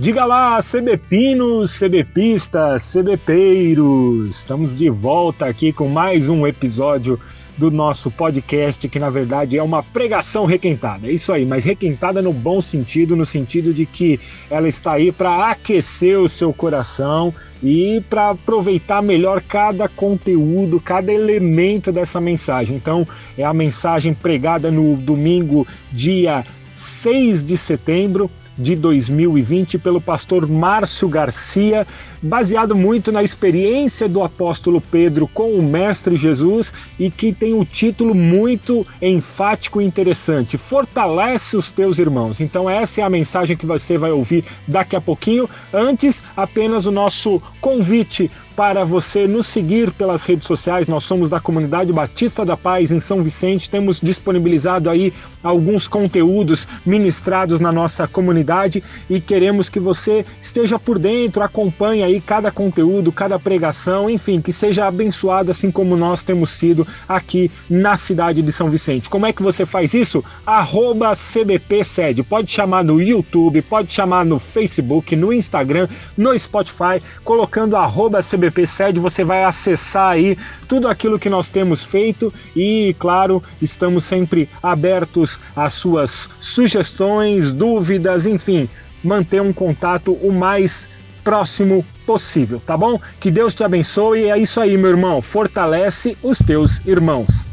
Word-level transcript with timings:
Diga 0.00 0.24
lá, 0.24 0.58
CBpinos, 0.62 1.78
CBpistas, 1.78 2.90
CBpeiros! 2.90 4.30
Estamos 4.30 4.74
de 4.74 4.88
volta 4.88 5.44
aqui 5.44 5.74
com 5.74 5.88
mais 5.88 6.26
um 6.26 6.46
episódio 6.46 7.20
do 7.58 7.70
nosso 7.70 8.10
podcast, 8.10 8.88
que 8.88 8.98
na 8.98 9.10
verdade 9.10 9.58
é 9.58 9.62
uma 9.62 9.82
pregação 9.82 10.46
requentada. 10.46 11.06
É 11.06 11.12
isso 11.12 11.30
aí, 11.30 11.44
mas 11.44 11.64
requentada 11.64 12.22
no 12.22 12.32
bom 12.32 12.62
sentido, 12.62 13.14
no 13.14 13.26
sentido 13.26 13.74
de 13.74 13.84
que 13.84 14.18
ela 14.48 14.68
está 14.68 14.92
aí 14.92 15.12
para 15.12 15.50
aquecer 15.50 16.18
o 16.18 16.30
seu 16.30 16.50
coração 16.50 17.34
e 17.62 18.02
para 18.08 18.30
aproveitar 18.30 19.02
melhor 19.02 19.42
cada 19.42 19.86
conteúdo, 19.86 20.80
cada 20.80 21.12
elemento 21.12 21.92
dessa 21.92 22.18
mensagem. 22.18 22.74
Então, 22.74 23.06
é 23.36 23.44
a 23.44 23.52
mensagem 23.52 24.14
pregada 24.14 24.70
no 24.70 24.96
domingo, 24.96 25.66
dia 25.92 26.42
6 26.74 27.44
de 27.44 27.58
setembro 27.58 28.30
de 28.60 28.76
2020 28.76 29.78
pelo 29.78 30.00
pastor 30.00 30.46
Márcio 30.46 31.08
Garcia, 31.08 31.86
baseado 32.22 32.76
muito 32.76 33.10
na 33.10 33.22
experiência 33.22 34.06
do 34.06 34.22
apóstolo 34.22 34.80
Pedro 34.80 35.26
com 35.26 35.52
o 35.52 35.62
Mestre 35.62 36.16
Jesus 36.16 36.72
e 36.98 37.10
que 37.10 37.32
tem 37.32 37.54
o 37.54 37.60
um 37.60 37.64
título 37.64 38.14
muito 38.14 38.86
enfático 39.00 39.80
e 39.80 39.84
interessante: 39.84 40.58
Fortalece 40.58 41.56
os 41.56 41.70
teus 41.70 41.98
irmãos. 41.98 42.40
Então, 42.40 42.68
essa 42.68 43.00
é 43.00 43.04
a 43.04 43.10
mensagem 43.10 43.56
que 43.56 43.66
você 43.66 43.96
vai 43.96 44.10
ouvir 44.10 44.44
daqui 44.68 44.94
a 44.94 45.00
pouquinho. 45.00 45.48
Antes, 45.72 46.22
apenas 46.36 46.86
o 46.86 46.92
nosso 46.92 47.42
convite 47.60 48.30
para 48.60 48.84
você 48.84 49.26
nos 49.26 49.46
seguir 49.46 49.90
pelas 49.92 50.22
redes 50.22 50.46
sociais. 50.46 50.86
Nós 50.86 51.04
somos 51.04 51.30
da 51.30 51.40
comunidade 51.40 51.94
Batista 51.94 52.44
da 52.44 52.58
Paz 52.58 52.92
em 52.92 53.00
São 53.00 53.22
Vicente. 53.22 53.70
Temos 53.70 54.00
disponibilizado 54.00 54.90
aí 54.90 55.14
alguns 55.42 55.88
conteúdos 55.88 56.68
ministrados 56.84 57.60
na 57.60 57.72
nossa 57.72 58.06
comunidade 58.06 58.82
e 59.08 59.20
queremos 59.20 59.68
que 59.68 59.80
você 59.80 60.24
esteja 60.40 60.78
por 60.78 60.98
dentro, 60.98 61.42
acompanhe 61.42 62.02
aí 62.02 62.20
cada 62.20 62.50
conteúdo, 62.50 63.10
cada 63.10 63.38
pregação, 63.38 64.10
enfim, 64.10 64.40
que 64.40 64.52
seja 64.52 64.86
abençoado 64.86 65.50
assim 65.50 65.70
como 65.70 65.96
nós 65.96 66.22
temos 66.22 66.50
sido 66.50 66.86
aqui 67.08 67.50
na 67.68 67.96
cidade 67.96 68.42
de 68.42 68.52
São 68.52 68.68
Vicente. 68.68 69.08
Como 69.08 69.26
é 69.26 69.32
que 69.32 69.42
você 69.42 69.64
faz 69.64 69.94
isso? 69.94 70.24
Arroba 70.44 71.12
CBPSED. 71.14 72.22
Pode 72.24 72.50
chamar 72.50 72.84
no 72.84 73.00
YouTube, 73.00 73.62
pode 73.62 73.92
chamar 73.92 74.24
no 74.24 74.38
Facebook, 74.38 75.16
no 75.16 75.32
Instagram, 75.32 75.88
no 76.16 76.38
Spotify, 76.38 77.02
colocando 77.24 77.76
arroba 77.76 78.20
CBP 78.20 78.40
CBP 78.50 78.66
Sede, 78.66 79.00
você 79.00 79.22
vai 79.22 79.44
acessar 79.44 80.12
aí 80.12 80.36
tudo 80.66 80.88
aquilo 80.88 81.18
que 81.18 81.30
nós 81.30 81.50
temos 81.50 81.84
feito 81.84 82.32
e, 82.54 82.94
claro, 82.98 83.42
estamos 83.60 84.04
sempre 84.04 84.48
abertos 84.62 85.29
às 85.54 85.74
suas 85.74 86.28
sugestões, 86.40 87.52
dúvidas, 87.52 88.26
enfim, 88.26 88.68
manter 89.04 89.42
um 89.42 89.52
contato 89.52 90.12
o 90.14 90.32
mais 90.32 90.88
próximo 91.22 91.84
possível, 92.06 92.60
tá 92.60 92.76
bom? 92.76 92.98
Que 93.20 93.30
Deus 93.30 93.54
te 93.54 93.62
abençoe 93.62 94.22
e 94.22 94.30
é 94.30 94.38
isso 94.38 94.60
aí, 94.60 94.76
meu 94.76 94.90
irmão. 94.90 95.20
Fortalece 95.20 96.16
os 96.22 96.38
teus 96.38 96.84
irmãos. 96.86 97.44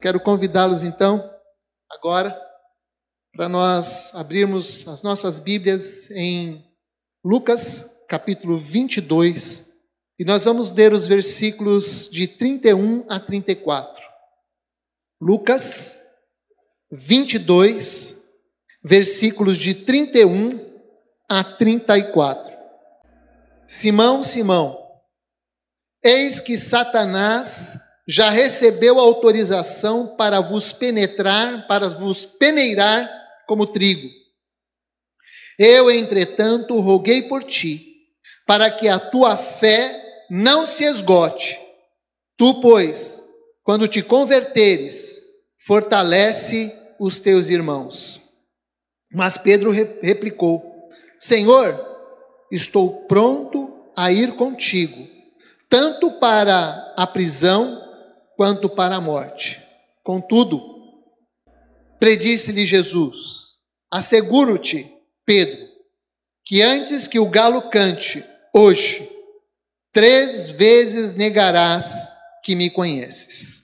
Quero 0.00 0.18
convidá-los 0.18 0.82
então, 0.82 1.22
agora, 1.90 2.34
para 3.32 3.48
nós 3.48 4.14
abrirmos 4.14 4.86
as 4.88 5.02
nossas 5.02 5.38
Bíblias 5.38 6.10
em 6.10 6.64
Lucas, 7.24 7.88
capítulo 8.08 8.58
22, 8.58 9.64
e 10.18 10.24
nós 10.24 10.44
vamos 10.44 10.72
ler 10.72 10.92
os 10.92 11.06
versículos 11.06 12.08
de 12.10 12.26
31 12.26 13.06
a 13.08 13.20
34. 13.20 14.02
Lucas 15.20 15.98
22, 16.90 18.16
versículos 18.82 19.58
de 19.58 19.74
31 19.74 20.68
a 21.28 21.44
34. 21.44 22.52
Simão, 23.66 24.22
Simão, 24.22 24.76
eis 26.02 26.40
que 26.40 26.58
Satanás 26.58 27.78
já 28.08 28.28
recebeu 28.28 28.98
autorização 28.98 30.16
para 30.16 30.40
vos 30.40 30.72
penetrar, 30.72 31.68
para 31.68 31.88
vos 31.90 32.26
peneirar 32.26 33.19
como 33.50 33.66
trigo. 33.66 34.08
Eu, 35.58 35.90
entretanto, 35.90 36.78
roguei 36.78 37.22
por 37.22 37.42
ti, 37.42 38.06
para 38.46 38.70
que 38.70 38.86
a 38.86 38.96
tua 38.96 39.36
fé 39.36 40.24
não 40.30 40.64
se 40.64 40.84
esgote. 40.84 41.58
Tu, 42.36 42.60
pois, 42.60 43.20
quando 43.64 43.88
te 43.88 44.04
converteres, 44.04 45.20
fortalece 45.66 46.72
os 46.96 47.18
teus 47.18 47.48
irmãos. 47.48 48.22
Mas 49.12 49.36
Pedro 49.36 49.72
replicou: 49.72 50.88
Senhor, 51.18 51.84
estou 52.52 53.04
pronto 53.08 53.90
a 53.96 54.12
ir 54.12 54.36
contigo, 54.36 55.08
tanto 55.68 56.20
para 56.20 56.94
a 56.96 57.04
prisão 57.04 57.82
quanto 58.36 58.68
para 58.68 58.94
a 58.94 59.00
morte. 59.00 59.60
Contudo, 60.04 60.79
predisse-lhe 62.00 62.64
Jesus: 62.64 63.58
Asseguro-te, 63.92 64.90
Pedro, 65.24 65.68
que 66.44 66.62
antes 66.62 67.06
que 67.06 67.20
o 67.20 67.28
galo 67.28 67.70
cante, 67.70 68.24
hoje, 68.52 69.08
três 69.92 70.48
vezes 70.50 71.12
negarás 71.12 72.10
que 72.42 72.56
me 72.56 72.70
conheces. 72.70 73.60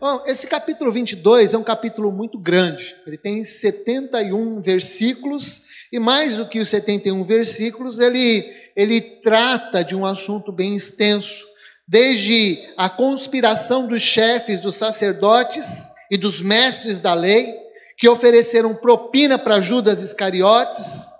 Bom, 0.00 0.22
esse 0.26 0.46
capítulo 0.46 0.92
22 0.92 1.54
é 1.54 1.58
um 1.58 1.64
capítulo 1.64 2.10
muito 2.10 2.38
grande. 2.38 2.94
Ele 3.06 3.16
tem 3.16 3.44
71 3.44 4.60
versículos 4.60 5.62
e 5.92 5.98
mais 5.98 6.36
do 6.36 6.48
que 6.48 6.58
os 6.58 6.68
71 6.68 7.24
versículos, 7.24 7.98
ele 7.98 8.66
ele 8.74 9.00
trata 9.00 9.82
de 9.82 9.96
um 9.96 10.04
assunto 10.04 10.52
bem 10.52 10.74
extenso 10.74 11.42
desde 11.88 12.58
a 12.76 12.90
conspiração 12.90 13.86
dos 13.86 14.02
chefes 14.02 14.60
dos 14.60 14.76
sacerdotes 14.76 15.90
e 16.10 16.16
dos 16.16 16.40
mestres 16.40 17.00
da 17.00 17.14
lei, 17.14 17.54
que 17.98 18.08
ofereceram 18.08 18.74
propina 18.74 19.38
para 19.38 19.60
Judas 19.60 20.02
Iscariotes, 20.02 21.10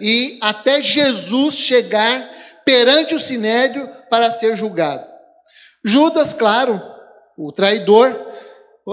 e 0.00 0.38
até 0.40 0.82
Jesus 0.82 1.54
chegar 1.54 2.28
perante 2.64 3.14
o 3.14 3.20
sinédrio 3.20 3.88
para 4.10 4.30
ser 4.30 4.56
julgado. 4.56 5.06
Judas, 5.84 6.32
claro, 6.32 6.82
o 7.36 7.52
traidor, 7.52 8.18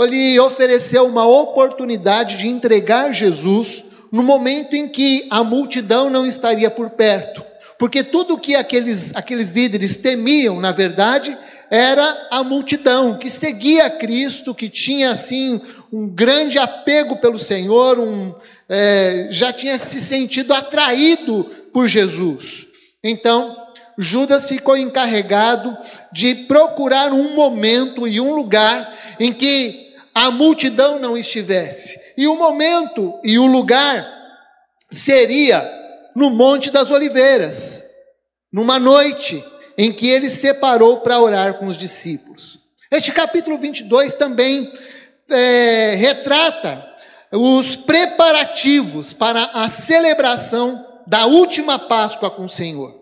lhe 0.08 0.40
ofereceu 0.40 1.06
uma 1.06 1.26
oportunidade 1.26 2.38
de 2.38 2.48
entregar 2.48 3.14
Jesus 3.14 3.84
no 4.12 4.22
momento 4.22 4.76
em 4.76 4.88
que 4.88 5.26
a 5.30 5.44
multidão 5.44 6.10
não 6.10 6.26
estaria 6.26 6.70
por 6.70 6.92
perto. 6.92 7.44
Porque 7.80 8.04
tudo 8.04 8.38
que 8.38 8.56
aqueles, 8.56 9.16
aqueles 9.16 9.54
líderes 9.54 9.98
temiam, 9.98 10.60
na 10.60 10.72
verdade, 10.72 11.36
era 11.74 12.28
a 12.30 12.44
multidão 12.44 13.18
que 13.18 13.30
seguia 13.30 13.90
Cristo, 13.90 14.54
que 14.54 14.68
tinha 14.68 15.10
assim 15.10 15.62
um 15.92 16.06
grande 16.06 16.60
apego 16.60 17.16
pelo 17.16 17.40
Senhor, 17.40 17.98
um, 17.98 18.36
é, 18.68 19.30
já 19.32 19.54
tinha 19.54 19.78
se 19.78 20.02
sentido 20.02 20.54
atraído 20.54 21.46
por 21.72 21.88
Jesus. 21.88 22.68
Então, 23.02 23.56
Judas 23.98 24.50
ficou 24.50 24.76
encarregado 24.76 25.78
de 26.12 26.36
procurar 26.36 27.14
um 27.14 27.34
momento 27.36 28.06
e 28.06 28.20
um 28.20 28.36
lugar 28.36 29.16
em 29.18 29.32
que 29.32 29.94
a 30.14 30.30
multidão 30.30 31.00
não 31.00 31.18
estivesse. 31.18 31.98
E 32.18 32.28
o 32.28 32.36
momento 32.36 33.18
e 33.24 33.40
o 33.40 33.46
lugar 33.46 34.06
seria 34.90 35.66
no 36.14 36.30
Monte 36.30 36.70
das 36.70 36.92
Oliveiras, 36.92 37.82
numa 38.52 38.78
noite 38.78 39.42
em 39.82 39.92
que 39.92 40.08
ele 40.08 40.30
separou 40.30 41.00
para 41.00 41.20
orar 41.20 41.56
com 41.56 41.66
os 41.66 41.76
discípulos. 41.76 42.60
Este 42.92 43.12
capítulo 43.12 43.58
22 43.58 44.14
também 44.14 44.72
é, 45.28 45.96
retrata 45.96 46.88
os 47.32 47.76
preparativos 47.76 49.12
para 49.12 49.44
a 49.46 49.68
celebração 49.68 50.86
da 51.08 51.26
última 51.26 51.80
Páscoa 51.80 52.30
com 52.30 52.46
o 52.46 52.50
Senhor. 52.50 52.94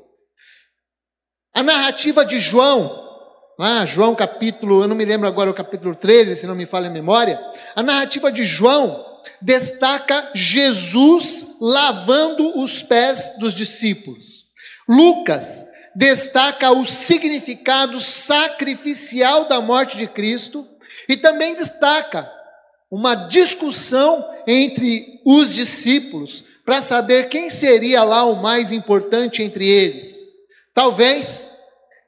A 1.54 1.62
narrativa 1.62 2.24
de 2.24 2.40
João, 2.40 3.06
ah, 3.60 3.86
João 3.86 4.16
capítulo, 4.16 4.82
eu 4.82 4.88
não 4.88 4.96
me 4.96 5.04
lembro 5.04 5.28
agora 5.28 5.50
o 5.50 5.54
capítulo 5.54 5.94
13, 5.94 6.38
se 6.38 6.48
não 6.48 6.56
me 6.56 6.66
falha 6.66 6.88
a 6.88 6.94
memória, 6.94 7.38
a 7.75 7.84
narrativa 7.84 8.32
de 8.32 8.46
João 8.46 9.06
destaca 9.42 10.32
Jesus 10.34 11.58
lavando 11.60 12.58
os 12.58 12.82
pés 12.82 13.36
dos 13.38 13.54
discípulos. 13.54 14.46
Lucas 14.88 15.68
destaca 15.95 16.71
o 16.71 16.86
significado 16.86 18.00
sacrificial 18.00 19.45
da 19.47 19.59
morte 19.59 19.97
de 19.97 20.07
Cristo 20.07 20.68
e 21.07 21.18
também 21.18 21.53
destaca 21.53 22.31
uma 22.89 23.15
discussão 23.15 24.27
entre 24.47 25.21
os 25.25 25.53
discípulos 25.53 26.44
para 26.65 26.81
saber 26.81 27.30
quem 27.30 27.50
seria 27.50 28.03
lá 28.03 28.24
o 28.24 28.41
mais 28.41 28.71
importante 28.71 29.44
entre 29.44 29.68
eles. 29.68 30.24
Talvez 30.74 31.50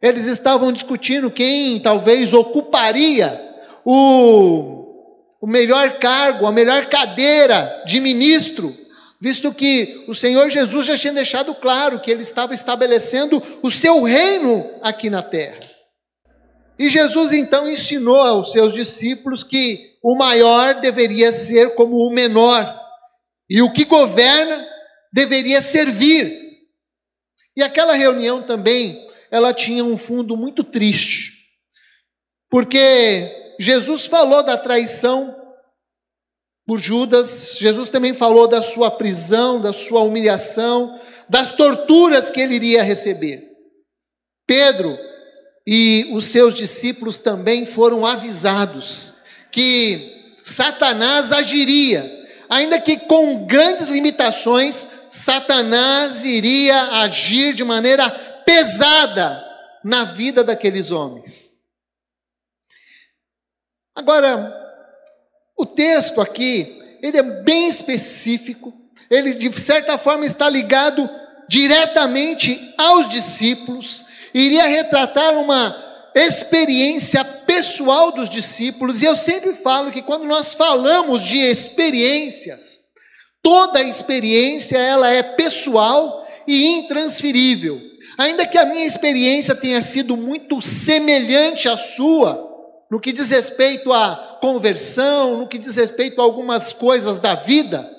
Eles 0.01 0.25
estavam 0.25 0.73
discutindo 0.73 1.29
quem 1.29 1.79
talvez 1.79 2.33
ocuparia 2.33 3.39
o, 3.85 4.95
o 5.39 5.45
melhor 5.45 5.99
cargo, 5.99 6.47
a 6.47 6.51
melhor 6.51 6.87
cadeira 6.87 7.83
de 7.85 7.99
ministro, 7.99 8.75
visto 9.21 9.53
que 9.53 10.03
o 10.07 10.15
Senhor 10.15 10.49
Jesus 10.49 10.87
já 10.87 10.97
tinha 10.97 11.13
deixado 11.13 11.53
claro 11.53 11.99
que 11.99 12.09
ele 12.09 12.23
estava 12.23 12.55
estabelecendo 12.55 13.41
o 13.61 13.69
seu 13.69 14.01
reino 14.01 14.67
aqui 14.81 15.11
na 15.11 15.21
terra. 15.21 15.69
E 16.79 16.89
Jesus 16.89 17.31
então 17.31 17.69
ensinou 17.69 18.19
aos 18.19 18.51
seus 18.51 18.73
discípulos 18.73 19.43
que 19.43 19.91
o 20.03 20.17
maior 20.17 20.81
deveria 20.81 21.31
ser 21.31 21.75
como 21.75 21.97
o 21.97 22.11
menor, 22.11 22.79
e 23.47 23.61
o 23.61 23.71
que 23.71 23.85
governa 23.85 24.67
deveria 25.13 25.61
servir. 25.61 26.41
E 27.55 27.61
aquela 27.61 27.93
reunião 27.93 28.41
também, 28.41 29.07
ela 29.29 29.53
tinha 29.53 29.83
um 29.83 29.97
fundo 29.97 30.35
muito 30.35 30.63
triste, 30.63 31.33
porque 32.49 33.55
Jesus 33.59 34.07
falou 34.07 34.41
da 34.41 34.57
traição 34.57 35.35
por 36.71 36.79
Judas, 36.79 37.57
Jesus 37.59 37.89
também 37.89 38.13
falou 38.13 38.47
da 38.47 38.61
sua 38.61 38.89
prisão, 38.89 39.59
da 39.59 39.73
sua 39.73 39.99
humilhação, 40.03 40.97
das 41.27 41.51
torturas 41.51 42.31
que 42.31 42.39
ele 42.39 42.55
iria 42.55 42.81
receber. 42.81 43.43
Pedro 44.47 44.97
e 45.67 46.09
os 46.13 46.27
seus 46.27 46.53
discípulos 46.53 47.19
também 47.19 47.65
foram 47.65 48.05
avisados 48.05 49.13
que 49.51 50.37
Satanás 50.45 51.33
agiria, 51.33 52.09
ainda 52.49 52.79
que 52.79 52.99
com 52.99 53.45
grandes 53.45 53.87
limitações, 53.87 54.87
Satanás 55.09 56.23
iria 56.23 57.01
agir 57.01 57.53
de 57.53 57.65
maneira 57.65 58.09
pesada 58.45 59.43
na 59.83 60.05
vida 60.05 60.41
daqueles 60.41 60.89
homens. 60.89 61.53
Agora, 63.93 64.60
o 65.61 65.65
texto 65.65 66.19
aqui, 66.19 66.81
ele 67.03 67.17
é 67.17 67.21
bem 67.21 67.67
específico, 67.67 68.73
ele 69.11 69.35
de 69.35 69.61
certa 69.61 69.95
forma 69.95 70.25
está 70.25 70.49
ligado 70.49 71.07
diretamente 71.47 72.59
aos 72.79 73.07
discípulos, 73.07 74.03
iria 74.33 74.65
retratar 74.65 75.37
uma 75.37 75.75
experiência 76.15 77.23
pessoal 77.23 78.11
dos 78.11 78.27
discípulos, 78.27 79.03
e 79.03 79.05
eu 79.05 79.15
sempre 79.15 79.53
falo 79.53 79.91
que 79.91 80.01
quando 80.01 80.23
nós 80.25 80.51
falamos 80.55 81.21
de 81.21 81.37
experiências, 81.37 82.81
toda 83.43 83.83
experiência 83.83 84.79
ela 84.79 85.11
é 85.11 85.21
pessoal 85.21 86.27
e 86.47 86.65
intransferível. 86.65 87.79
Ainda 88.17 88.47
que 88.47 88.57
a 88.57 88.65
minha 88.65 88.85
experiência 88.85 89.53
tenha 89.53 89.81
sido 89.81 90.17
muito 90.17 90.59
semelhante 90.59 91.69
à 91.69 91.77
sua, 91.77 92.49
no 92.89 92.99
que 92.99 93.11
diz 93.11 93.29
respeito 93.29 93.93
à 93.93 94.30
conversão, 94.41 95.37
no 95.37 95.47
que 95.47 95.59
diz 95.59 95.75
respeito 95.75 96.19
a 96.19 96.23
algumas 96.23 96.73
coisas 96.73 97.19
da 97.19 97.35
vida, 97.35 97.89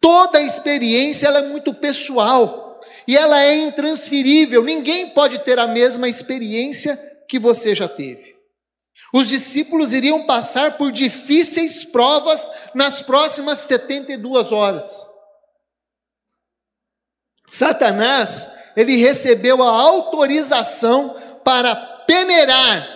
toda 0.00 0.40
experiência 0.40 1.26
ela 1.26 1.40
é 1.40 1.48
muito 1.48 1.74
pessoal 1.74 2.80
e 3.06 3.16
ela 3.16 3.42
é 3.42 3.56
intransferível. 3.56 4.62
Ninguém 4.64 5.10
pode 5.10 5.40
ter 5.40 5.58
a 5.58 5.66
mesma 5.66 6.08
experiência 6.08 6.96
que 7.28 7.38
você 7.38 7.74
já 7.74 7.88
teve. 7.88 8.36
Os 9.12 9.28
discípulos 9.28 9.92
iriam 9.92 10.24
passar 10.24 10.76
por 10.78 10.92
difíceis 10.92 11.84
provas 11.84 12.40
nas 12.74 13.02
próximas 13.02 13.58
72 13.58 14.52
horas. 14.52 15.06
Satanás, 17.50 18.48
ele 18.76 18.96
recebeu 18.96 19.62
a 19.62 19.70
autorização 19.70 21.16
para 21.42 21.74
peneirar 22.06 22.86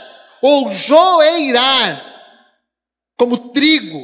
ou 0.42 0.70
joeirar 0.70 2.11
como 3.16 3.50
trigo 3.50 4.02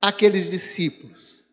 aqueles 0.00 0.50
discípulos. 0.50 1.44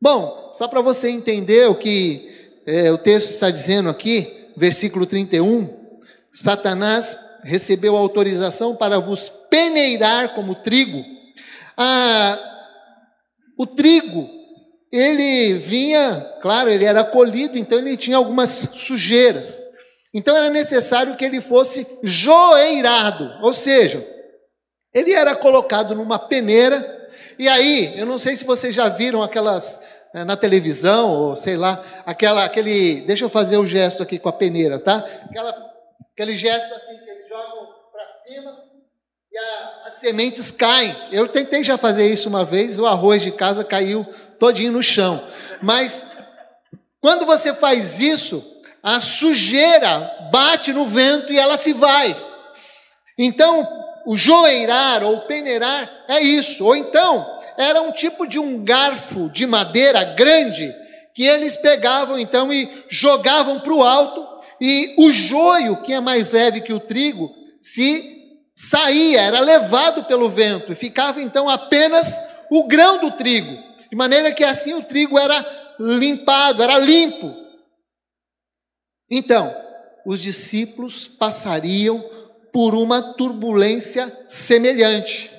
Bom, 0.00 0.50
só 0.52 0.68
para 0.68 0.80
você 0.80 1.10
entender 1.10 1.68
o 1.68 1.74
que 1.74 2.52
é, 2.64 2.92
o 2.92 2.98
texto 2.98 3.30
está 3.30 3.50
dizendo 3.50 3.88
aqui, 3.88 4.52
versículo 4.56 5.06
31, 5.06 6.00
Satanás 6.32 7.18
recebeu 7.42 7.96
autorização 7.96 8.76
para 8.76 8.98
vos 8.98 9.28
peneirar 9.28 10.34
como 10.34 10.54
trigo. 10.54 11.02
Ah, 11.76 12.38
o 13.56 13.66
trigo, 13.66 14.28
ele 14.92 15.54
vinha, 15.54 16.20
claro, 16.40 16.70
ele 16.70 16.84
era 16.84 17.02
colhido, 17.02 17.58
então 17.58 17.78
ele 17.78 17.96
tinha 17.96 18.16
algumas 18.16 18.50
sujeiras. 18.50 19.60
Então 20.12 20.36
era 20.36 20.48
necessário 20.48 21.16
que 21.16 21.24
ele 21.24 21.40
fosse 21.40 21.86
joeirado, 22.02 23.38
ou 23.42 23.52
seja, 23.52 24.06
ele 24.92 25.12
era 25.12 25.34
colocado 25.34 25.94
numa 25.94 26.18
peneira, 26.18 26.96
e 27.38 27.48
aí, 27.48 27.98
eu 27.98 28.06
não 28.06 28.18
sei 28.18 28.36
se 28.36 28.44
vocês 28.44 28.74
já 28.74 28.88
viram 28.88 29.22
aquelas 29.22 29.80
eh, 30.14 30.24
na 30.24 30.36
televisão, 30.36 31.12
ou 31.12 31.36
sei 31.36 31.56
lá, 31.56 31.84
aquela, 32.04 32.44
aquele, 32.44 33.02
deixa 33.02 33.24
eu 33.24 33.30
fazer 33.30 33.58
o 33.58 33.66
gesto 33.66 34.02
aqui 34.02 34.18
com 34.18 34.28
a 34.28 34.32
peneira, 34.32 34.78
tá? 34.78 35.04
Aquela 35.30 35.68
Aquele 36.18 36.36
gesto 36.36 36.74
assim 36.74 36.98
que 36.98 37.08
eles 37.08 37.28
jogam 37.28 37.68
para 37.92 38.04
cima 38.26 38.58
e 39.30 39.38
a, 39.38 39.82
as 39.86 39.92
sementes 40.00 40.50
caem. 40.50 40.96
Eu 41.12 41.28
tentei 41.28 41.62
já 41.62 41.78
fazer 41.78 42.08
isso 42.12 42.28
uma 42.28 42.44
vez, 42.44 42.76
o 42.80 42.86
arroz 42.86 43.22
de 43.22 43.30
casa 43.30 43.62
caiu 43.62 44.04
todinho 44.36 44.72
no 44.72 44.82
chão. 44.82 45.24
Mas 45.62 46.04
quando 47.00 47.24
você 47.24 47.54
faz 47.54 48.00
isso, 48.00 48.44
a 48.82 48.98
sujeira 48.98 50.28
bate 50.32 50.72
no 50.72 50.86
vento 50.86 51.32
e 51.32 51.38
ela 51.38 51.56
se 51.56 51.72
vai. 51.72 52.16
Então, 53.16 53.77
o 54.08 54.16
joeirar 54.16 55.04
ou 55.04 55.20
peneirar 55.26 56.06
é 56.08 56.18
isso. 56.18 56.64
Ou 56.64 56.74
então, 56.74 57.26
era 57.58 57.82
um 57.82 57.92
tipo 57.92 58.26
de 58.26 58.38
um 58.38 58.64
garfo 58.64 59.28
de 59.28 59.46
madeira 59.46 60.02
grande 60.02 60.74
que 61.14 61.24
eles 61.24 61.56
pegavam 61.56 62.18
então 62.18 62.50
e 62.50 62.86
jogavam 62.88 63.60
para 63.60 63.74
o 63.74 63.84
alto 63.84 64.26
e 64.58 64.94
o 64.96 65.10
joio, 65.10 65.82
que 65.82 65.92
é 65.92 66.00
mais 66.00 66.30
leve 66.30 66.62
que 66.62 66.72
o 66.72 66.80
trigo, 66.80 67.28
se 67.60 68.40
saía, 68.56 69.20
era 69.20 69.40
levado 69.40 70.04
pelo 70.04 70.30
vento, 70.30 70.72
e 70.72 70.74
ficava 70.74 71.20
então 71.20 71.46
apenas 71.46 72.24
o 72.50 72.66
grão 72.66 72.98
do 73.00 73.10
trigo, 73.10 73.52
de 73.90 73.94
maneira 73.94 74.32
que 74.32 74.42
assim 74.42 74.72
o 74.72 74.82
trigo 74.84 75.18
era 75.18 75.44
limpado, 75.78 76.62
era 76.62 76.78
limpo. 76.78 77.34
Então, 79.10 79.54
os 80.06 80.18
discípulos 80.18 81.06
passariam 81.06 82.17
por 82.52 82.74
uma 82.74 83.02
turbulência 83.14 84.12
semelhante. 84.26 85.30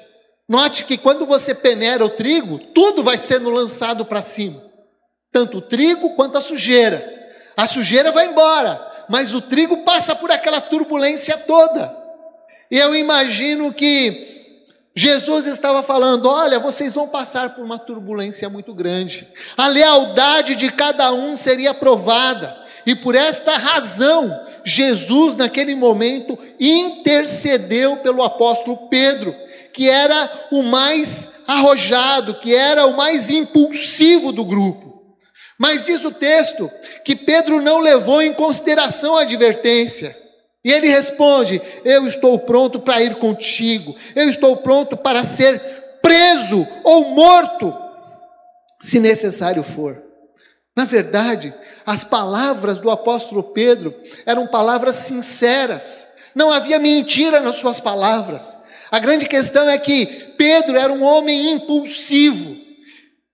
Note 0.47 0.83
que 0.83 0.97
quando 0.97 1.25
você 1.25 1.53
peneira 1.53 2.03
o 2.03 2.09
trigo, 2.09 2.57
tudo 2.73 3.03
vai 3.03 3.17
sendo 3.17 3.49
lançado 3.49 4.05
para 4.05 4.21
cima, 4.21 4.63
tanto 5.31 5.59
o 5.59 5.61
trigo 5.61 6.15
quanto 6.15 6.37
a 6.37 6.41
sujeira. 6.41 7.17
A 7.55 7.67
sujeira 7.67 8.11
vai 8.11 8.27
embora, 8.27 9.05
mas 9.09 9.33
o 9.33 9.41
trigo 9.41 9.83
passa 9.83 10.15
por 10.15 10.31
aquela 10.31 10.59
turbulência 10.59 11.37
toda. 11.37 11.95
E 12.71 12.77
eu 12.77 12.95
imagino 12.95 13.73
que 13.73 14.29
Jesus 14.95 15.45
estava 15.45 15.83
falando: 15.83 16.27
olha, 16.27 16.59
vocês 16.59 16.95
vão 16.95 17.07
passar 17.07 17.55
por 17.55 17.63
uma 17.63 17.79
turbulência 17.79 18.49
muito 18.49 18.73
grande, 18.73 19.27
a 19.55 19.67
lealdade 19.67 20.55
de 20.55 20.71
cada 20.71 21.11
um 21.13 21.37
seria 21.37 21.73
provada, 21.73 22.55
e 22.85 22.95
por 22.95 23.15
esta 23.15 23.57
razão, 23.57 24.48
Jesus, 24.65 25.35
naquele 25.35 25.75
momento, 25.75 26.37
intercedeu 26.59 27.97
pelo 27.97 28.23
apóstolo 28.23 28.89
Pedro, 28.89 29.35
que 29.73 29.89
era 29.89 30.47
o 30.51 30.61
mais 30.63 31.29
arrojado, 31.47 32.39
que 32.39 32.53
era 32.53 32.85
o 32.85 32.95
mais 32.95 33.29
impulsivo 33.29 34.31
do 34.31 34.45
grupo. 34.45 34.89
Mas 35.57 35.85
diz 35.85 36.03
o 36.05 36.11
texto 36.11 36.71
que 37.03 37.15
Pedro 37.15 37.61
não 37.61 37.79
levou 37.79 38.21
em 38.21 38.33
consideração 38.33 39.17
a 39.17 39.21
advertência. 39.21 40.15
E 40.63 40.71
ele 40.71 40.87
responde: 40.87 41.61
Eu 41.83 42.07
estou 42.07 42.39
pronto 42.39 42.79
para 42.79 43.01
ir 43.01 43.15
contigo, 43.15 43.95
eu 44.15 44.29
estou 44.29 44.57
pronto 44.57 44.95
para 44.95 45.23
ser 45.23 45.59
preso 46.01 46.65
ou 46.83 47.09
morto, 47.09 47.75
se 48.81 48.99
necessário 48.99 49.63
for. 49.63 50.01
Na 50.75 50.85
verdade, 50.85 51.53
as 51.89 52.03
palavras 52.03 52.77
do 52.77 52.91
apóstolo 52.91 53.41
Pedro 53.41 53.95
eram 54.23 54.45
palavras 54.45 54.95
sinceras, 54.97 56.07
não 56.35 56.51
havia 56.51 56.77
mentira 56.77 57.39
nas 57.39 57.55
suas 57.55 57.79
palavras. 57.79 58.55
A 58.91 58.99
grande 58.99 59.25
questão 59.25 59.67
é 59.67 59.75
que 59.75 60.05
Pedro 60.37 60.77
era 60.77 60.93
um 60.93 61.01
homem 61.01 61.51
impulsivo, 61.51 62.55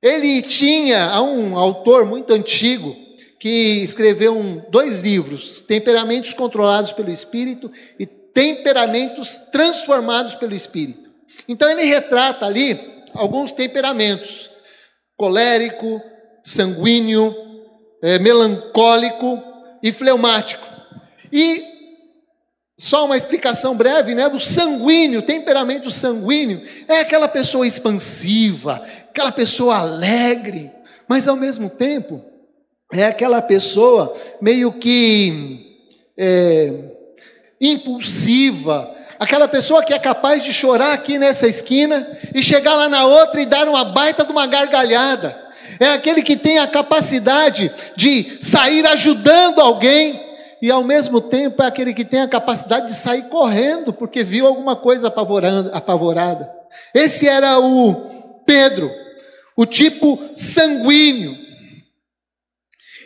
ele 0.01 0.41
tinha 0.41 1.09
há 1.09 1.21
um 1.21 1.57
autor 1.57 2.05
muito 2.05 2.31
antigo 2.31 2.95
que 3.41 3.83
escreveu 3.83 4.37
um, 4.37 4.63
dois 4.69 4.99
livros, 4.99 5.59
Temperamentos 5.59 6.33
Controlados 6.33 6.93
pelo 6.93 7.11
Espírito 7.11 7.69
e 7.99 8.05
Temperamentos 8.05 9.37
Transformados 9.51 10.33
pelo 10.33 10.55
Espírito. 10.55 11.09
Então 11.45 11.69
ele 11.69 11.83
retrata 11.83 12.45
ali 12.45 12.79
alguns 13.13 13.51
temperamentos: 13.51 14.49
colérico, 15.17 16.01
sanguíneo, 16.41 17.44
é, 18.05 18.19
melancólico 18.19 19.41
e 19.81 19.91
fleumático. 19.91 20.63
E 21.33 21.63
só 22.77 23.05
uma 23.05 23.17
explicação 23.17 23.75
breve, 23.75 24.13
né, 24.13 24.29
do 24.29 24.39
sanguíneo, 24.39 25.23
temperamento 25.23 25.89
sanguíneo, 25.89 26.61
é 26.87 26.99
aquela 26.99 27.27
pessoa 27.27 27.65
expansiva, 27.65 28.85
aquela 29.09 29.31
pessoa 29.31 29.77
alegre, 29.77 30.71
mas 31.07 31.27
ao 31.27 31.35
mesmo 31.35 31.67
tempo 31.67 32.23
é 32.93 33.05
aquela 33.05 33.41
pessoa 33.41 34.13
meio 34.39 34.71
que 34.73 35.81
é, 36.15 36.73
impulsiva, 37.59 38.95
aquela 39.19 39.47
pessoa 39.47 39.83
que 39.83 39.95
é 39.95 39.99
capaz 39.99 40.43
de 40.43 40.53
chorar 40.53 40.93
aqui 40.93 41.17
nessa 41.17 41.47
esquina 41.47 42.07
e 42.35 42.43
chegar 42.43 42.75
lá 42.75 42.87
na 42.87 43.07
outra 43.07 43.41
e 43.41 43.47
dar 43.47 43.67
uma 43.67 43.83
baita 43.83 44.23
de 44.23 44.31
uma 44.31 44.45
gargalhada. 44.45 45.44
É 45.79 45.87
aquele 45.89 46.21
que 46.21 46.37
tem 46.37 46.59
a 46.59 46.67
capacidade 46.67 47.71
de 47.95 48.37
sair 48.41 48.85
ajudando 48.87 49.59
alguém 49.59 50.23
e 50.61 50.71
ao 50.71 50.83
mesmo 50.83 51.21
tempo 51.21 51.61
é 51.61 51.67
aquele 51.67 51.93
que 51.93 52.05
tem 52.05 52.21
a 52.21 52.27
capacidade 52.27 52.87
de 52.87 52.93
sair 52.93 53.29
correndo 53.29 53.93
porque 53.93 54.23
viu 54.23 54.47
alguma 54.47 54.75
coisa 54.75 55.07
apavorada. 55.07 56.51
Esse 56.93 57.27
era 57.27 57.59
o 57.59 58.41
Pedro, 58.45 58.89
o 59.55 59.65
tipo 59.65 60.19
sanguíneo. 60.33 61.45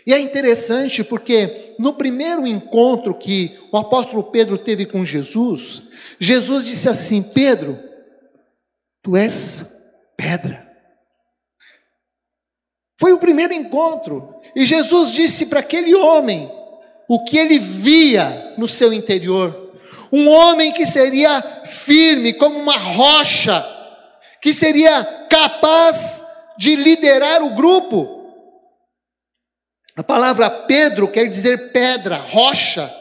E 0.05 0.13
é 0.13 0.19
interessante 0.19 1.03
porque 1.03 1.75
no 1.77 1.93
primeiro 1.93 2.47
encontro 2.47 3.13
que 3.13 3.59
o 3.71 3.77
apóstolo 3.77 4.31
Pedro 4.31 4.57
teve 4.57 4.85
com 4.85 5.05
Jesus, 5.05 5.83
Jesus 6.19 6.65
disse 6.65 6.89
assim: 6.89 7.21
Pedro, 7.21 7.77
tu 9.03 9.15
és 9.15 9.65
pedra. 10.17 10.68
Foi 12.99 13.13
o 13.13 13.17
primeiro 13.17 13.53
encontro. 13.53 14.35
E 14.53 14.65
Jesus 14.65 15.11
disse 15.11 15.45
para 15.45 15.61
aquele 15.61 15.95
homem: 15.95 16.51
o 17.09 17.23
que 17.23 17.39
ele 17.39 17.57
via 17.57 18.53
no 18.55 18.67
seu 18.67 18.93
interior. 18.93 19.73
Um 20.11 20.29
homem 20.29 20.71
que 20.71 20.85
seria 20.85 21.41
firme 21.65 22.33
como 22.33 22.59
uma 22.59 22.77
rocha, 22.77 23.65
que 24.41 24.53
seria 24.53 25.03
capaz 25.29 26.23
de 26.57 26.75
liderar 26.75 27.41
o 27.41 27.55
grupo. 27.55 28.19
A 29.95 30.03
palavra 30.03 30.49
Pedro 30.49 31.07
quer 31.07 31.27
dizer 31.27 31.71
pedra, 31.71 32.17
rocha. 32.17 32.93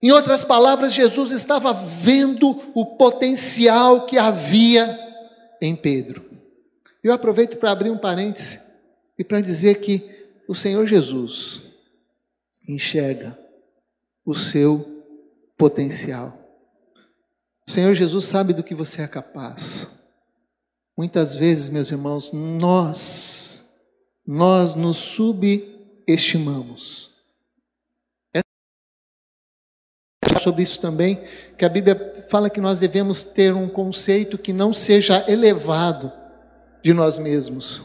Em 0.00 0.10
outras 0.10 0.44
palavras, 0.44 0.92
Jesus 0.92 1.32
estava 1.32 1.72
vendo 1.72 2.72
o 2.74 2.84
potencial 2.96 4.06
que 4.06 4.18
havia 4.18 4.98
em 5.60 5.76
Pedro. 5.76 6.31
Eu 7.02 7.12
aproveito 7.12 7.56
para 7.56 7.72
abrir 7.72 7.90
um 7.90 7.98
parêntese 7.98 8.60
e 9.18 9.24
para 9.24 9.40
dizer 9.40 9.80
que 9.80 10.08
o 10.46 10.54
Senhor 10.54 10.86
Jesus, 10.86 11.64
enxerga 12.68 13.36
o 14.24 14.34
seu 14.34 15.04
potencial. 15.56 16.38
O 17.66 17.70
Senhor 17.70 17.94
Jesus 17.94 18.24
sabe 18.24 18.52
do 18.52 18.62
que 18.62 18.74
você 18.74 19.02
é 19.02 19.08
capaz. 19.08 19.88
Muitas 20.96 21.34
vezes, 21.34 21.68
meus 21.68 21.90
irmãos, 21.90 22.30
nós, 22.32 23.66
nós 24.26 24.74
nos 24.74 24.96
subestimamos. 24.96 27.10
É 28.34 28.42
sobre 30.38 30.62
isso 30.62 30.80
também, 30.80 31.24
que 31.56 31.64
a 31.64 31.68
Bíblia 31.68 32.26
fala 32.28 32.50
que 32.50 32.60
nós 32.60 32.78
devemos 32.78 33.24
ter 33.24 33.54
um 33.54 33.68
conceito 33.68 34.38
que 34.38 34.52
não 34.52 34.72
seja 34.72 35.28
elevado 35.30 36.21
de 36.82 36.92
nós 36.92 37.18
mesmos, 37.18 37.82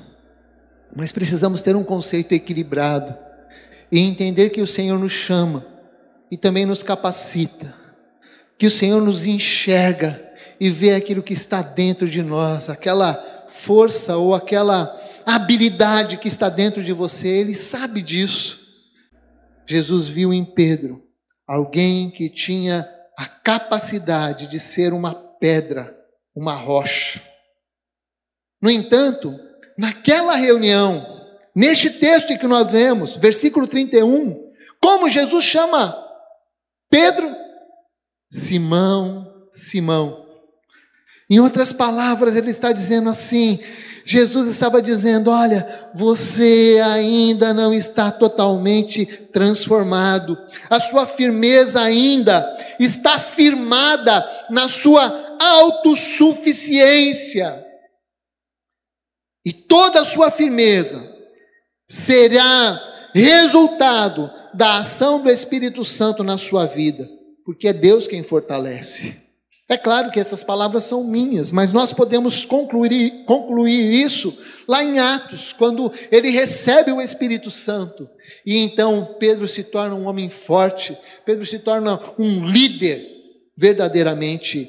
mas 0.95 1.11
precisamos 1.11 1.61
ter 1.61 1.75
um 1.75 1.83
conceito 1.83 2.33
equilibrado 2.33 3.15
e 3.91 3.99
entender 3.99 4.49
que 4.49 4.61
o 4.61 4.67
Senhor 4.67 4.97
nos 4.99 5.11
chama 5.11 5.65
e 6.31 6.37
também 6.37 6.65
nos 6.65 6.83
capacita, 6.83 7.73
que 8.57 8.65
o 8.65 8.71
Senhor 8.71 9.01
nos 9.01 9.25
enxerga 9.25 10.23
e 10.59 10.69
vê 10.69 10.95
aquilo 10.95 11.21
que 11.21 11.33
está 11.33 11.61
dentro 11.61 12.09
de 12.09 12.23
nós, 12.23 12.69
aquela 12.69 13.47
força 13.49 14.17
ou 14.17 14.33
aquela 14.33 14.99
habilidade 15.25 16.17
que 16.17 16.27
está 16.27 16.49
dentro 16.49 16.83
de 16.83 16.93
você, 16.93 17.27
Ele 17.27 17.55
sabe 17.55 18.01
disso. 18.01 18.59
Jesus 19.65 20.07
viu 20.07 20.33
em 20.33 20.45
Pedro 20.45 21.03
alguém 21.45 22.09
que 22.09 22.29
tinha 22.29 22.87
a 23.17 23.25
capacidade 23.25 24.47
de 24.47 24.59
ser 24.59 24.93
uma 24.93 25.13
pedra, 25.13 25.95
uma 26.35 26.53
rocha. 26.53 27.21
No 28.61 28.69
entanto, 28.69 29.33
naquela 29.77 30.35
reunião, 30.35 31.17
Neste 31.57 31.89
texto 31.89 32.37
que 32.37 32.45
nós 32.45 32.69
lemos, 32.69 33.15
versículo 33.15 33.67
31, 33.67 34.39
como 34.79 35.09
Jesus 35.09 35.43
chama 35.43 35.97
Pedro? 36.87 37.35
Simão, 38.29 39.25
Simão. 39.51 40.23
Em 41.27 41.39
outras 41.39 41.73
palavras, 41.73 42.35
ele 42.35 42.51
está 42.51 42.71
dizendo 42.71 43.09
assim: 43.09 43.59
Jesus 44.05 44.49
estava 44.49 44.83
dizendo: 44.83 45.31
Olha, 45.31 45.89
você 45.95 46.79
ainda 46.85 47.55
não 47.55 47.73
está 47.73 48.11
totalmente 48.11 49.07
transformado, 49.33 50.37
a 50.69 50.79
sua 50.79 51.07
firmeza 51.07 51.81
ainda 51.81 52.55
está 52.79 53.17
firmada 53.17 54.23
na 54.51 54.69
sua 54.69 55.37
autossuficiência, 55.41 57.65
e 59.47 59.53
toda 59.53 60.01
a 60.01 60.05
sua 60.05 60.29
firmeza 60.29 61.09
será 61.87 62.77
resultado 63.13 64.29
da 64.53 64.79
ação 64.79 65.21
do 65.21 65.29
Espírito 65.29 65.85
Santo 65.85 66.21
na 66.21 66.37
sua 66.37 66.65
vida, 66.65 67.07
porque 67.45 67.69
é 67.69 67.71
Deus 67.71 68.09
quem 68.09 68.23
fortalece. 68.23 69.15
É 69.69 69.77
claro 69.77 70.11
que 70.11 70.19
essas 70.19 70.43
palavras 70.43 70.83
são 70.83 71.01
minhas, 71.01 71.49
mas 71.49 71.71
nós 71.71 71.93
podemos 71.93 72.43
concluir, 72.43 73.23
concluir 73.23 73.89
isso 73.93 74.37
lá 74.67 74.83
em 74.83 74.99
Atos, 74.99 75.53
quando 75.53 75.93
ele 76.11 76.29
recebe 76.29 76.91
o 76.91 76.99
Espírito 76.99 77.49
Santo. 77.49 78.09
E 78.45 78.57
então 78.57 79.15
Pedro 79.17 79.47
se 79.47 79.63
torna 79.63 79.95
um 79.95 80.07
homem 80.07 80.29
forte, 80.29 80.97
Pedro 81.25 81.45
se 81.45 81.59
torna 81.59 82.01
um 82.19 82.45
líder 82.49 83.01
verdadeiramente 83.55 84.67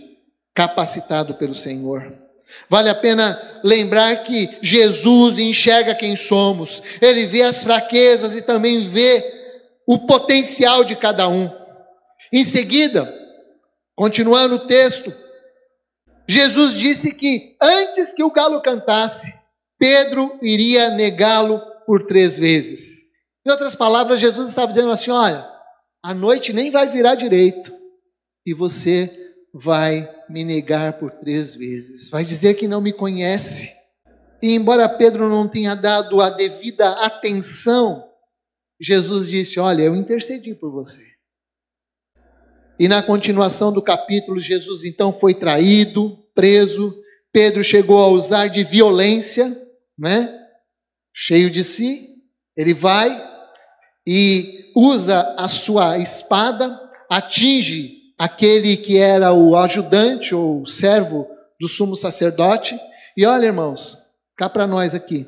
capacitado 0.55 1.35
pelo 1.35 1.53
Senhor. 1.53 2.28
Vale 2.69 2.89
a 2.89 2.95
pena 2.95 3.61
lembrar 3.65 4.25
que 4.25 4.59
Jesus 4.63 5.39
enxerga 5.39 5.95
quem 5.95 6.17
somos, 6.17 6.83
ele 7.01 7.27
vê 7.27 7.43
as 7.43 7.63
fraquezas 7.63 8.35
e 8.35 8.43
também 8.43 8.89
vê 8.89 9.25
o 9.87 10.07
potencial 10.07 10.85
de 10.85 10.97
cada 10.97 11.29
um. 11.29 11.51
Em 12.33 12.45
seguida, 12.45 13.13
continuando 13.97 14.57
o 14.57 14.67
texto, 14.67 15.13
Jesus 16.29 16.75
disse 16.75 17.15
que 17.15 17.57
antes 17.61 18.13
que 18.13 18.23
o 18.23 18.31
galo 18.31 18.61
cantasse, 18.61 19.33
Pedro 19.79 20.39
iria 20.43 20.91
negá-lo 20.91 21.63
por 21.87 22.03
três 22.03 22.39
vezes. 22.39 22.99
Em 23.47 23.51
outras 23.51 23.75
palavras, 23.75 24.21
Jesus 24.21 24.49
estava 24.51 24.69
dizendo 24.69 24.91
assim: 24.91 25.11
olha, 25.11 25.49
a 26.03 26.13
noite 26.13 26.53
nem 26.53 26.71
vai 26.71 26.87
virar 26.89 27.15
direito 27.15 27.73
e 28.45 28.53
você 28.53 29.28
vai 29.61 30.09
me 30.29 30.45
negar 30.45 30.99
por 30.99 31.11
três 31.11 31.55
vezes, 31.55 32.09
vai 32.09 32.25
dizer 32.25 32.55
que 32.55 32.69
não 32.69 32.81
me 32.81 32.93
conhece. 32.93 33.75
E 34.41 34.55
embora 34.55 34.89
Pedro 34.89 35.29
não 35.29 35.49
tenha 35.49 35.75
dado 35.75 36.21
a 36.21 36.31
devida 36.31 36.89
atenção, 37.05 38.05
Jesus 38.81 39.29
disse: 39.29 39.59
Olha, 39.59 39.83
eu 39.83 39.97
intercedi 39.97 40.55
por 40.55 40.71
você. 40.71 41.03
E 42.79 42.87
na 42.87 43.03
continuação 43.03 43.73
do 43.73 43.83
capítulo, 43.83 44.39
Jesus 44.39 44.85
então 44.85 45.13
foi 45.13 45.35
traído, 45.35 46.17
preso. 46.35 46.97
Pedro 47.33 47.65
chegou 47.65 47.99
a 47.99 48.09
usar 48.09 48.47
de 48.47 48.63
violência, 48.63 49.61
né? 49.99 50.39
Cheio 51.13 51.51
de 51.51 51.65
si, 51.65 52.11
ele 52.57 52.73
vai 52.73 53.11
e 54.07 54.71
usa 54.77 55.35
a 55.37 55.49
sua 55.49 55.99
espada, 55.99 56.81
atinge 57.11 57.98
aquele 58.19 58.77
que 58.77 58.99
era 58.99 59.33
o 59.33 59.57
ajudante 59.57 60.35
ou 60.35 60.67
servo 60.67 61.27
do 61.61 61.69
sumo 61.69 61.95
sacerdote. 61.95 62.79
E 63.17 63.25
olha, 63.25 63.47
irmãos, 63.47 63.97
cá 64.37 64.49
para 64.49 64.67
nós 64.67 64.95
aqui. 64.95 65.27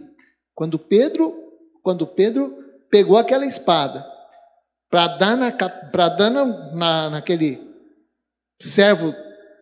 Quando 0.54 0.78
Pedro, 0.78 1.35
quando 1.82 2.06
Pedro 2.06 2.52
pegou 2.90 3.16
aquela 3.16 3.47
espada 3.47 4.04
para 4.90 5.06
dar, 5.06 5.37
na, 5.37 5.50
dar 5.50 6.30
na, 6.30 6.44
na, 6.75 7.11
naquele 7.11 7.61
servo 8.61 9.14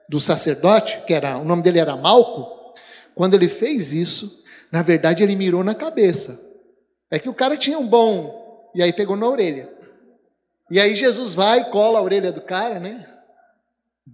do 0.09 0.19
sacerdote, 0.19 1.03
que 1.07 1.13
era 1.13 1.37
o 1.37 1.45
nome 1.45 1.63
dele 1.63 1.79
era 1.79 1.97
Malco, 1.97 2.75
quando 3.15 3.35
ele 3.35 3.49
fez 3.49 3.93
isso, 3.93 4.43
na 4.73 4.83
verdade 4.83 5.23
ele 5.23 5.37
mirou 5.37 5.63
na 5.63 5.75
cabeça. 5.75 6.41
É 7.11 7.19
que 7.19 7.29
o 7.29 7.35
cara 7.35 7.57
tinha 7.57 7.79
um 7.79 7.87
bom, 7.87 8.71
e 8.75 8.83
aí 8.83 8.93
pegou 8.93 9.17
na 9.17 9.29
orelha. 9.29 9.71
E 10.71 10.81
aí 10.81 10.95
Jesus 10.95 11.35
vai 11.35 11.61
e 11.61 11.65
cola 11.67 11.99
a 11.99 12.03
orelha 12.03 12.33
do 12.33 12.41
cara, 12.41 12.79
né? 12.79 13.07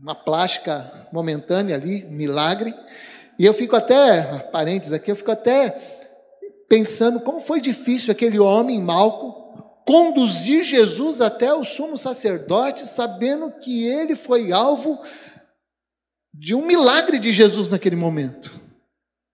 Uma 0.00 0.14
plástica 0.14 1.08
momentânea 1.12 1.76
ali, 1.76 2.04
milagre. 2.04 2.74
E 3.38 3.44
eu 3.44 3.54
fico 3.54 3.76
até, 3.76 4.38
parênteses 4.52 4.92
aqui, 4.92 5.10
eu 5.10 5.16
fico 5.16 5.30
até 5.30 5.70
pensando 6.68 7.20
como 7.20 7.40
foi 7.40 7.60
difícil 7.60 8.10
aquele 8.10 8.38
homem, 8.38 8.80
Malco, 8.80 9.44
conduzir 9.86 10.64
Jesus 10.64 11.20
até 11.20 11.52
o 11.52 11.64
sumo 11.64 11.96
sacerdote, 11.96 12.86
sabendo 12.86 13.52
que 13.52 13.86
ele 13.86 14.16
foi 14.16 14.50
alvo 14.50 14.98
de 16.32 16.54
um 16.54 16.66
milagre 16.66 17.18
de 17.18 17.32
Jesus 17.32 17.68
naquele 17.68 17.96
momento. 17.96 18.52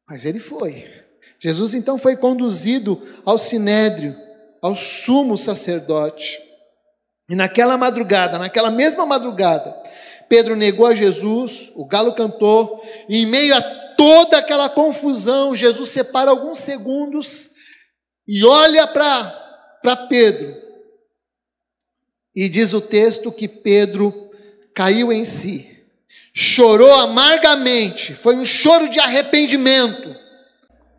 Mas 0.08 0.24
ele 0.24 0.40
foi. 0.40 0.86
Jesus 1.38 1.72
então 1.72 1.96
foi 1.96 2.16
conduzido 2.16 3.00
ao 3.24 3.38
sinédrio, 3.38 4.14
ao 4.60 4.76
sumo 4.76 5.36
sacerdote. 5.36 6.38
E 7.30 7.34
naquela 7.34 7.78
madrugada, 7.78 8.38
naquela 8.38 8.70
mesma 8.70 9.06
madrugada, 9.06 9.80
Pedro 10.30 10.54
negou 10.54 10.86
a 10.86 10.94
Jesus, 10.94 11.72
o 11.74 11.84
galo 11.84 12.14
cantou, 12.14 12.80
e 13.08 13.16
em 13.16 13.26
meio 13.26 13.52
a 13.52 13.60
toda 13.96 14.38
aquela 14.38 14.70
confusão, 14.70 15.56
Jesus 15.56 15.90
separa 15.90 16.30
alguns 16.30 16.60
segundos 16.60 17.50
e 18.28 18.44
olha 18.44 18.86
para 18.86 20.06
Pedro. 20.08 20.54
E 22.32 22.48
diz 22.48 22.72
o 22.72 22.80
texto 22.80 23.32
que 23.32 23.48
Pedro 23.48 24.30
caiu 24.72 25.12
em 25.12 25.24
si, 25.24 25.68
chorou 26.32 26.94
amargamente, 26.94 28.14
foi 28.14 28.36
um 28.36 28.44
choro 28.44 28.88
de 28.88 29.00
arrependimento. 29.00 30.14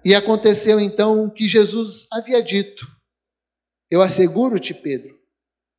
E 0.03 0.13
aconteceu 0.13 0.77
então 0.77 1.23
o 1.23 1.31
que 1.31 1.47
Jesus 1.47 2.05
havia 2.11 2.43
dito: 2.43 2.85
Eu 3.89 4.01
asseguro-te, 4.01 4.73
Pedro, 4.73 5.17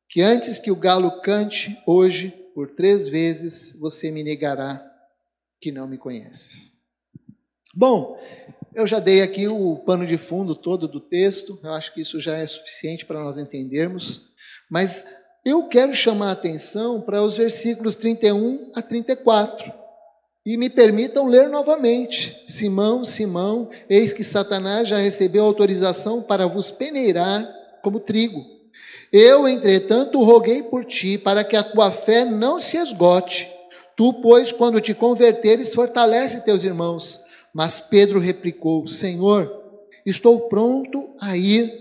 que 0.09 0.23
antes 0.23 0.57
que 0.57 0.71
o 0.71 0.75
galo 0.75 1.21
cante 1.21 1.77
hoje, 1.85 2.42
por 2.53 2.71
três 2.71 3.07
vezes 3.07 3.75
você 3.79 4.11
me 4.11 4.23
negará 4.23 4.83
que 5.59 5.71
não 5.71 5.87
me 5.87 5.97
conheces. 5.97 6.71
Bom, 7.73 8.19
eu 8.75 8.85
já 8.85 8.99
dei 8.99 9.21
aqui 9.21 9.47
o 9.47 9.77
pano 9.77 10.05
de 10.05 10.17
fundo 10.17 10.55
todo 10.55 10.87
do 10.87 10.99
texto, 10.99 11.59
eu 11.63 11.71
acho 11.73 11.93
que 11.93 12.01
isso 12.01 12.19
já 12.19 12.37
é 12.37 12.45
suficiente 12.45 13.05
para 13.05 13.23
nós 13.23 13.37
entendermos, 13.37 14.27
mas 14.69 15.05
eu 15.45 15.67
quero 15.67 15.93
chamar 15.93 16.29
a 16.29 16.33
atenção 16.33 17.01
para 17.01 17.21
os 17.21 17.35
versículos 17.35 17.95
31 17.95 18.71
a 18.75 18.81
34. 18.81 19.73
E 20.45 20.57
me 20.57 20.69
permitam 20.69 21.27
ler 21.27 21.49
novamente: 21.49 22.43
Simão, 22.47 23.03
Simão, 23.03 23.69
eis 23.89 24.11
que 24.11 24.23
Satanás 24.23 24.87
já 24.87 24.97
recebeu 24.97 25.43
autorização 25.43 26.21
para 26.21 26.47
vos 26.47 26.69
peneirar 26.69 27.47
como 27.81 27.99
trigo. 27.99 28.52
Eu, 29.15 29.47
entretanto, 29.47 30.23
roguei 30.23 30.63
por 30.63 30.83
ti, 30.83 31.19
para 31.19 31.43
que 31.43 31.55
a 31.55 31.63
tua 31.63 31.91
fé 31.91 32.25
não 32.25 32.59
se 32.59 32.77
esgote. 32.77 33.47
Tu, 33.95 34.11
pois, 34.23 34.51
quando 34.51 34.81
te 34.81 34.95
converteres, 34.95 35.75
fortalece 35.75 36.41
teus 36.41 36.63
irmãos. 36.63 37.21
Mas 37.53 37.79
Pedro 37.79 38.19
replicou: 38.19 38.87
Senhor, 38.87 39.85
estou 40.03 40.49
pronto 40.49 41.15
a 41.21 41.37
ir 41.37 41.71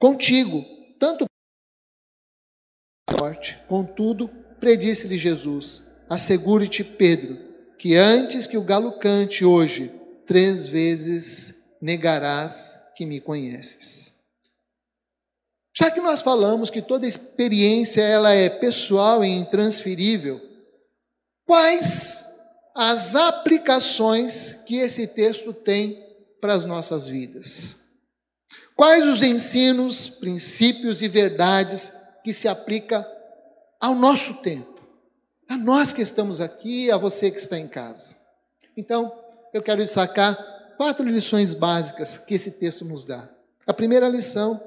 contigo, 0.00 0.64
tanto 0.98 1.26
morte. 3.16 3.56
Contudo, 3.68 4.28
predisse-lhe 4.58 5.16
Jesus: 5.16 5.84
Assegure-te, 6.08 6.82
Pedro, 6.82 7.38
que 7.78 7.94
antes 7.94 8.48
que 8.48 8.58
o 8.58 8.64
galo 8.64 8.98
cante 8.98 9.44
hoje, 9.44 9.92
três 10.26 10.66
vezes 10.66 11.54
negarás 11.80 12.76
que 12.96 13.06
me 13.06 13.20
conheces. 13.20 14.15
Já 15.78 15.90
que 15.90 16.00
nós 16.00 16.22
falamos 16.22 16.70
que 16.70 16.80
toda 16.80 17.06
experiência 17.06 18.00
ela 18.00 18.32
é 18.32 18.48
pessoal 18.48 19.24
e 19.24 19.28
intransferível, 19.28 20.40
quais 21.44 22.26
as 22.74 23.14
aplicações 23.14 24.54
que 24.66 24.76
esse 24.76 25.06
texto 25.06 25.52
tem 25.52 26.04
para 26.40 26.52
as 26.52 26.66
nossas 26.66 27.08
vidas. 27.08 27.74
Quais 28.76 29.06
os 29.06 29.22
ensinos, 29.22 30.10
princípios 30.10 31.00
e 31.00 31.08
verdades 31.08 31.90
que 32.22 32.34
se 32.34 32.46
aplica 32.46 33.06
ao 33.80 33.94
nosso 33.94 34.34
tempo? 34.34 34.86
A 35.48 35.56
nós 35.56 35.94
que 35.94 36.02
estamos 36.02 36.38
aqui, 36.38 36.90
a 36.90 36.98
você 36.98 37.30
que 37.30 37.38
está 37.38 37.58
em 37.58 37.66
casa. 37.66 38.14
Então, 38.76 39.10
eu 39.54 39.62
quero 39.62 39.82
destacar 39.82 40.36
quatro 40.76 41.08
lições 41.08 41.54
básicas 41.54 42.18
que 42.18 42.34
esse 42.34 42.50
texto 42.50 42.84
nos 42.84 43.06
dá. 43.06 43.26
A 43.66 43.72
primeira 43.72 44.06
lição 44.06 44.60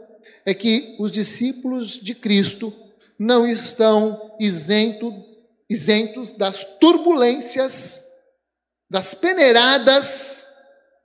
é 0.46 0.54
que 0.54 0.96
os 1.00 1.12
discípulos 1.12 2.00
de 2.00 2.16
Cristo 2.16 2.74
não 3.18 3.46
estão 3.46 4.36
isento, 4.40 5.14
isentos 5.70 6.32
das 6.34 6.64
turbulências, 6.80 8.04
das 8.90 9.14
peneiradas 9.14 10.46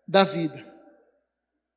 da 0.07 0.25
vida. 0.25 0.65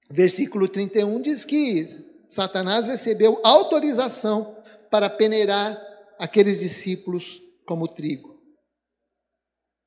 Versículo 0.09 0.69
31 0.69 1.21
diz 1.21 1.43
que 1.43 1.85
Satanás 2.27 2.87
recebeu 2.87 3.39
autorização 3.43 4.55
para 4.89 5.09
peneirar 5.09 5.81
aqueles 6.17 6.59
discípulos 6.59 7.41
como 7.65 7.87
trigo. 7.87 8.37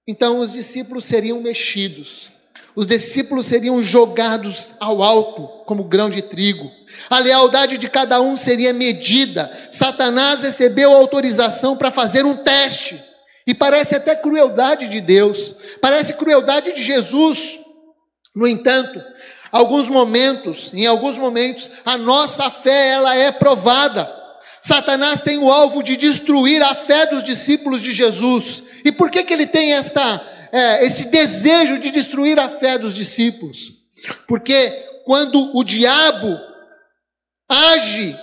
Então 0.06 0.40
os 0.40 0.52
discípulos 0.52 1.04
seriam 1.04 1.40
mexidos, 1.40 2.32
os 2.74 2.86
discípulos 2.86 3.46
seriam 3.46 3.82
jogados 3.82 4.74
ao 4.78 5.02
alto 5.02 5.48
como 5.66 5.84
grão 5.84 6.08
de 6.08 6.22
trigo. 6.22 6.70
A 7.08 7.18
lealdade 7.18 7.78
de 7.78 7.88
cada 7.88 8.20
um 8.20 8.36
seria 8.36 8.72
medida. 8.72 9.50
Satanás 9.70 10.42
recebeu 10.42 10.92
autorização 10.92 11.76
para 11.76 11.90
fazer 11.90 12.24
um 12.24 12.36
teste. 12.36 13.02
E 13.46 13.54
parece 13.54 13.96
até 13.96 14.14
crueldade 14.14 14.88
de 14.88 15.00
Deus, 15.00 15.54
parece 15.80 16.14
crueldade 16.14 16.72
de 16.72 16.82
Jesus. 16.82 17.58
No 18.34 18.46
entanto, 18.46 19.02
alguns 19.50 19.88
momentos, 19.88 20.72
em 20.72 20.86
alguns 20.86 21.18
momentos, 21.18 21.70
a 21.84 21.98
nossa 21.98 22.48
fé 22.50 22.90
ela 22.90 23.16
é 23.16 23.32
provada. 23.32 24.08
Satanás 24.62 25.22
tem 25.22 25.38
o 25.38 25.50
alvo 25.50 25.82
de 25.82 25.96
destruir 25.96 26.62
a 26.62 26.74
fé 26.74 27.06
dos 27.06 27.24
discípulos 27.24 27.82
de 27.82 27.92
Jesus. 27.92 28.62
E 28.84 28.92
por 28.92 29.10
que, 29.10 29.24
que 29.24 29.32
ele 29.32 29.46
tem 29.46 29.72
esta 29.72 30.22
é, 30.52 30.84
esse 30.84 31.06
desejo 31.06 31.78
de 31.78 31.90
destruir 31.90 32.38
a 32.38 32.48
fé 32.48 32.78
dos 32.78 32.94
discípulos. 32.94 33.72
Porque 34.26 34.70
quando 35.04 35.56
o 35.56 35.62
diabo 35.64 36.38
age 37.48 38.16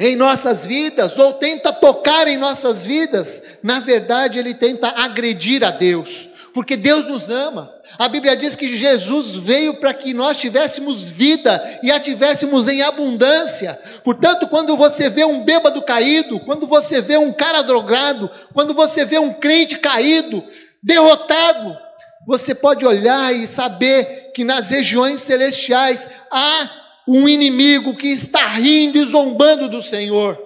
em 0.00 0.16
nossas 0.16 0.64
vidas 0.64 1.18
ou 1.18 1.34
tenta 1.34 1.72
tocar 1.72 2.26
em 2.26 2.36
nossas 2.36 2.84
vidas, 2.84 3.42
na 3.62 3.80
verdade 3.80 4.38
ele 4.38 4.54
tenta 4.54 4.88
agredir 4.88 5.62
a 5.64 5.70
Deus, 5.70 6.28
porque 6.54 6.76
Deus 6.76 7.06
nos 7.06 7.30
ama. 7.30 7.70
A 7.98 8.08
Bíblia 8.08 8.34
diz 8.34 8.56
que 8.56 8.74
Jesus 8.74 9.36
veio 9.36 9.74
para 9.74 9.92
que 9.92 10.14
nós 10.14 10.38
tivéssemos 10.38 11.10
vida 11.10 11.80
e 11.82 11.90
a 11.90 12.00
tivéssemos 12.00 12.66
em 12.68 12.80
abundância. 12.80 13.78
Portanto, 14.02 14.48
quando 14.48 14.76
você 14.76 15.10
vê 15.10 15.24
um 15.24 15.44
bêbado 15.44 15.82
caído, 15.82 16.40
quando 16.40 16.66
você 16.66 17.02
vê 17.02 17.18
um 17.18 17.32
cara 17.32 17.60
drogado, 17.60 18.30
quando 18.54 18.72
você 18.72 19.04
vê 19.04 19.18
um 19.18 19.34
crente 19.34 19.78
caído, 19.78 20.42
derrotado, 20.82 21.78
você 22.26 22.54
pode 22.54 22.84
olhar 22.84 23.34
e 23.34 23.46
saber 23.46 24.32
que 24.32 24.44
nas 24.44 24.70
regiões 24.70 25.20
celestiais 25.20 26.08
há 26.30 26.70
um 27.06 27.28
inimigo 27.28 27.96
que 27.96 28.08
está 28.08 28.46
rindo 28.48 28.98
e 28.98 29.04
zombando 29.04 29.68
do 29.68 29.82
Senhor, 29.82 30.40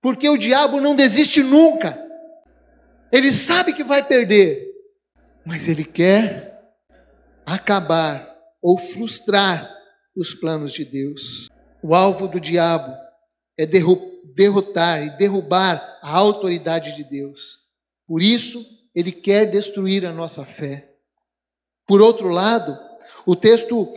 porque 0.00 0.28
o 0.28 0.38
diabo 0.38 0.80
não 0.80 0.94
desiste 0.94 1.42
nunca, 1.42 2.00
ele 3.12 3.32
sabe 3.32 3.72
que 3.72 3.84
vai 3.84 4.02
perder, 4.02 4.66
mas 5.44 5.68
ele 5.68 5.84
quer 5.84 6.58
acabar 7.44 8.32
ou 8.60 8.78
frustrar 8.78 9.68
os 10.16 10.34
planos 10.34 10.72
de 10.72 10.84
Deus. 10.84 11.48
O 11.82 11.94
alvo 11.94 12.28
do 12.28 12.40
diabo 12.40 12.94
é 13.58 13.66
derrotar 13.66 15.02
e 15.02 15.10
derrubar 15.18 15.98
a 16.00 16.16
autoridade 16.16 16.94
de 16.96 17.04
Deus. 17.04 17.58
Por 18.06 18.22
isso, 18.22 18.64
ele 18.94 19.12
quer 19.12 19.46
destruir 19.46 20.04
a 20.04 20.12
nossa 20.12 20.44
fé. 20.44 20.88
Por 21.86 22.00
outro 22.00 22.28
lado, 22.28 22.78
o 23.26 23.34
texto, 23.34 23.92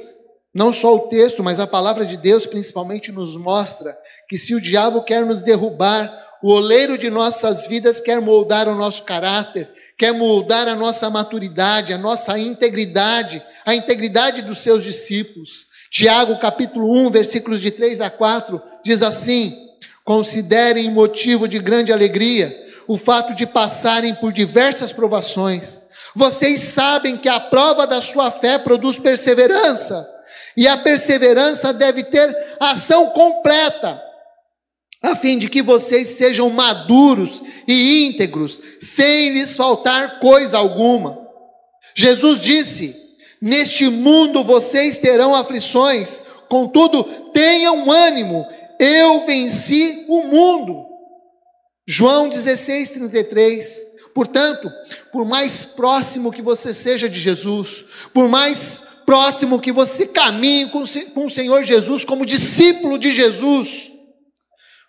não 0.53 0.71
só 0.71 0.95
o 0.95 1.07
texto, 1.07 1.43
mas 1.43 1.59
a 1.59 1.67
palavra 1.67 2.05
de 2.05 2.17
Deus 2.17 2.45
principalmente 2.45 3.11
nos 3.11 3.35
mostra 3.35 3.97
que 4.27 4.37
se 4.37 4.55
o 4.55 4.61
diabo 4.61 5.03
quer 5.03 5.25
nos 5.25 5.41
derrubar, 5.41 6.23
o 6.41 6.51
oleiro 6.51 6.97
de 6.97 7.09
nossas 7.09 7.65
vidas 7.65 7.99
quer 7.99 8.21
moldar 8.21 8.67
o 8.67 8.75
nosso 8.75 9.03
caráter, 9.03 9.69
quer 9.97 10.13
moldar 10.13 10.67
a 10.67 10.75
nossa 10.75 11.09
maturidade, 11.09 11.93
a 11.93 11.97
nossa 11.97 12.37
integridade, 12.37 13.41
a 13.65 13.73
integridade 13.73 14.41
dos 14.41 14.61
seus 14.61 14.83
discípulos. 14.83 15.67
Tiago, 15.89 16.37
capítulo 16.39 16.91
1, 17.07 17.09
versículos 17.09 17.61
de 17.61 17.71
3 17.71 18.01
a 18.01 18.09
4, 18.09 18.61
diz 18.83 19.01
assim: 19.01 19.57
Considerem 20.03 20.91
motivo 20.91 21.47
de 21.47 21.57
grande 21.59 21.91
alegria 21.91 22.64
o 22.87 22.97
fato 22.97 23.33
de 23.33 23.45
passarem 23.45 24.15
por 24.15 24.31
diversas 24.31 24.91
provações. 24.91 25.81
Vocês 26.15 26.61
sabem 26.61 27.17
que 27.17 27.27
a 27.27 27.39
prova 27.39 27.85
da 27.85 28.01
sua 28.01 28.31
fé 28.31 28.57
produz 28.57 28.97
perseverança, 28.97 30.09
e 30.55 30.67
a 30.67 30.77
perseverança 30.77 31.73
deve 31.73 32.03
ter 32.03 32.55
ação 32.59 33.07
completa, 33.09 34.01
a 35.01 35.15
fim 35.15 35.37
de 35.37 35.49
que 35.49 35.61
vocês 35.61 36.09
sejam 36.09 36.49
maduros 36.49 37.43
e 37.67 38.05
íntegros, 38.05 38.61
sem 38.79 39.33
lhes 39.33 39.55
faltar 39.55 40.19
coisa 40.19 40.57
alguma. 40.57 41.19
Jesus 41.93 42.41
disse: 42.41 42.95
Neste 43.41 43.89
mundo 43.89 44.43
vocês 44.43 44.97
terão 44.97 45.35
aflições, 45.35 46.23
contudo, 46.49 47.03
tenham 47.33 47.91
ânimo, 47.91 48.47
eu 48.79 49.25
venci 49.25 50.05
o 50.07 50.23
mundo. 50.23 50.94
João 51.87 52.29
16, 52.29 52.91
33. 52.91 53.85
Portanto, 54.13 54.71
por 55.11 55.25
mais 55.25 55.65
próximo 55.65 56.31
que 56.31 56.41
você 56.41 56.73
seja 56.73 57.09
de 57.09 57.19
Jesus, 57.19 57.83
por 58.13 58.29
mais 58.29 58.81
próximo 59.05 59.59
que 59.59 59.71
você 59.71 60.07
caminhe 60.07 60.69
com 60.69 61.25
o 61.25 61.29
Senhor 61.29 61.63
Jesus 61.63 62.03
como 62.03 62.25
discípulo 62.25 62.97
de 62.97 63.11
Jesus, 63.11 63.91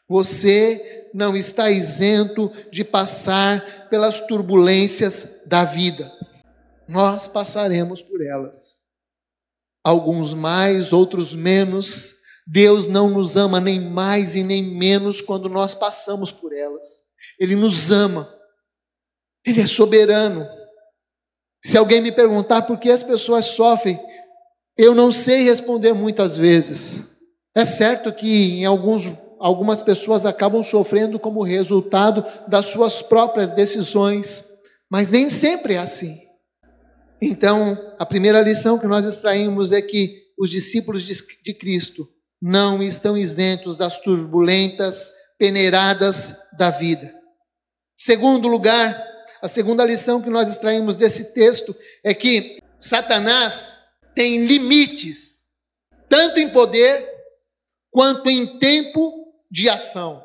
você 0.08 1.08
não 1.12 1.36
está 1.36 1.70
isento 1.70 2.52
de 2.70 2.84
passar 2.84 3.88
pelas 3.88 4.20
turbulências 4.20 5.28
da 5.44 5.64
vida. 5.64 6.10
Nós 6.88 7.26
passaremos 7.26 8.00
por 8.00 8.24
elas. 8.24 8.80
Alguns 9.84 10.34
mais, 10.34 10.92
outros 10.92 11.34
menos. 11.34 12.15
Deus 12.46 12.86
não 12.86 13.10
nos 13.10 13.36
ama 13.36 13.60
nem 13.60 13.80
mais 13.80 14.36
e 14.36 14.42
nem 14.42 14.62
menos 14.62 15.20
quando 15.20 15.48
nós 15.48 15.74
passamos 15.74 16.30
por 16.30 16.52
elas. 16.52 17.02
Ele 17.40 17.56
nos 17.56 17.90
ama. 17.90 18.32
Ele 19.44 19.62
é 19.62 19.66
soberano. 19.66 20.46
Se 21.64 21.76
alguém 21.76 22.00
me 22.00 22.12
perguntar 22.12 22.62
por 22.62 22.78
que 22.78 22.88
as 22.88 23.02
pessoas 23.02 23.46
sofrem, 23.46 23.98
eu 24.78 24.94
não 24.94 25.10
sei 25.10 25.42
responder 25.42 25.92
muitas 25.92 26.36
vezes. 26.36 27.02
É 27.54 27.64
certo 27.64 28.12
que 28.12 28.60
em 28.60 28.64
alguns, 28.64 29.10
algumas 29.40 29.82
pessoas 29.82 30.24
acabam 30.24 30.62
sofrendo 30.62 31.18
como 31.18 31.42
resultado 31.42 32.24
das 32.46 32.66
suas 32.66 33.02
próprias 33.02 33.50
decisões, 33.50 34.44
mas 34.88 35.08
nem 35.10 35.28
sempre 35.28 35.74
é 35.74 35.78
assim. 35.78 36.20
Então, 37.20 37.94
a 37.98 38.06
primeira 38.06 38.40
lição 38.40 38.78
que 38.78 38.86
nós 38.86 39.04
extraímos 39.04 39.72
é 39.72 39.82
que 39.82 40.26
os 40.38 40.50
discípulos 40.50 41.02
de 41.02 41.54
Cristo 41.54 42.06
não 42.40 42.82
estão 42.82 43.16
isentos 43.16 43.76
das 43.76 43.98
turbulentas 43.98 45.12
peneiradas 45.38 46.34
da 46.56 46.70
vida. 46.70 47.14
Segundo 47.96 48.48
lugar, 48.48 49.04
a 49.40 49.48
segunda 49.48 49.84
lição 49.84 50.20
que 50.20 50.30
nós 50.30 50.48
extraímos 50.48 50.96
desse 50.96 51.32
texto 51.32 51.74
é 52.04 52.14
que 52.14 52.58
Satanás 52.78 53.82
tem 54.14 54.44
limites, 54.44 55.52
tanto 56.08 56.38
em 56.38 56.48
poder 56.48 57.06
quanto 57.90 58.28
em 58.28 58.58
tempo 58.58 59.12
de 59.50 59.68
ação. 59.68 60.24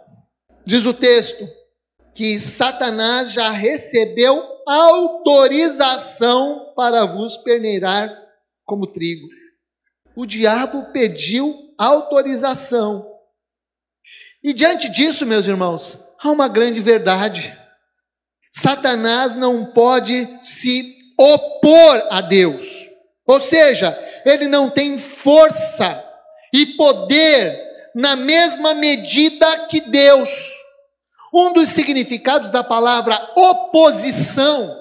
Diz 0.66 0.86
o 0.86 0.94
texto 0.94 1.48
que 2.14 2.40
Satanás 2.40 3.32
já 3.32 3.52
recebeu 3.52 4.44
autorização 4.68 6.74
para 6.76 7.06
vos 7.06 7.38
peneirar 7.38 8.10
como 8.66 8.88
trigo. 8.88 9.28
O 10.16 10.26
diabo 10.26 10.92
pediu 10.92 11.71
autorização. 11.84 13.10
E 14.44 14.54
diante 14.54 14.90
disso, 14.90 15.26
meus 15.26 15.48
irmãos, 15.48 15.98
há 16.20 16.30
uma 16.30 16.48
grande 16.48 16.80
verdade. 16.80 17.58
Satanás 18.52 19.34
não 19.36 19.66
pode 19.68 20.28
se 20.44 20.96
opor 21.18 22.08
a 22.10 22.22
Deus. 22.22 22.68
Ou 23.26 23.40
seja, 23.40 23.98
ele 24.26 24.48
não 24.48 24.70
tem 24.70 24.98
força 24.98 26.04
e 26.54 26.66
poder 26.66 27.72
na 27.96 28.16
mesma 28.16 28.74
medida 28.74 29.66
que 29.68 29.82
Deus. 29.82 30.30
Um 31.34 31.54
dos 31.54 31.70
significados 31.70 32.50
da 32.52 32.64
palavra 32.64 33.32
oposição 33.36 34.78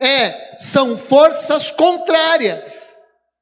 é 0.00 0.56
são 0.58 0.96
forças 0.96 1.70
contrárias, 1.70 2.89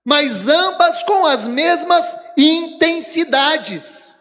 mas 0.09 0.49
ambas 0.49 1.03
com 1.03 1.27
as 1.27 1.47
mesmas 1.47 2.19
intensidades. 2.35 4.17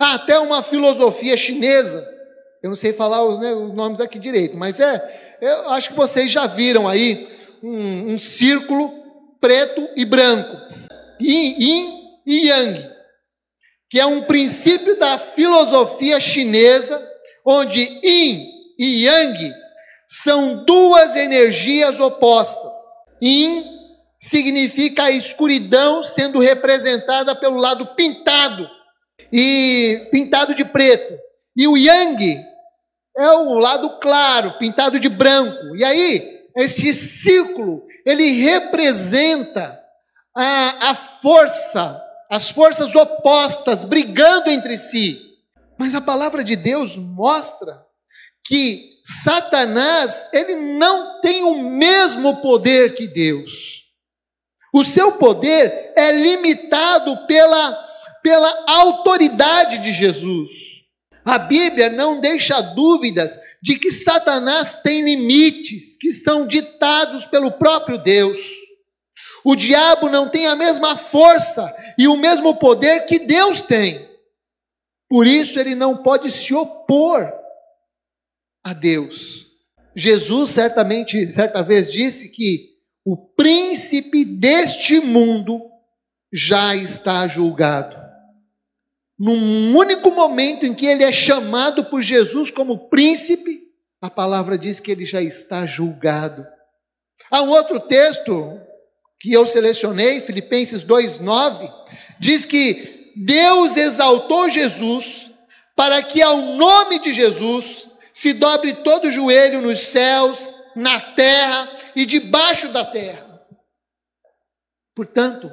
Há 0.00 0.14
até 0.14 0.38
uma 0.38 0.62
filosofia 0.62 1.36
chinesa, 1.36 2.08
eu 2.62 2.68
não 2.68 2.76
sei 2.76 2.92
falar 2.92 3.24
os, 3.24 3.40
né, 3.40 3.52
os 3.52 3.74
nomes 3.74 3.98
aqui 3.98 4.20
direito, 4.20 4.56
mas 4.56 4.78
é, 4.78 5.36
eu 5.40 5.70
acho 5.70 5.90
que 5.90 5.96
vocês 5.96 6.30
já 6.30 6.46
viram 6.46 6.86
aí 6.86 7.28
um, 7.64 8.14
um 8.14 8.18
círculo 8.18 8.92
preto 9.40 9.88
e 9.96 10.04
branco, 10.04 10.56
yin, 11.20 11.56
yin 11.58 12.00
e 12.24 12.46
yang, 12.46 12.90
que 13.90 13.98
é 13.98 14.06
um 14.06 14.22
princípio 14.22 14.96
da 14.96 15.18
filosofia 15.18 16.20
chinesa, 16.20 17.04
onde 17.44 17.80
yin 17.80 18.52
e 18.78 19.04
yang 19.04 19.52
são 20.06 20.64
duas 20.64 21.16
energias 21.16 21.98
opostas. 21.98 22.72
Yin 23.20 23.74
significa 24.24 25.04
a 25.04 25.10
escuridão 25.10 26.02
sendo 26.02 26.38
representada 26.38 27.36
pelo 27.36 27.58
lado 27.58 27.94
pintado 27.94 28.66
e 29.30 30.08
pintado 30.10 30.54
de 30.54 30.64
preto. 30.64 31.14
E 31.54 31.68
o 31.68 31.76
yang 31.76 32.42
é 33.18 33.30
o 33.32 33.58
lado 33.58 33.98
claro, 34.00 34.56
pintado 34.58 34.98
de 34.98 35.10
branco. 35.10 35.76
E 35.76 35.84
aí, 35.84 36.40
este 36.56 36.94
círculo, 36.94 37.84
ele 38.06 38.30
representa 38.30 39.78
a, 40.34 40.90
a 40.90 40.94
força, 40.94 42.02
as 42.30 42.48
forças 42.48 42.94
opostas 42.94 43.84
brigando 43.84 44.48
entre 44.48 44.78
si. 44.78 45.20
Mas 45.78 45.94
a 45.94 46.00
palavra 46.00 46.42
de 46.42 46.56
Deus 46.56 46.96
mostra 46.96 47.84
que 48.46 49.00
Satanás, 49.02 50.30
ele 50.32 50.54
não 50.54 51.20
tem 51.20 51.42
o 51.42 51.56
mesmo 51.56 52.40
poder 52.40 52.94
que 52.94 53.06
Deus. 53.06 53.83
O 54.74 54.84
seu 54.84 55.12
poder 55.12 55.92
é 55.96 56.10
limitado 56.10 57.28
pela, 57.28 57.72
pela 58.24 58.64
autoridade 58.66 59.78
de 59.78 59.92
Jesus. 59.92 60.50
A 61.24 61.38
Bíblia 61.38 61.88
não 61.88 62.18
deixa 62.18 62.60
dúvidas 62.60 63.38
de 63.62 63.78
que 63.78 63.92
Satanás 63.92 64.74
tem 64.82 65.04
limites 65.04 65.96
que 65.96 66.10
são 66.10 66.44
ditados 66.44 67.24
pelo 67.24 67.52
próprio 67.52 67.98
Deus. 67.98 68.36
O 69.44 69.54
diabo 69.54 70.08
não 70.08 70.28
tem 70.28 70.48
a 70.48 70.56
mesma 70.56 70.96
força 70.96 71.72
e 71.96 72.08
o 72.08 72.16
mesmo 72.16 72.56
poder 72.56 73.06
que 73.06 73.20
Deus 73.20 73.62
tem. 73.62 74.10
Por 75.08 75.24
isso 75.24 75.60
ele 75.60 75.76
não 75.76 75.98
pode 75.98 76.32
se 76.32 76.52
opor 76.52 77.32
a 78.64 78.72
Deus. 78.72 79.46
Jesus 79.94 80.50
certamente, 80.50 81.30
certa 81.30 81.62
vez 81.62 81.92
disse 81.92 82.28
que 82.30 82.73
o 83.04 83.16
príncipe 83.16 84.24
deste 84.24 84.98
mundo 85.00 85.60
já 86.32 86.74
está 86.74 87.28
julgado. 87.28 87.96
Num 89.18 89.76
único 89.76 90.10
momento 90.10 90.66
em 90.66 90.74
que 90.74 90.86
ele 90.86 91.04
é 91.04 91.12
chamado 91.12 91.84
por 91.84 92.02
Jesus 92.02 92.50
como 92.50 92.88
príncipe, 92.88 93.60
a 94.00 94.10
palavra 94.10 94.58
diz 94.58 94.80
que 94.80 94.90
ele 94.90 95.04
já 95.04 95.22
está 95.22 95.66
julgado. 95.66 96.44
Há 97.30 97.42
um 97.42 97.50
outro 97.50 97.78
texto 97.80 98.60
que 99.20 99.32
eu 99.32 99.46
selecionei, 99.46 100.20
Filipenses 100.20 100.82
2:9, 100.82 101.70
diz 102.18 102.44
que 102.44 103.12
Deus 103.16 103.76
exaltou 103.76 104.48
Jesus 104.48 105.30
para 105.76 106.02
que 106.02 106.20
ao 106.20 106.38
nome 106.38 106.98
de 106.98 107.12
Jesus 107.12 107.88
se 108.12 108.32
dobre 108.32 108.72
todo 108.74 109.08
o 109.08 109.10
joelho 109.10 109.60
nos 109.60 109.80
céus, 109.86 110.54
na 110.74 111.00
terra 111.00 111.70
e 111.94 112.04
debaixo 112.04 112.68
da 112.72 112.84
terra. 112.84 113.42
Portanto, 114.94 115.50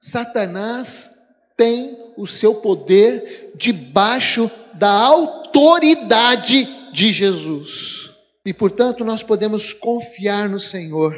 Satanás 0.00 1.10
tem 1.56 1.96
o 2.16 2.26
seu 2.26 2.56
poder 2.56 3.52
debaixo 3.56 4.50
da 4.74 4.90
autoridade 4.90 6.64
de 6.92 7.10
Jesus. 7.10 8.10
E 8.44 8.52
portanto, 8.52 9.04
nós 9.04 9.22
podemos 9.22 9.72
confiar 9.72 10.48
no 10.48 10.60
Senhor, 10.60 11.14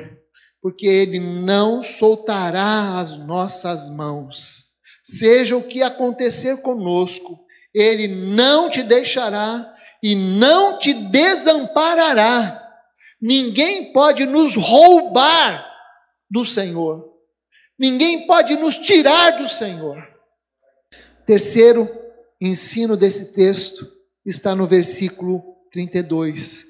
porque 0.62 0.86
Ele 0.86 1.18
não 1.18 1.82
soltará 1.82 2.98
as 2.98 3.16
nossas 3.16 3.90
mãos. 3.90 4.66
Seja 5.02 5.56
o 5.56 5.62
que 5.62 5.82
acontecer 5.82 6.58
conosco, 6.58 7.38
Ele 7.74 8.06
não 8.06 8.70
te 8.70 8.82
deixará 8.82 9.74
e 10.02 10.14
não 10.14 10.78
te 10.78 10.94
desamparará. 10.94 12.65
Ninguém 13.20 13.92
pode 13.92 14.26
nos 14.26 14.54
roubar 14.54 15.66
do 16.30 16.44
Senhor. 16.44 17.12
Ninguém 17.78 18.26
pode 18.26 18.56
nos 18.56 18.78
tirar 18.78 19.38
do 19.38 19.48
Senhor. 19.48 19.96
Terceiro 21.26 21.88
ensino 22.40 22.96
desse 22.96 23.32
texto 23.32 23.90
está 24.24 24.54
no 24.54 24.66
versículo 24.66 25.42
32. 25.72 26.64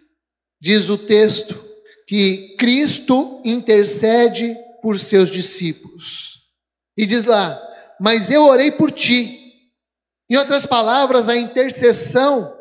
Diz 0.61 0.89
o 0.89 0.99
texto 0.99 1.65
que 2.07 2.55
Cristo 2.57 3.41
intercede 3.45 4.57
por 4.83 4.99
seus 4.99 5.31
discípulos. 5.31 6.41
E 6.97 7.05
diz 7.05 7.25
lá: 7.25 7.61
Mas 8.01 8.31
eu 8.31 8.45
orei 8.45 8.71
por 8.71 8.91
ti. 8.91 9.43
Em 10.29 10.37
outras 10.37 10.67
palavras, 10.67 11.29
a 11.29 11.37
intercessão 11.37 12.57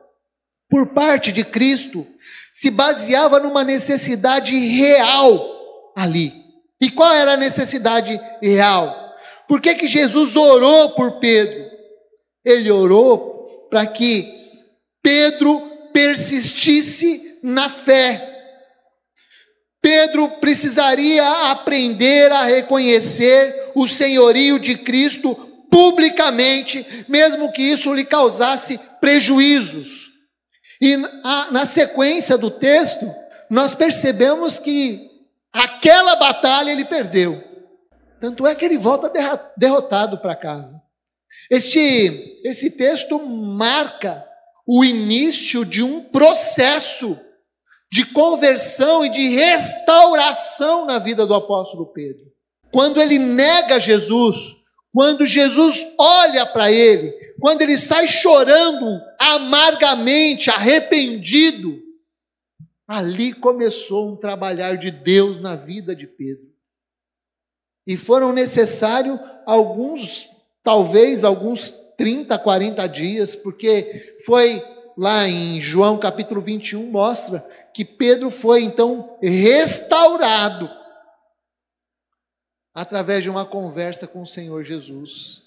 por 0.69 0.88
parte 0.89 1.32
de 1.32 1.43
Cristo 1.43 2.06
se 2.56 2.72
baseava 2.72 3.38
numa 3.38 3.65
necessidade 3.65 4.58
real 4.58 5.91
ali. 5.94 6.32
E 6.80 6.89
qual 6.89 7.13
era 7.13 7.34
a 7.34 7.38
necessidade 7.38 8.18
real? 8.41 9.13
Por 9.46 9.60
que, 9.60 9.76
que 9.76 9.89
Jesus 9.89 10.38
orou 10.38 10.91
por 10.91 11.20
Pedro? 11.20 11.70
Ele 12.46 12.72
orou 12.72 13.68
para 13.70 13.86
que 13.86 14.26
Pedro 15.04 15.70
persistisse 15.91 17.39
na 17.44 17.70
fé. 17.70 18.26
Pedro 19.82 20.30
precisaria 20.39 21.52
aprender 21.52 22.32
a 22.32 22.46
reconhecer 22.46 23.74
o 23.76 23.86
senhorio 23.86 24.60
de 24.60 24.78
Cristo 24.78 25.36
publicamente, 25.70 27.06
mesmo 27.10 27.52
que 27.52 27.63
isso 27.63 27.94
lhe 27.94 28.06
causasse 28.06 28.80
prejuízos. 29.02 30.05
E 30.86 30.98
na 31.50 31.65
sequência 31.65 32.38
do 32.38 32.52
texto, 32.52 33.12
nós 33.50 33.74
percebemos 33.74 34.60
que 34.60 35.10
aquela 35.52 36.15
batalha 36.15 36.69
ele 36.69 36.86
perdeu. 36.86 37.43
Tanto 38.21 38.45
é 38.45 38.54
que 38.54 38.63
ele 38.63 38.78
volta 38.78 39.12
derrotado 39.58 40.19
para 40.19 40.36
casa. 40.36 40.80
Este, 41.50 42.39
esse 42.45 42.69
texto 42.69 43.19
marca 43.19 44.24
o 44.67 44.86
início 44.86 45.65
de 45.65 45.82
um 45.82 46.04
processo 46.04 47.19
de 47.91 48.06
conversão 48.06 49.04
e 49.04 49.10
de 49.10 49.30
restauração 49.30 50.86
na 50.86 51.00
vida 51.00 51.26
do 51.26 51.34
apóstolo 51.34 51.88
Pedro. 51.93 52.32
Quando 52.71 53.02
ele 53.02 53.17
nega 53.17 53.80
Jesus, 53.80 54.38
quando 54.93 55.26
Jesus 55.26 55.84
olha 55.98 56.45
para 56.45 56.71
ele, 56.71 57.25
quando 57.39 57.62
ele 57.62 57.78
sai 57.78 58.08
chorando 58.08 59.02
amargamente, 59.19 60.50
arrependido, 60.50 61.82
ali 62.88 63.34
começou 63.34 64.12
um 64.12 64.15
trabalhar 64.15 64.78
de 64.78 64.91
Deus 64.91 65.39
na 65.39 65.56
vida 65.56 65.95
de 65.95 66.08
Pedro. 66.08 66.54
E 67.86 67.98
foram 67.98 68.32
necessários 68.32 69.19
alguns, 69.45 70.30
talvez 70.63 71.24
alguns 71.24 71.71
30, 71.98 72.38
40 72.39 72.88
dias, 72.88 73.36
porque 73.36 74.17
foi 74.26 74.63
lá 74.98 75.28
em 75.28 75.60
João 75.60 76.00
capítulo 76.00 76.41
21 76.41 76.89
mostra 76.89 77.45
que 77.74 77.84
Pedro 77.84 78.32
foi 78.32 78.63
então 78.63 79.17
restaurado 79.21 80.69
através 82.74 83.24
de 83.24 83.30
uma 83.30 83.45
conversa 83.45 84.08
com 84.08 84.21
o 84.21 84.28
Senhor 84.28 84.63
Jesus. 84.63 85.45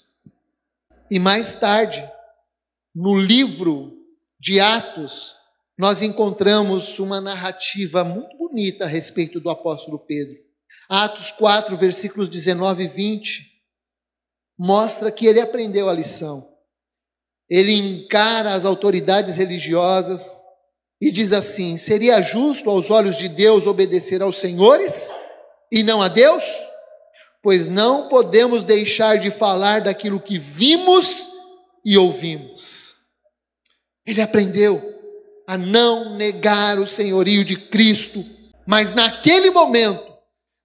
E 1.11 1.17
mais 1.17 1.55
tarde, 1.55 2.07
no 2.93 3.17
livro 3.17 3.97
de 4.39 4.59
Atos, 4.59 5.35
nós 5.77 6.01
encontramos 6.01 6.99
uma 6.99 7.19
narrativa 7.19 8.03
muito 8.03 8.37
bonita 8.37 8.85
a 8.85 8.87
respeito 8.87 9.39
do 9.39 9.49
apóstolo 9.49 9.97
Pedro. 9.97 10.37
Atos 10.87 11.31
4, 11.31 11.75
versículos 11.77 12.29
19 12.29 12.83
e 12.83 12.87
20, 12.87 13.49
mostra 14.57 15.11
que 15.11 15.25
ele 15.25 15.39
aprendeu 15.39 15.89
a 15.89 15.93
lição. 15.93 16.47
Ele 17.49 17.73
encara 17.73 18.53
as 18.53 18.63
autoridades 18.63 19.37
religiosas 19.37 20.43
e 21.01 21.11
diz 21.11 21.33
assim: 21.33 21.77
seria 21.77 22.21
justo 22.21 22.69
aos 22.69 22.91
olhos 22.91 23.17
de 23.17 23.27
Deus 23.27 23.65
obedecer 23.65 24.21
aos 24.21 24.37
senhores 24.37 25.15
e 25.71 25.81
não 25.81 26.01
a 26.01 26.07
Deus? 26.07 26.43
Pois 27.41 27.67
não 27.67 28.09
podemos 28.09 28.63
deixar 28.63 29.17
de 29.17 29.31
falar 29.31 29.81
daquilo 29.81 30.19
que 30.19 30.37
vimos 30.37 31.29
e 31.85 31.97
ouvimos. 31.97 32.95
Ele 34.05 34.21
aprendeu 34.21 34.81
a 35.47 35.57
não 35.57 36.15
negar 36.15 36.79
o 36.79 36.87
senhorio 36.87 37.43
de 37.45 37.55
Cristo, 37.55 38.23
mas 38.67 38.93
naquele 38.93 39.49
momento, 39.49 40.13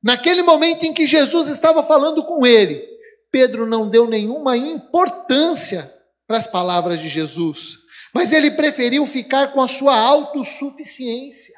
naquele 0.02 0.42
momento 0.42 0.84
em 0.84 0.92
que 0.92 1.06
Jesus 1.06 1.48
estava 1.48 1.82
falando 1.82 2.24
com 2.24 2.44
ele, 2.46 2.84
Pedro 3.30 3.66
não 3.66 3.88
deu 3.88 4.08
nenhuma 4.08 4.56
importância 4.56 5.92
para 6.26 6.38
as 6.38 6.46
palavras 6.46 7.00
de 7.00 7.08
Jesus, 7.08 7.78
mas 8.14 8.32
ele 8.32 8.50
preferiu 8.50 9.06
ficar 9.06 9.52
com 9.52 9.60
a 9.60 9.68
sua 9.68 9.98
autossuficiência. 9.98 11.54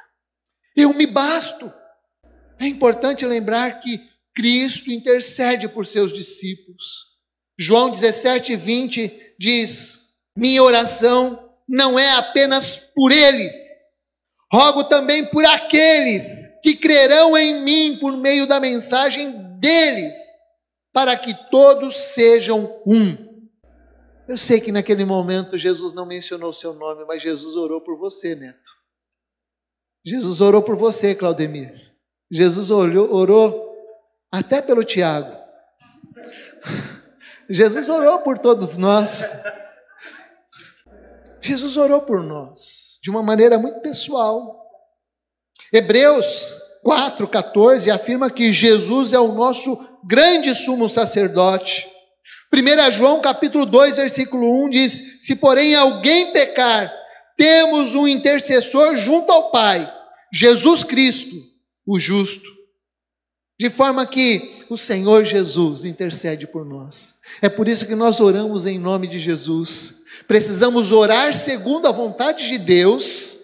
Eu 0.76 0.94
me 0.94 1.06
basto. 1.06 1.72
É 2.58 2.66
importante 2.66 3.26
lembrar 3.26 3.80
que 3.80 4.00
Cristo 4.36 4.90
intercede 4.90 5.66
por 5.66 5.86
seus 5.86 6.12
discípulos. 6.12 7.06
João 7.58 7.90
17, 7.90 8.54
20 8.54 9.34
diz: 9.38 9.98
Minha 10.36 10.62
oração 10.62 11.50
não 11.66 11.98
é 11.98 12.12
apenas 12.12 12.76
por 12.76 13.10
eles, 13.10 13.54
rogo 14.52 14.84
também 14.84 15.24
por 15.24 15.44
aqueles 15.46 16.52
que 16.62 16.76
crerão 16.76 17.34
em 17.34 17.64
mim 17.64 17.98
por 17.98 18.14
meio 18.14 18.46
da 18.46 18.60
mensagem 18.60 19.58
deles, 19.58 20.14
para 20.92 21.16
que 21.16 21.32
todos 21.50 21.96
sejam 21.96 22.82
um. 22.86 23.16
Eu 24.28 24.36
sei 24.36 24.60
que 24.60 24.72
naquele 24.72 25.04
momento 25.04 25.56
Jesus 25.56 25.94
não 25.94 26.04
mencionou 26.04 26.52
seu 26.52 26.74
nome, 26.74 27.04
mas 27.06 27.22
Jesus 27.22 27.56
orou 27.56 27.80
por 27.80 27.96
você, 27.96 28.34
Neto. 28.34 28.68
Jesus 30.04 30.40
orou 30.40 30.62
por 30.62 30.76
você, 30.76 31.14
Claudemir. 31.14 31.72
Jesus 32.30 32.70
orou, 32.70 33.12
orou 33.14 33.65
até 34.30 34.60
pelo 34.60 34.84
Tiago. 34.84 35.36
Jesus 37.48 37.88
orou 37.88 38.20
por 38.20 38.38
todos 38.38 38.76
nós. 38.76 39.22
Jesus 41.40 41.76
orou 41.76 42.00
por 42.02 42.22
nós 42.22 42.98
de 43.02 43.10
uma 43.10 43.22
maneira 43.22 43.56
muito 43.56 43.80
pessoal. 43.80 44.64
Hebreus 45.72 46.58
4,14 46.84 47.92
afirma 47.92 48.30
que 48.30 48.50
Jesus 48.50 49.12
é 49.12 49.18
o 49.18 49.32
nosso 49.32 49.78
grande 50.04 50.54
sumo 50.54 50.88
sacerdote. 50.88 51.88
1 52.52 52.90
João 52.92 53.20
capítulo 53.20 53.66
2, 53.66 53.96
versículo 53.96 54.64
1 54.64 54.70
diz: 54.70 55.16
Se 55.20 55.36
porém 55.36 55.74
alguém 55.74 56.32
pecar, 56.32 56.92
temos 57.36 57.94
um 57.94 58.08
intercessor 58.08 58.96
junto 58.96 59.30
ao 59.30 59.50
Pai, 59.50 59.92
Jesus 60.32 60.82
Cristo, 60.82 61.34
o 61.86 61.98
justo. 61.98 62.55
De 63.58 63.70
forma 63.70 64.06
que 64.06 64.66
o 64.68 64.76
Senhor 64.76 65.24
Jesus 65.24 65.84
intercede 65.84 66.46
por 66.46 66.64
nós. 66.64 67.14
É 67.40 67.48
por 67.48 67.66
isso 67.66 67.86
que 67.86 67.94
nós 67.94 68.20
oramos 68.20 68.66
em 68.66 68.78
nome 68.78 69.06
de 69.06 69.18
Jesus. 69.18 69.94
Precisamos 70.28 70.92
orar 70.92 71.34
segundo 71.34 71.86
a 71.86 71.92
vontade 71.92 72.48
de 72.48 72.58
Deus, 72.58 73.38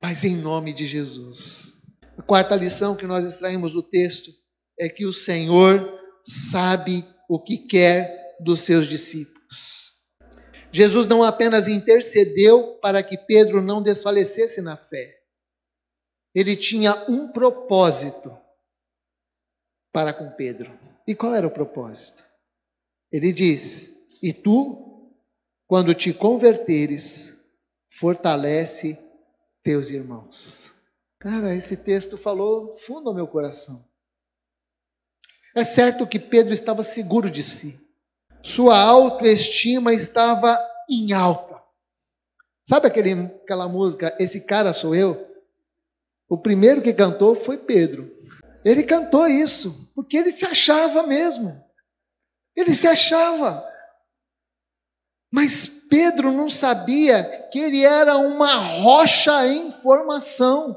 mas 0.00 0.22
em 0.22 0.36
nome 0.36 0.72
de 0.72 0.86
Jesus. 0.86 1.72
A 2.16 2.22
quarta 2.22 2.54
lição 2.54 2.94
que 2.94 3.06
nós 3.06 3.24
extraímos 3.24 3.72
do 3.72 3.82
texto 3.82 4.30
é 4.78 4.88
que 4.88 5.04
o 5.04 5.12
Senhor 5.12 5.92
sabe 6.22 7.04
o 7.28 7.40
que 7.40 7.58
quer 7.58 8.36
dos 8.40 8.60
seus 8.60 8.86
discípulos. 8.86 9.92
Jesus 10.70 11.06
não 11.06 11.22
apenas 11.22 11.66
intercedeu 11.66 12.78
para 12.80 13.02
que 13.02 13.16
Pedro 13.16 13.60
não 13.60 13.82
desfalecesse 13.82 14.60
na 14.60 14.76
fé, 14.76 15.14
ele 16.34 16.54
tinha 16.54 17.04
um 17.08 17.28
propósito 17.28 18.30
para 19.96 20.12
com 20.12 20.30
Pedro. 20.32 20.78
E 21.08 21.14
qual 21.14 21.34
era 21.34 21.46
o 21.46 21.50
propósito? 21.50 22.22
Ele 23.10 23.32
diz: 23.32 23.90
E 24.22 24.30
tu 24.30 25.10
quando 25.66 25.94
te 25.94 26.12
converteres, 26.12 27.34
fortalece 27.88 28.98
teus 29.62 29.90
irmãos. 29.90 30.70
Cara, 31.18 31.54
esse 31.54 31.78
texto 31.78 32.18
falou 32.18 32.76
fundo 32.86 33.08
ao 33.08 33.14
meu 33.14 33.26
coração. 33.26 33.82
É 35.54 35.64
certo 35.64 36.06
que 36.06 36.20
Pedro 36.20 36.52
estava 36.52 36.82
seguro 36.82 37.30
de 37.30 37.42
si. 37.42 37.80
Sua 38.42 38.78
autoestima 38.78 39.94
estava 39.94 40.58
em 40.90 41.14
alta. 41.14 41.58
Sabe 42.68 42.86
aquele, 42.86 43.12
aquela 43.42 43.66
música, 43.66 44.14
Esse 44.20 44.42
Cara 44.42 44.74
Sou 44.74 44.94
Eu? 44.94 45.26
O 46.28 46.36
primeiro 46.36 46.82
que 46.82 46.92
cantou 46.92 47.34
foi 47.34 47.56
Pedro. 47.56 48.15
Ele 48.66 48.82
cantou 48.82 49.28
isso, 49.28 49.92
porque 49.94 50.16
ele 50.16 50.32
se 50.32 50.44
achava 50.44 51.06
mesmo. 51.06 51.64
Ele 52.56 52.74
se 52.74 52.88
achava. 52.88 53.64
Mas 55.32 55.68
Pedro 55.68 56.32
não 56.32 56.50
sabia 56.50 57.48
que 57.52 57.60
ele 57.60 57.84
era 57.84 58.16
uma 58.16 58.56
rocha 58.56 59.46
em 59.46 59.70
formação. 59.70 60.76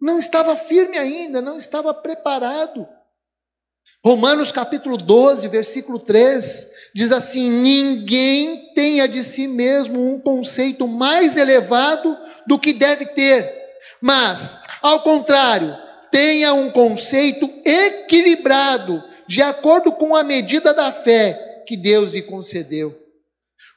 Não 0.00 0.18
estava 0.18 0.56
firme 0.56 0.96
ainda, 0.96 1.42
não 1.42 1.58
estava 1.58 1.92
preparado. 1.92 2.88
Romanos 4.02 4.50
capítulo 4.50 4.96
12, 4.96 5.46
versículo 5.48 5.98
3, 5.98 6.70
diz 6.94 7.12
assim: 7.12 7.50
Ninguém 7.50 8.72
tenha 8.72 9.06
de 9.06 9.22
si 9.22 9.46
mesmo 9.46 10.14
um 10.14 10.18
conceito 10.18 10.88
mais 10.88 11.36
elevado 11.36 12.16
do 12.46 12.58
que 12.58 12.72
deve 12.72 13.04
ter, 13.04 13.52
mas, 14.00 14.58
ao 14.80 15.02
contrário, 15.02 15.91
tenha 16.12 16.52
um 16.52 16.70
conceito 16.70 17.50
equilibrado, 17.64 19.02
de 19.26 19.40
acordo 19.40 19.90
com 19.90 20.14
a 20.14 20.22
medida 20.22 20.74
da 20.74 20.92
fé 20.92 21.64
que 21.66 21.74
Deus 21.76 22.12
lhe 22.12 22.20
concedeu. 22.20 22.96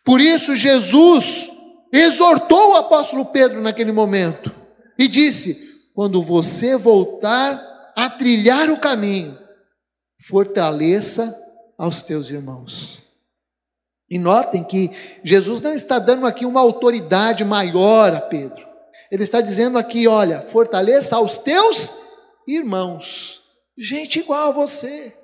Por 0.03 0.19
isso, 0.19 0.55
Jesus 0.55 1.49
exortou 1.91 2.71
o 2.71 2.75
apóstolo 2.75 3.25
Pedro 3.25 3.61
naquele 3.61 3.93
momento 3.93 4.53
e 4.99 5.07
disse: 5.07 5.81
quando 5.93 6.21
você 6.21 6.75
voltar 6.75 7.93
a 7.95 8.09
trilhar 8.09 8.69
o 8.69 8.77
caminho, 8.77 9.39
fortaleça 10.27 11.39
aos 11.77 12.01
teus 12.01 12.29
irmãos. 12.29 13.03
E 14.09 14.19
notem 14.19 14.63
que 14.63 14.91
Jesus 15.23 15.61
não 15.61 15.73
está 15.73 15.97
dando 15.99 16.27
aqui 16.27 16.45
uma 16.45 16.59
autoridade 16.59 17.45
maior 17.45 18.13
a 18.13 18.21
Pedro. 18.21 18.63
Ele 19.09 19.23
está 19.23 19.39
dizendo 19.39 19.77
aqui: 19.77 20.05
olha, 20.05 20.41
fortaleça 20.51 21.15
aos 21.15 21.37
teus 21.37 22.04
irmãos, 22.47 23.41
gente 23.77 24.19
igual 24.19 24.49
a 24.49 24.51
você. 24.51 25.15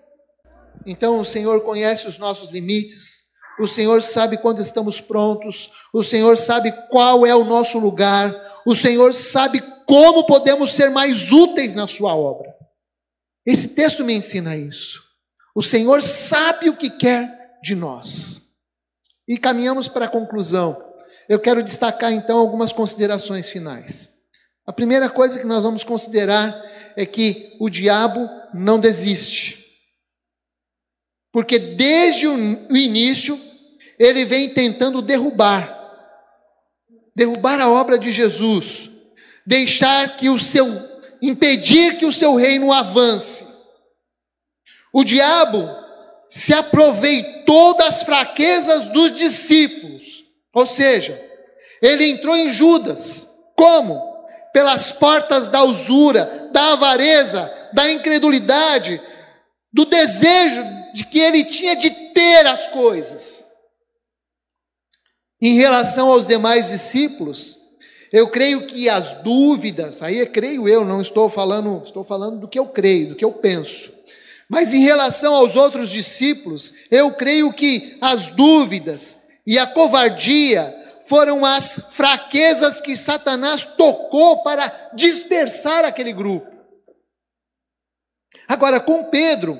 Então 0.86 1.20
o 1.20 1.26
Senhor 1.26 1.62
conhece 1.62 2.08
os 2.08 2.18
nossos 2.18 2.52
limites, 2.52 3.26
o 3.60 3.68
Senhor 3.68 4.02
sabe 4.02 4.38
quando 4.38 4.60
estamos 4.60 5.00
prontos, 5.00 5.70
o 5.94 6.04
Senhor 6.04 6.38
sabe 6.38 6.72
qual 6.90 7.26
é 7.26 7.36
o 7.36 7.44
nosso 7.44 7.78
lugar, 7.78 8.34
o 8.66 8.74
Senhor 8.74 9.14
sabe 9.14 9.62
como 9.86 10.26
podemos 10.26 10.74
ser 10.74 10.90
mais 10.90 11.32
úteis 11.32 11.74
na 11.74 11.88
Sua 11.88 12.16
obra. 12.16 12.56
Esse 13.46 13.70
texto 13.70 14.04
me 14.04 14.14
ensina 14.14 14.56
isso. 14.56 15.02
O 15.54 15.62
Senhor 15.62 16.02
sabe 16.02 16.70
o 16.70 16.78
que 16.78 16.90
quer 16.90 17.60
de 17.62 17.76
nós. 17.76 18.42
E 19.28 19.38
caminhamos 19.38 19.88
para 19.88 20.06
a 20.06 20.10
conclusão. 20.10 20.82
Eu 21.28 21.40
quero 21.40 21.64
destacar 21.64 22.12
então 22.12 22.38
algumas 22.38 22.72
considerações 22.72 23.50
finais. 23.50 24.10
A 24.66 24.74
primeira 24.74 25.10
coisa 25.10 25.40
que 25.40 25.46
nós 25.46 25.64
vamos 25.64 25.84
considerar 25.84 26.71
é 26.96 27.06
que 27.06 27.56
o 27.60 27.70
diabo 27.70 28.30
não 28.54 28.80
desiste. 28.80 29.66
Porque 31.32 31.58
desde 31.58 32.28
o 32.28 32.76
início 32.76 33.40
ele 33.98 34.26
vem 34.26 34.50
tentando 34.50 35.02
derrubar 35.02 35.82
derrubar 37.16 37.60
a 37.60 37.70
obra 37.70 37.98
de 37.98 38.12
Jesus, 38.12 38.90
deixar 39.46 40.16
que 40.18 40.30
o 40.30 40.40
seu 40.40 40.90
impedir 41.22 41.98
que 41.98 42.06
o 42.06 42.14
seu 42.14 42.36
reino 42.36 42.72
avance. 42.72 43.46
O 44.92 45.04
diabo 45.04 45.70
se 46.30 46.54
aproveitou 46.54 47.76
das 47.76 48.02
fraquezas 48.02 48.88
dos 48.88 49.12
discípulos. 49.12 50.24
Ou 50.54 50.66
seja, 50.66 51.22
ele 51.82 52.08
entrou 52.08 52.36
em 52.36 52.50
Judas. 52.50 53.30
Como? 53.56 54.11
Pelas 54.54 54.92
portas 54.92 55.48
da 55.48 55.64
usura, 55.64 56.50
da 56.52 56.74
avareza, 56.74 57.52
da 57.74 57.90
incredulidade, 57.92 59.02
do 59.72 59.86
desejo 59.86 60.64
de 60.94 61.06
que 61.06 61.20
ele 61.20 61.44
tinha 61.44 61.76
de 61.76 61.90
ter 61.90 62.46
as 62.46 62.68
coisas. 62.68 63.48
Em 65.42 65.56
relação 65.56 66.12
aos 66.12 66.28
demais 66.28 66.70
discípulos, 66.70 67.58
eu 68.12 68.28
creio 68.28 68.68
que 68.68 68.90
as 68.90 69.14
dúvidas, 69.24 70.02
aí 70.02 70.20
é 70.20 70.26
creio 70.26 70.68
eu, 70.68 70.84
não 70.84 71.02
estou 71.02 71.30
falando, 71.30 71.82
estou 71.84 72.04
falando 72.04 72.42
do 72.42 72.48
que 72.48 72.60
eu 72.60 72.68
creio, 72.68 73.10
do 73.10 73.16
que 73.16 73.24
eu 73.24 73.32
penso. 73.32 73.92
Mas 74.50 74.74
em 74.74 74.82
relação 74.82 75.34
aos 75.34 75.56
outros 75.56 75.90
discípulos, 75.90 76.74
eu 76.92 77.12
creio 77.14 77.54
que 77.54 77.98
as 78.02 78.28
dúvidas 78.28 79.18
e 79.48 79.58
a 79.58 79.66
covardia 79.66 80.76
foram 81.12 81.44
as 81.44 81.78
fraquezas 81.92 82.80
que 82.80 82.96
Satanás 82.96 83.66
tocou 83.66 84.42
para 84.44 84.92
dispersar 84.94 85.84
aquele 85.84 86.14
grupo. 86.14 86.50
Agora, 88.48 88.80
com 88.80 89.04
Pedro, 89.04 89.60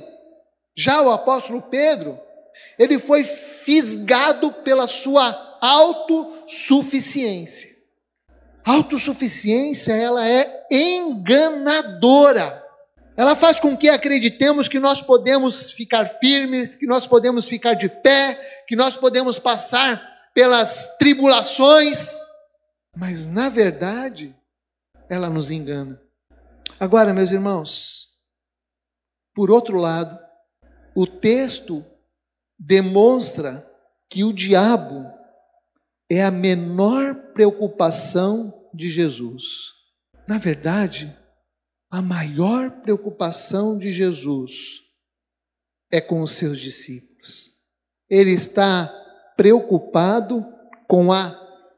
já 0.74 1.02
o 1.02 1.12
apóstolo 1.12 1.62
Pedro, 1.64 2.18
ele 2.80 2.98
foi 2.98 3.26
fisgado 3.26 4.54
pela 4.64 4.88
sua 4.88 5.58
autossuficiência. 5.60 7.70
Autossuficiência, 8.64 9.92
ela 9.92 10.26
é 10.26 10.68
enganadora. 10.72 12.64
Ela 13.18 13.36
faz 13.36 13.60
com 13.60 13.76
que 13.76 13.90
acreditemos 13.90 14.70
que 14.70 14.80
nós 14.80 15.02
podemos 15.02 15.70
ficar 15.70 16.06
firmes, 16.22 16.78
que 16.78 16.88
nós 16.88 17.06
podemos 17.06 17.50
ficar 17.50 17.74
de 17.74 17.90
pé, 17.90 18.40
que 18.70 18.76
nós 18.78 18.96
podemos 18.96 19.38
passar 19.38 20.11
pelas 20.34 20.96
tribulações, 20.98 22.20
mas 22.96 23.28
na 23.28 23.50
verdade, 23.50 24.36
ela 25.10 25.30
nos 25.30 25.52
engana. 25.52 26.02
Agora, 26.80 27.14
meus 27.14 27.32
irmãos, 27.32 28.10
por 29.34 29.52
outro 29.52 29.78
lado, 29.78 30.18
o 30.96 31.06
texto 31.06 31.86
demonstra 32.58 33.68
que 34.10 34.24
o 34.24 34.34
diabo 34.34 35.06
é 36.10 36.24
a 36.24 36.32
menor 36.32 37.16
preocupação 37.34 38.68
de 38.74 38.90
Jesus. 38.90 39.74
Na 40.28 40.38
verdade, 40.38 41.16
a 41.90 42.02
maior 42.02 42.82
preocupação 42.82 43.78
de 43.78 43.92
Jesus 43.92 44.82
é 45.92 46.00
com 46.00 46.22
os 46.22 46.34
seus 46.34 46.60
discípulos. 46.60 47.54
Ele 48.10 48.32
está 48.32 49.01
preocupado 49.42 50.46
com 50.88 51.12
a 51.12 51.32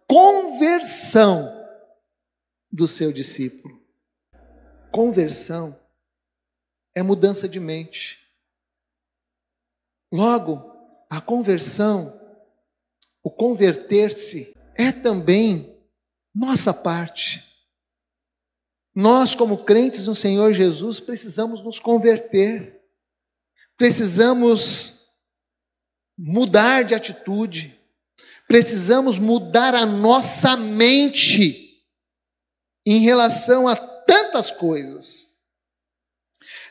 conversão 0.05 1.49
do 2.69 2.85
seu 2.85 3.13
discípulo. 3.13 3.81
Conversão 4.91 5.79
é 6.93 7.01
mudança 7.01 7.47
de 7.47 7.61
mente. 7.61 8.19
Logo, 10.11 10.89
a 11.09 11.21
conversão, 11.21 12.19
o 13.23 13.31
converter-se, 13.31 14.53
é 14.75 14.91
também 14.91 15.81
nossa 16.35 16.73
parte. 16.73 17.49
Nós, 18.93 19.35
como 19.35 19.63
crentes 19.63 20.05
no 20.05 20.13
Senhor 20.13 20.51
Jesus, 20.51 20.99
precisamos 20.99 21.63
nos 21.63 21.79
converter, 21.79 22.83
precisamos 23.77 25.02
mudar 26.17 26.83
de 26.83 26.93
atitude, 26.93 27.79
precisamos 28.47 29.17
mudar 29.17 29.73
a 29.73 29.85
nossa 29.85 30.55
mente 30.55 31.81
em 32.85 32.99
relação 32.99 33.67
a 33.67 33.75
tantas 33.75 34.51
coisas. 34.51 35.31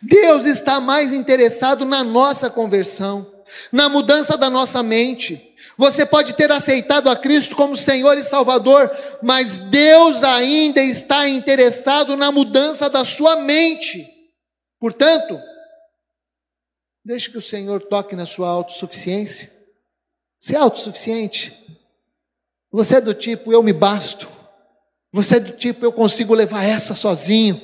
Deus 0.02 0.46
está 0.46 0.80
mais 0.80 1.14
interessado 1.14 1.84
na 1.84 2.02
nossa 2.02 2.50
conversão, 2.50 3.44
na 3.70 3.88
mudança 3.88 4.36
da 4.36 4.50
nossa 4.50 4.82
mente. 4.82 5.54
Você 5.78 6.04
pode 6.04 6.34
ter 6.34 6.50
aceitado 6.50 7.08
a 7.08 7.16
Cristo 7.16 7.56
como 7.56 7.76
Senhor 7.76 8.18
e 8.18 8.24
Salvador, 8.24 8.90
mas 9.22 9.58
Deus 9.58 10.22
ainda 10.22 10.82
está 10.82 11.28
interessado 11.28 12.16
na 12.16 12.30
mudança 12.30 12.90
da 12.90 13.04
sua 13.04 13.36
mente. 13.36 14.06
Portanto, 14.78 15.40
deixe 17.04 17.30
que 17.30 17.38
o 17.38 17.42
Senhor 17.42 17.82
toque 17.82 18.14
na 18.14 18.26
sua 18.26 18.48
autossuficiência. 18.48 19.52
Você 20.38 20.54
é 20.54 20.58
autossuficiente? 20.58 21.56
Você 22.70 22.96
é 22.96 23.00
do 23.00 23.14
tipo 23.14 23.52
eu 23.52 23.62
me 23.62 23.72
basto. 23.72 24.28
Você 25.12 25.36
é 25.36 25.40
do 25.40 25.52
tipo 25.52 25.84
eu 25.84 25.92
consigo 25.92 26.34
levar 26.34 26.64
essa 26.64 26.94
sozinho. 26.94 27.60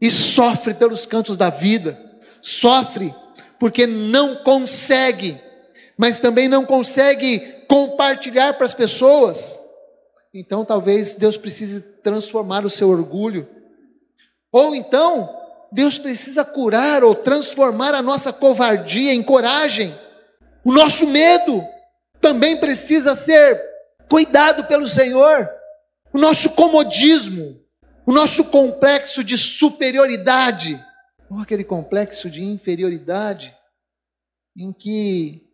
E 0.00 0.10
sofre 0.10 0.74
pelos 0.74 1.06
cantos 1.06 1.36
da 1.36 1.50
vida. 1.50 2.00
Sofre 2.42 3.14
porque 3.58 3.86
não 3.86 4.36
consegue 4.36 5.40
mas 5.96 6.20
também 6.20 6.46
não 6.48 6.64
consegue 6.64 7.40
compartilhar 7.66 8.54
para 8.54 8.66
as 8.66 8.74
pessoas. 8.74 9.58
Então 10.32 10.64
talvez 10.64 11.14
Deus 11.14 11.36
precise 11.36 11.80
transformar 11.80 12.64
o 12.66 12.70
seu 12.70 12.90
orgulho. 12.90 13.48
Ou 14.52 14.74
então, 14.74 15.34
Deus 15.76 15.98
precisa 15.98 16.42
curar 16.42 17.04
ou 17.04 17.14
transformar 17.14 17.94
a 17.94 18.00
nossa 18.00 18.32
covardia 18.32 19.12
em 19.12 19.22
coragem. 19.22 19.94
O 20.64 20.72
nosso 20.72 21.06
medo 21.06 21.62
também 22.18 22.56
precisa 22.56 23.14
ser 23.14 23.62
cuidado 24.08 24.64
pelo 24.64 24.88
Senhor. 24.88 25.46
O 26.14 26.18
nosso 26.18 26.48
comodismo, 26.50 27.60
o 28.06 28.12
nosso 28.12 28.44
complexo 28.44 29.22
de 29.22 29.36
superioridade, 29.36 30.82
ou 31.28 31.40
aquele 31.40 31.62
complexo 31.62 32.30
de 32.30 32.42
inferioridade, 32.42 33.54
em 34.56 34.72
que 34.72 35.46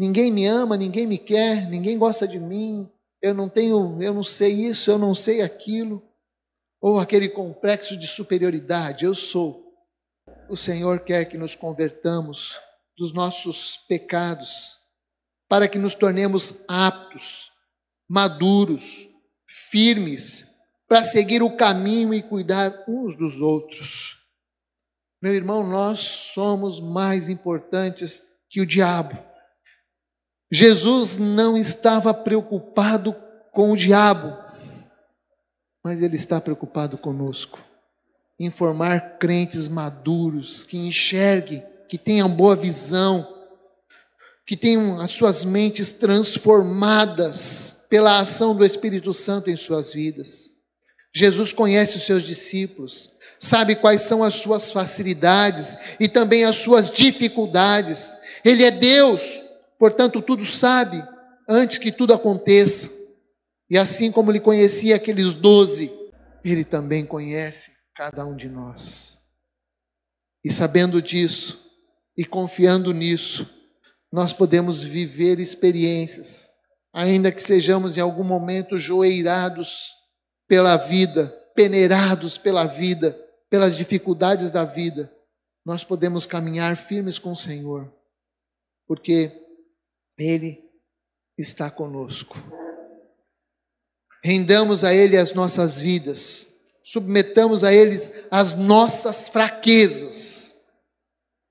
Ninguém 0.00 0.30
me 0.30 0.46
ama, 0.46 0.78
ninguém 0.78 1.06
me 1.06 1.18
quer, 1.18 1.68
ninguém 1.68 1.98
gosta 1.98 2.26
de 2.26 2.38
mim. 2.38 2.88
Eu 3.20 3.34
não 3.34 3.50
tenho, 3.50 4.02
eu 4.02 4.14
não 4.14 4.24
sei 4.24 4.50
isso, 4.50 4.90
eu 4.90 4.96
não 4.96 5.14
sei 5.14 5.42
aquilo. 5.42 6.02
Ou 6.80 6.98
aquele 6.98 7.28
complexo 7.28 7.96
de 7.96 8.06
superioridade, 8.06 9.04
eu 9.04 9.14
sou. 9.14 9.70
O 10.48 10.56
Senhor 10.56 11.00
quer 11.00 11.26
que 11.26 11.36
nos 11.36 11.54
convertamos 11.54 12.58
dos 12.96 13.12
nossos 13.12 13.76
pecados, 13.88 14.78
para 15.48 15.68
que 15.68 15.78
nos 15.78 15.94
tornemos 15.94 16.54
aptos, 16.66 17.50
maduros, 18.08 19.06
firmes, 19.46 20.46
para 20.88 21.02
seguir 21.02 21.42
o 21.42 21.56
caminho 21.56 22.12
e 22.12 22.22
cuidar 22.22 22.84
uns 22.88 23.16
dos 23.16 23.40
outros. 23.40 24.18
Meu 25.22 25.34
irmão, 25.34 25.66
nós 25.66 26.00
somos 26.00 26.80
mais 26.80 27.28
importantes 27.28 28.22
que 28.48 28.60
o 28.60 28.66
diabo. 28.66 29.16
Jesus 30.50 31.16
não 31.18 31.56
estava 31.56 32.12
preocupado 32.12 33.14
com 33.52 33.70
o 33.72 33.76
diabo, 33.76 34.36
mas 35.82 36.02
ele 36.02 36.16
está 36.16 36.40
preocupado 36.40 36.98
conosco. 36.98 37.58
Em 38.38 38.50
formar 38.50 39.18
crentes 39.18 39.68
maduros, 39.68 40.64
que 40.64 40.76
enxerguem, 40.76 41.62
que 41.88 41.98
tenham 41.98 42.28
boa 42.28 42.56
visão, 42.56 43.26
que 44.46 44.56
tenham 44.56 45.00
as 45.00 45.10
suas 45.10 45.44
mentes 45.44 45.90
transformadas 45.90 47.76
pela 47.88 48.20
ação 48.20 48.54
do 48.54 48.64
Espírito 48.64 49.12
Santo 49.12 49.50
em 49.50 49.56
suas 49.56 49.92
vidas. 49.92 50.52
Jesus 51.12 51.52
conhece 51.52 51.96
os 51.96 52.04
seus 52.06 52.22
discípulos, 52.22 53.10
sabe 53.38 53.74
quais 53.74 54.02
são 54.02 54.22
as 54.22 54.34
suas 54.34 54.70
facilidades 54.70 55.76
e 55.98 56.08
também 56.08 56.44
as 56.44 56.56
suas 56.56 56.90
dificuldades. 56.90 58.16
Ele 58.44 58.64
é 58.64 58.70
Deus, 58.70 59.42
portanto, 59.78 60.22
tudo 60.22 60.46
sabe 60.46 61.02
antes 61.48 61.78
que 61.78 61.90
tudo 61.90 62.14
aconteça. 62.14 62.99
E 63.70 63.78
assim 63.78 64.10
como 64.10 64.32
ele 64.32 64.40
conhecia 64.40 64.96
aqueles 64.96 65.32
doze, 65.32 65.92
ele 66.44 66.64
também 66.64 67.06
conhece 67.06 67.72
cada 67.94 68.26
um 68.26 68.36
de 68.36 68.48
nós. 68.48 69.16
E 70.44 70.50
sabendo 70.50 71.00
disso, 71.00 71.64
e 72.16 72.24
confiando 72.24 72.92
nisso, 72.92 73.48
nós 74.10 74.32
podemos 74.32 74.82
viver 74.82 75.38
experiências, 75.38 76.50
ainda 76.92 77.30
que 77.30 77.40
sejamos 77.40 77.96
em 77.96 78.00
algum 78.00 78.24
momento 78.24 78.76
joeirados 78.76 79.94
pela 80.48 80.76
vida, 80.76 81.28
peneirados 81.54 82.36
pela 82.36 82.66
vida, 82.66 83.16
pelas 83.48 83.76
dificuldades 83.76 84.50
da 84.50 84.64
vida, 84.64 85.12
nós 85.64 85.84
podemos 85.84 86.26
caminhar 86.26 86.76
firmes 86.76 87.18
com 87.18 87.32
o 87.32 87.36
Senhor, 87.36 87.92
porque 88.88 89.30
Ele 90.18 90.58
está 91.38 91.70
conosco. 91.70 92.36
Rendamos 94.22 94.84
a 94.84 94.94
Ele 94.94 95.16
as 95.16 95.32
nossas 95.32 95.80
vidas, 95.80 96.46
submetamos 96.82 97.64
a 97.64 97.72
Ele 97.72 97.96
as 98.30 98.52
nossas 98.52 99.28
fraquezas. 99.28 100.54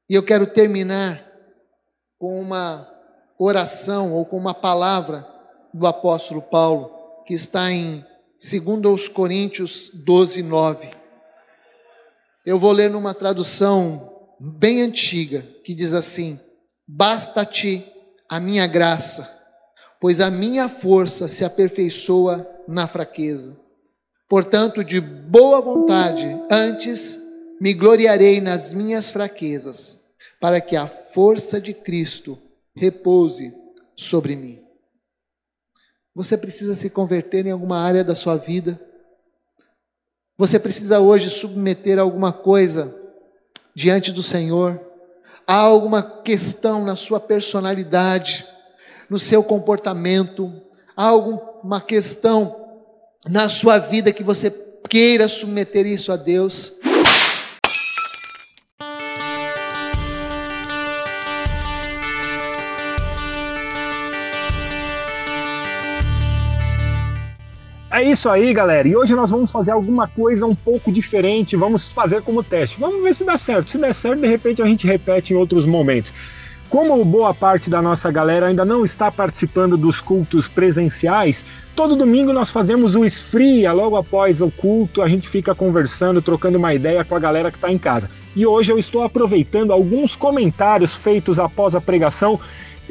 E 0.07 0.13
eu 0.13 0.23
quero 0.23 0.45
terminar 0.45 1.25
com 2.17 2.39
uma 2.39 2.87
oração 3.37 4.13
ou 4.13 4.25
com 4.25 4.37
uma 4.37 4.53
palavra 4.53 5.27
do 5.73 5.87
apóstolo 5.87 6.41
Paulo, 6.41 6.91
que 7.25 7.33
está 7.33 7.71
em 7.71 8.05
2 8.39 9.07
Coríntios 9.07 9.89
12, 9.93 10.43
9. 10.43 10.91
Eu 12.45 12.59
vou 12.59 12.71
ler 12.71 12.89
numa 12.89 13.13
tradução 13.13 14.11
bem 14.39 14.81
antiga, 14.81 15.41
que 15.63 15.73
diz 15.73 15.93
assim: 15.93 16.39
Basta-te 16.87 17.85
a 18.27 18.39
minha 18.39 18.65
graça, 18.67 19.29
pois 19.99 20.21
a 20.21 20.29
minha 20.29 20.69
força 20.69 21.27
se 21.27 21.43
aperfeiçoa 21.43 22.47
na 22.69 22.87
fraqueza. 22.87 23.59
Portanto, 24.27 24.83
de 24.83 25.01
boa 25.01 25.59
vontade, 25.59 26.25
antes 26.51 27.19
me 27.59 27.73
gloriarei 27.73 28.39
nas 28.39 28.73
minhas 28.73 29.09
fraquezas 29.09 29.99
para 30.39 30.61
que 30.61 30.75
a 30.75 30.87
força 30.87 31.59
de 31.59 31.73
Cristo 31.73 32.37
repouse 32.75 33.53
sobre 33.95 34.35
mim. 34.35 34.61
Você 36.13 36.37
precisa 36.37 36.75
se 36.75 36.89
converter 36.89 37.47
em 37.47 37.51
alguma 37.51 37.79
área 37.79 38.03
da 38.03 38.15
sua 38.15 38.35
vida. 38.35 38.79
Você 40.37 40.59
precisa 40.59 40.99
hoje 40.99 41.29
submeter 41.29 41.97
alguma 41.97 42.31
coisa 42.31 42.95
diante 43.73 44.11
do 44.11 44.21
Senhor. 44.21 44.79
Há 45.47 45.55
alguma 45.55 46.03
questão 46.21 46.85
na 46.85 46.95
sua 46.95 47.19
personalidade, 47.19 48.45
no 49.09 49.17
seu 49.17 49.43
comportamento, 49.43 50.61
há 50.95 51.07
alguma 51.07 51.81
questão 51.81 52.58
na 53.29 53.47
sua 53.47 53.77
vida 53.77 54.11
que 54.11 54.23
você 54.23 54.51
queira 54.89 55.27
submeter 55.27 55.85
isso 55.85 56.11
a 56.11 56.17
Deus. 56.17 56.73
É 67.91 68.03
isso 68.03 68.29
aí, 68.29 68.53
galera. 68.53 68.87
E 68.87 68.95
hoje 68.95 69.13
nós 69.13 69.29
vamos 69.29 69.51
fazer 69.51 69.71
alguma 69.71 70.07
coisa 70.07 70.45
um 70.45 70.55
pouco 70.55 70.91
diferente. 70.91 71.55
Vamos 71.55 71.87
fazer 71.87 72.21
como 72.21 72.43
teste. 72.43 72.79
Vamos 72.79 73.03
ver 73.03 73.13
se 73.13 73.25
dá 73.25 73.37
certo. 73.37 73.69
Se 73.69 73.77
der 73.77 73.93
certo, 73.93 74.21
de 74.21 74.27
repente 74.27 74.61
a 74.61 74.65
gente 74.65 74.87
repete 74.87 75.33
em 75.33 75.37
outros 75.37 75.65
momentos. 75.65 76.13
Como 76.69 77.03
boa 77.03 77.33
parte 77.33 77.67
da 77.67 77.81
nossa 77.81 78.11
galera 78.11 78.45
ainda 78.45 78.63
não 78.63 78.83
está 78.83 79.11
participando 79.11 79.75
dos 79.75 79.99
cultos 79.99 80.47
presenciais, 80.47 81.43
todo 81.75 81.95
domingo 81.95 82.31
nós 82.31 82.51
fazemos 82.51 82.95
o 82.95 83.03
esfria, 83.03 83.71
logo 83.71 83.95
após 83.97 84.39
o 84.39 84.51
culto, 84.51 85.01
a 85.01 85.09
gente 85.09 85.27
fica 85.27 85.55
conversando, 85.55 86.21
trocando 86.21 86.59
uma 86.59 86.71
ideia 86.71 87.03
com 87.03 87.15
a 87.15 87.19
galera 87.19 87.49
que 87.49 87.57
está 87.57 87.71
em 87.71 87.77
casa. 87.79 88.07
E 88.35 88.45
hoje 88.45 88.71
eu 88.71 88.77
estou 88.77 89.01
aproveitando 89.03 89.73
alguns 89.73 90.15
comentários 90.15 90.93
feitos 90.93 91.39
após 91.39 91.73
a 91.73 91.81
pregação 91.81 92.39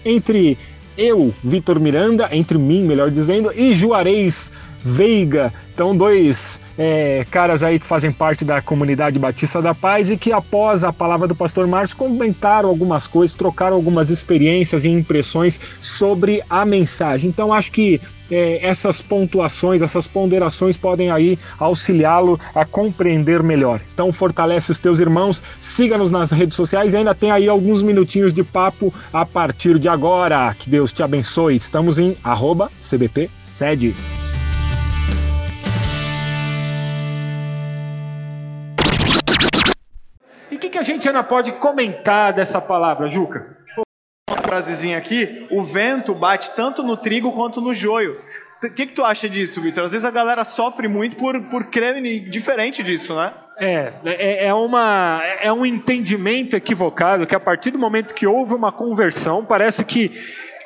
entre 0.05 0.59
eu, 0.97 1.33
Vitor 1.45 1.79
Miranda, 1.79 2.29
entre 2.33 2.59
mim, 2.59 2.83
melhor 2.83 3.13
dizendo, 3.13 3.53
e 3.55 3.75
Juarez 3.75 4.51
Veiga. 4.85 5.53
Então, 5.73 5.97
dois 5.97 6.61
é, 6.77 7.25
caras 7.31 7.63
aí 7.63 7.79
que 7.79 7.87
fazem 7.87 8.13
parte 8.13 8.45
da 8.45 8.61
comunidade 8.61 9.19
Batista 9.19 9.63
da 9.63 9.75
Paz 9.75 10.11
e 10.11 10.17
que, 10.17 10.33
após 10.33 10.83
a 10.83 10.93
palavra 10.93 11.29
do 11.29 11.35
pastor 11.35 11.67
Márcio, 11.67 11.97
comentaram 11.97 12.69
algumas 12.69 13.07
coisas, 13.07 13.37
trocaram 13.37 13.77
algumas 13.77 14.11
experiências 14.11 14.85
e 14.85 14.89
impressões 14.89 15.59
sobre 15.81 16.43
a 16.51 16.65
mensagem. 16.65 17.29
Então, 17.29 17.53
acho 17.53 17.71
que 17.71 18.01
é, 18.31 18.59
essas 18.65 19.01
pontuações, 19.01 19.83
essas 19.83 20.07
ponderações 20.07 20.77
podem 20.77 21.11
aí 21.11 21.39
auxiliá-lo 21.59 22.39
a 22.55 22.65
compreender 22.65 23.43
melhor. 23.43 23.81
Então, 23.95 24.13
fortalece 24.13 24.71
os 24.71 24.79
teus 24.79 25.01
irmãos, 25.01 25.43
siga-nos 25.61 26.11
nas 26.11 26.31
redes 26.31 26.57
sociais 26.57 26.93
e 26.93 26.97
ainda 26.97 27.15
tem 27.15 27.31
aí 27.31 27.49
alguns 27.49 27.83
minutinhos 27.83 28.33
de 28.33 28.43
papo 28.43 28.93
a 29.13 29.25
partir 29.25 29.79
de 29.79 29.89
agora. 29.89 30.55
Que 30.59 30.69
Deus 30.69 30.93
te 30.93 31.03
abençoe. 31.03 31.57
Estamos 31.57 31.99
em 31.99 32.17
arroba 32.23 32.71
CBP 32.77 33.31
Sede. 33.39 33.95
O 40.57 40.59
que, 40.59 40.71
que 40.71 40.79
a 40.79 40.83
gente 40.83 41.07
ainda 41.07 41.23
pode 41.23 41.53
comentar 41.53 42.33
dessa 42.33 42.61
palavra, 42.61 43.09
Juca? 43.09 43.57
Uma 44.29 44.39
frasezinha 44.39 44.99
aqui: 44.99 45.47
o 45.51 45.63
vento 45.65 46.15
bate 46.15 46.51
tanto 46.53 46.83
no 46.83 46.97
trigo 46.97 47.33
quanto 47.33 47.61
no 47.61 47.75
joio. 47.75 48.21
O 48.63 48.71
que, 48.71 48.87
que 48.87 48.93
tu 48.93 49.05
acha 49.05 49.29
disso, 49.29 49.61
Vitor? 49.61 49.85
Às 49.85 49.93
vezes 49.93 50.05
a 50.05 50.11
galera 50.11 50.45
sofre 50.45 50.89
muito 50.89 51.17
por, 51.17 51.41
por 51.43 51.67
crer 51.67 52.01
diferente 52.29 52.83
disso, 52.83 53.15
né? 53.15 53.33
É, 53.57 53.93
é, 54.05 54.47
é, 54.47 54.55
uma, 54.55 55.21
é 55.41 55.53
um 55.53 55.65
entendimento 55.65 56.57
equivocado 56.57 57.27
que 57.27 57.35
a 57.35 57.41
partir 57.41 57.71
do 57.71 57.79
momento 57.79 58.15
que 58.15 58.27
houve 58.27 58.55
uma 58.55 58.73
conversão, 58.73 59.45
parece 59.45 59.85
que 59.85 60.11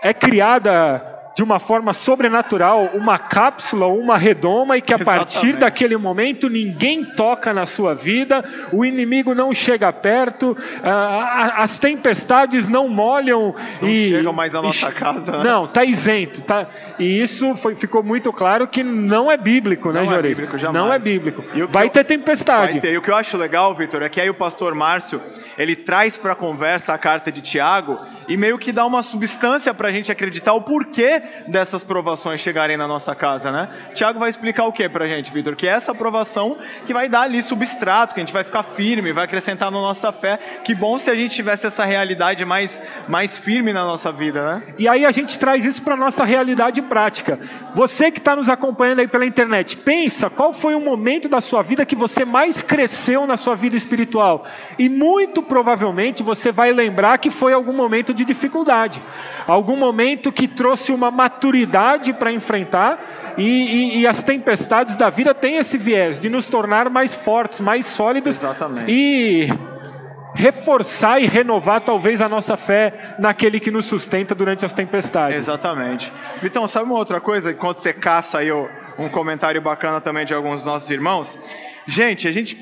é 0.02 0.12
criada 0.14 1.02
de 1.34 1.42
uma 1.42 1.58
forma 1.58 1.92
sobrenatural 1.92 2.90
uma 2.94 3.18
cápsula, 3.18 3.86
uma 3.86 4.16
redoma, 4.16 4.76
e 4.76 4.82
que 4.82 4.92
a 4.92 4.96
Exatamente. 4.96 5.34
partir 5.34 5.52
daquele 5.56 5.96
momento 5.96 6.48
ninguém 6.48 7.04
toca 7.04 7.52
na 7.52 7.66
sua 7.66 7.94
vida, 7.94 8.44
o 8.72 8.84
inimigo 8.84 9.34
não 9.34 9.54
chega 9.54 9.92
perto, 9.92 10.56
as 10.82 11.78
tempestades 11.78 12.68
não 12.68 12.88
molham 12.88 13.54
não 13.80 13.88
e 13.88 14.10
chegam 14.10 14.32
mais 14.32 14.54
à 14.54 14.62
nossa 14.62 14.88
e, 14.88 14.92
casa. 14.92 15.38
Né? 15.38 15.44
Não, 15.44 15.64
está 15.64 15.84
isento, 15.84 16.42
tá. 16.42 16.66
E 16.98 17.22
isso 17.22 17.54
foi, 17.56 17.74
ficou 17.74 18.02
muito 18.02 18.32
claro 18.32 18.66
que 18.68 18.82
não 18.82 19.30
é 19.30 19.36
bíblico, 19.36 19.90
né, 19.90 20.00
não 20.00 20.10
né, 20.10 20.34
Jorge? 20.34 20.66
É 20.66 20.72
não 20.72 20.92
é 20.92 20.98
bíblico. 20.98 21.42
Vai 21.68 21.88
ter 21.88 22.04
tempestade. 22.04 22.72
Vai 22.72 22.80
ter. 22.80 22.92
E 22.92 22.98
o 22.98 23.02
que 23.02 23.10
eu 23.10 23.16
acho 23.16 23.36
legal, 23.36 23.74
Vitor, 23.74 24.02
é 24.02 24.08
que 24.08 24.20
aí 24.20 24.28
o 24.28 24.34
pastor 24.34 24.74
Márcio 24.74 25.20
ele 25.56 25.76
traz 25.76 26.16
para 26.16 26.32
a 26.32 26.36
conversa 26.36 26.92
a 26.92 26.98
carta 26.98 27.30
de 27.30 27.40
Tiago 27.40 27.98
e 28.28 28.36
meio 28.36 28.58
que 28.58 28.72
dá 28.72 28.84
uma 28.84 29.02
substância 29.02 29.72
para 29.74 29.88
a 29.88 29.92
gente 29.92 30.10
acreditar 30.10 30.52
o 30.52 30.62
porquê 30.62 31.21
dessas 31.46 31.82
provações 31.82 32.40
chegarem 32.40 32.76
na 32.76 32.86
nossa 32.86 33.14
casa, 33.14 33.50
né? 33.50 33.68
Tiago 33.94 34.18
vai 34.18 34.30
explicar 34.30 34.64
o 34.64 34.72
que 34.72 34.88
para 34.88 35.04
a 35.04 35.08
gente, 35.08 35.32
Vitor? 35.32 35.56
Que 35.56 35.66
é 35.66 35.70
essa 35.70 35.94
provação 35.94 36.58
que 36.84 36.92
vai 36.92 37.08
dar 37.08 37.22
ali 37.22 37.42
substrato, 37.42 38.14
que 38.14 38.20
a 38.20 38.22
gente 38.22 38.32
vai 38.32 38.44
ficar 38.44 38.62
firme, 38.62 39.12
vai 39.12 39.24
acrescentar 39.24 39.70
na 39.70 39.80
nossa 39.80 40.12
fé. 40.12 40.38
Que 40.64 40.74
bom 40.74 40.98
se 40.98 41.10
a 41.10 41.14
gente 41.14 41.34
tivesse 41.34 41.66
essa 41.66 41.84
realidade 41.84 42.44
mais, 42.44 42.80
mais 43.08 43.38
firme 43.38 43.72
na 43.72 43.84
nossa 43.84 44.10
vida, 44.10 44.44
né? 44.44 44.62
E 44.78 44.88
aí 44.88 45.04
a 45.04 45.10
gente 45.10 45.38
traz 45.38 45.64
isso 45.64 45.82
para 45.82 45.96
nossa 45.96 46.24
realidade 46.24 46.80
prática. 46.82 47.38
Você 47.74 48.10
que 48.10 48.18
está 48.18 48.34
nos 48.34 48.48
acompanhando 48.48 49.00
aí 49.00 49.08
pela 49.08 49.26
internet, 49.26 49.76
pensa 49.76 50.28
qual 50.28 50.52
foi 50.52 50.74
o 50.74 50.80
momento 50.80 51.28
da 51.28 51.40
sua 51.40 51.62
vida 51.62 51.86
que 51.86 51.96
você 51.96 52.24
mais 52.24 52.62
cresceu 52.62 53.26
na 53.26 53.36
sua 53.36 53.54
vida 53.54 53.76
espiritual. 53.76 54.44
E 54.78 54.88
muito 54.88 55.42
provavelmente 55.42 56.22
você 56.22 56.50
vai 56.50 56.72
lembrar 56.72 57.18
que 57.18 57.30
foi 57.30 57.52
algum 57.52 57.72
momento 57.72 58.12
de 58.12 58.24
dificuldade, 58.24 59.02
algum 59.46 59.76
momento 59.76 60.32
que 60.32 60.48
trouxe 60.48 60.92
uma 60.92 61.10
maturidade 61.12 62.12
para 62.12 62.32
enfrentar, 62.32 63.34
e, 63.38 63.42
e, 63.42 64.00
e, 64.00 64.06
as 64.06 64.22
tempestades 64.22 64.96
da 64.96 65.08
vida 65.08 65.34
têm 65.34 65.56
esse 65.56 65.78
viés 65.78 66.18
de 66.18 66.28
nos 66.28 66.46
tornar 66.46 66.90
mais 66.90 67.14
fortes, 67.14 67.60
mais 67.60 67.86
sólidos 67.86 68.36
Exatamente. 68.36 68.90
e 68.90 69.48
reforçar 70.34 71.20
e 71.20 71.26
renovar 71.26 71.80
talvez 71.82 72.20
a 72.20 72.28
nossa 72.28 72.56
fé 72.56 73.14
naquele 73.18 73.60
que 73.60 73.70
nos 73.70 73.86
sustenta 73.86 74.34
durante 74.34 74.64
as 74.64 74.72
tempestades. 74.72 75.38
Exatamente. 75.38 76.12
Então, 76.42 76.66
sabe 76.68 76.86
uma 76.86 76.98
outra 76.98 77.20
coisa? 77.20 77.50
Enquanto 77.50 77.78
você 77.78 77.92
caça 77.92 78.38
aí 78.38 78.50
um 78.52 79.08
comentário 79.10 79.60
bacana 79.60 80.00
também 80.00 80.24
de 80.24 80.34
alguns 80.34 80.62
nossos 80.62 80.88
irmãos, 80.90 81.38
gente, 81.86 82.26
a 82.26 82.32
gente 82.32 82.58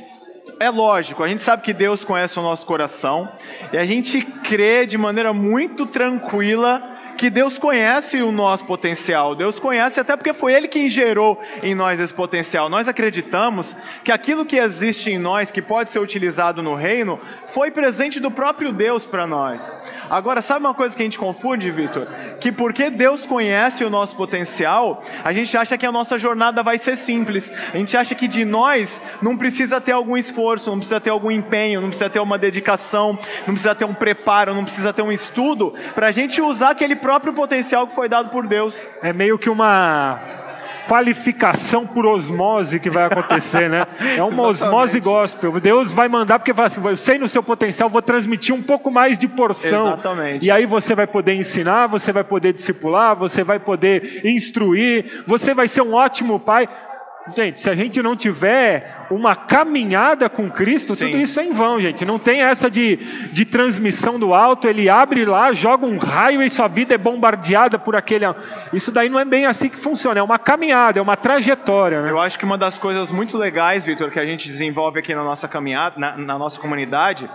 é 0.59 0.69
lógico, 0.69 1.23
a 1.23 1.29
gente 1.29 1.43
sabe 1.43 1.63
que 1.63 1.73
Deus 1.73 2.05
conhece 2.05 2.39
o 2.39 2.43
nosso 2.43 2.67
coração 2.67 3.31
e 3.73 3.79
a 3.79 3.85
gente 3.85 4.21
crê 4.21 4.85
de 4.85 4.99
maneira 4.99 5.33
muito 5.33 5.87
tranquila 5.87 6.90
que 7.21 7.29
Deus 7.29 7.59
conhece 7.59 8.23
o 8.23 8.33
nosso 8.33 8.65
potencial, 8.65 9.35
Deus 9.35 9.61
conhece 9.61 10.01
até 10.01 10.17
porque 10.17 10.33
foi 10.33 10.55
Ele 10.55 10.67
quem 10.67 10.89
gerou 10.89 11.39
em 11.63 11.75
nós 11.75 12.01
esse 12.01 12.15
potencial. 12.15 12.71
Nós 12.71 12.89
acreditamos 12.89 13.77
que 14.03 14.11
aquilo 14.11 14.47
que 14.47 14.57
existe 14.57 15.11
em 15.11 15.19
nós, 15.19 15.51
que 15.51 15.61
pode 15.61 15.91
ser 15.91 15.99
utilizado 15.99 16.63
no 16.63 16.75
reino, 16.75 17.21
foi 17.49 17.71
presente 17.71 18.19
do 18.21 18.31
próprio 18.31 18.73
Deus 18.73 19.05
para 19.05 19.27
nós. 19.27 19.71
Agora, 20.09 20.41
sabe 20.41 20.65
uma 20.65 20.73
coisa 20.73 20.97
que 20.97 21.03
a 21.03 21.05
gente 21.05 21.19
confunde, 21.19 21.71
Vitor? 21.71 22.09
Que 22.41 22.51
porque 22.51 22.89
Deus 22.89 23.27
conhece 23.27 23.85
o 23.85 23.91
nosso 23.91 24.17
potencial, 24.17 25.03
a 25.23 25.31
gente 25.31 25.55
acha 25.59 25.77
que 25.77 25.85
a 25.85 25.93
nossa 25.93 26.19
jornada 26.19 26.63
vai 26.63 26.79
ser 26.79 26.97
simples. 26.97 27.53
A 27.75 27.77
gente 27.77 27.95
acha 27.99 28.15
que 28.15 28.27
de 28.27 28.47
nós 28.47 28.99
não 29.21 29.37
precisa 29.37 29.79
ter 29.79 29.93
algum 29.93 30.17
esforço, 30.17 30.71
não 30.71 30.79
precisa 30.79 30.99
ter 30.99 31.11
algum 31.11 31.31
empenho, 31.31 31.83
não 31.83 31.89
precisa 31.89 32.09
ter 32.09 32.21
uma 32.21 32.39
dedicação, 32.39 33.19
não 33.47 33.53
precisa 33.53 33.75
ter 33.75 33.85
um 33.85 33.93
preparo, 33.93 34.55
não 34.55 34.65
precisa 34.65 34.91
ter 34.91 35.03
um 35.03 35.13
estudo 35.13 35.75
para 35.95 36.07
a 36.07 36.13
gente 36.13 36.41
usar 36.41 36.71
aquele 36.71 36.97
próprio 37.11 37.33
potencial 37.33 37.89
que 37.89 37.95
foi 37.95 38.09
dado 38.09 38.31
por 38.31 38.47
Deus. 38.47 38.87
É 39.03 39.13
meio 39.13 39.37
que 39.37 39.51
uma 39.51 40.21
qualificação 40.89 41.85
por 41.85 42.07
osmose 42.07 42.79
que 42.79 42.89
vai 42.89 43.05
acontecer, 43.07 43.69
né? 43.69 43.85
É 44.17 44.23
uma 44.23 44.45
osmose 44.47 45.01
gospel. 45.01 45.59
Deus 45.59 45.93
vai 45.93 46.09
mandar 46.09 46.39
porque 46.39 46.53
vai 46.53 46.67
assim, 46.67 46.81
eu 46.85 46.97
sei 46.97 47.19
no 47.19 47.27
seu 47.27 47.43
potencial, 47.43 47.91
vou 47.91 48.01
transmitir 48.01 48.55
um 48.55 48.63
pouco 48.63 48.93
mais 48.93 49.19
de 49.19 49.27
porção. 49.27 49.89
Exatamente. 49.89 50.47
E 50.47 50.53
aí 50.53 50.67
você 50.67 50.95
vai 50.95 51.09
poder 51.09 51.35
ensinar, 51.35 51.89
você 51.89 52.13
vai 52.13 52.23
poder 52.23 52.53
discipular, 52.53 53.17
você 53.17 53.43
vai 53.43 53.59
poder 53.59 54.25
instruir, 54.25 55.25
você 55.27 55.53
vai 55.53 55.67
ser 55.67 55.83
um 55.83 55.95
ótimo 55.95 56.39
pai. 56.39 56.69
Gente, 57.37 57.61
se 57.61 57.69
a 57.69 57.75
gente 57.75 58.03
não 58.03 58.17
tiver 58.17 59.07
uma 59.11 59.37
caminhada 59.37 60.29
com 60.29 60.51
Cristo, 60.51 60.97
Sim. 60.97 61.07
tudo 61.07 61.19
isso 61.19 61.39
é 61.39 61.45
em 61.45 61.53
vão, 61.53 61.81
gente. 61.81 62.05
Não 62.05 62.19
tem 62.19 62.41
essa 62.41 62.71
de, 62.71 62.97
de 63.33 63.45
transmissão 63.45 64.19
do 64.19 64.33
alto, 64.35 64.67
ele 64.67 64.89
abre 64.89 65.25
lá, 65.25 65.53
joga 65.53 65.87
um 65.87 65.99
raio 65.99 66.43
e 66.43 66.49
sua 66.49 66.67
vida 66.67 66.95
é 66.95 66.99
bombardeada 66.99 67.79
por 67.79 67.95
aquele. 67.95 68.25
Isso 68.73 68.91
daí 68.91 69.09
não 69.09 69.21
é 69.21 69.25
bem 69.25 69.47
assim 69.47 69.69
que 69.69 69.79
funciona, 69.79 70.19
é 70.19 70.23
uma 70.23 70.39
caminhada, 70.39 70.99
é 70.99 71.03
uma 71.03 71.17
trajetória. 71.17 72.01
Né? 72.03 72.11
Eu 72.11 72.19
acho 72.19 72.39
que 72.39 72.45
uma 72.45 72.59
das 72.59 72.79
coisas 72.79 73.13
muito 73.13 73.37
legais, 73.37 73.85
Vitor, 73.85 74.11
que 74.11 74.19
a 74.19 74.27
gente 74.27 74.49
desenvolve 74.49 74.99
aqui 74.99 75.15
na 75.15 75.23
nossa 75.23 75.47
caminhada, 75.47 75.97
na, 75.99 76.17
na 76.17 76.39
nossa 76.39 76.59
comunidade, 76.59 77.29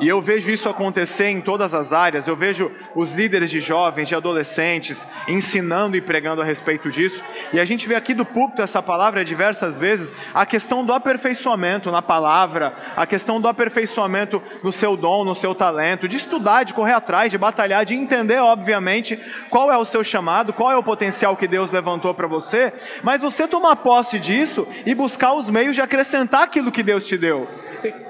e 0.00 0.08
eu 0.08 0.20
vejo 0.20 0.50
isso 0.50 0.68
acontecer 0.68 1.28
em 1.28 1.40
todas 1.40 1.74
as 1.74 1.92
áreas. 1.92 2.26
Eu 2.26 2.36
vejo 2.36 2.70
os 2.94 3.14
líderes 3.14 3.50
de 3.50 3.60
jovens, 3.60 4.08
de 4.08 4.14
adolescentes, 4.14 5.06
ensinando 5.28 5.96
e 5.96 6.00
pregando 6.00 6.42
a 6.42 6.44
respeito 6.44 6.90
disso. 6.90 7.22
E 7.52 7.60
a 7.60 7.64
gente 7.64 7.86
vê 7.86 7.94
aqui 7.94 8.14
do 8.14 8.24
púlpito 8.24 8.62
essa 8.62 8.82
palavra 8.82 9.24
diversas 9.24 9.78
vezes, 9.78 10.12
a 10.32 10.44
questão 10.44 10.84
do 10.84 10.92
aperfeiçoamento 10.92 11.90
na 11.90 12.02
palavra, 12.02 12.74
a 12.96 13.06
questão 13.06 13.40
do 13.40 13.48
aperfeiçoamento 13.48 14.42
no 14.62 14.72
seu 14.72 14.96
dom, 14.96 15.24
no 15.24 15.34
seu 15.34 15.54
talento, 15.54 16.08
de 16.08 16.16
estudar, 16.16 16.64
de 16.64 16.74
correr 16.74 16.92
atrás, 16.92 17.30
de 17.30 17.38
batalhar, 17.38 17.84
de 17.84 17.94
entender, 17.94 18.38
obviamente, 18.40 19.18
qual 19.50 19.72
é 19.72 19.76
o 19.76 19.84
seu 19.84 20.02
chamado, 20.02 20.52
qual 20.52 20.70
é 20.70 20.76
o 20.76 20.82
potencial 20.82 21.36
que 21.36 21.46
Deus 21.46 21.70
levantou 21.70 22.14
para 22.14 22.26
você, 22.26 22.72
mas 23.02 23.22
você 23.22 23.46
tomar 23.46 23.76
posse 23.76 24.18
disso 24.18 24.66
e 24.84 24.94
buscar 24.94 25.32
os 25.34 25.50
meios 25.50 25.74
de 25.74 25.82
acrescentar 25.82 26.42
aquilo 26.42 26.72
que 26.72 26.82
Deus 26.82 27.06
te 27.06 27.16
deu. 27.16 27.48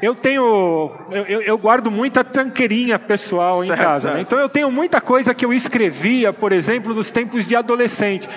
Eu 0.02 0.14
tenho, 0.14 0.90
eu, 1.10 1.42
eu, 1.42 1.58
guardo 1.58 1.90
muita 1.90 2.22
tranqueirinha 2.22 2.98
pessoal 2.98 3.64
em 3.64 3.68
Certo, 3.68 3.82
casa. 3.82 4.14
né? 4.14 4.20
Então 4.20 4.38
eu 4.38 4.48
tenho 4.48 4.70
muita 4.70 5.00
coisa 5.00 5.34
que 5.34 5.44
eu 5.44 5.52
escrevia, 5.52 6.32
por 6.32 6.52
exemplo, 6.52 6.94
nos 6.94 7.10
tempos 7.10 7.46
de 7.46 7.56
adolescente. 7.56 8.28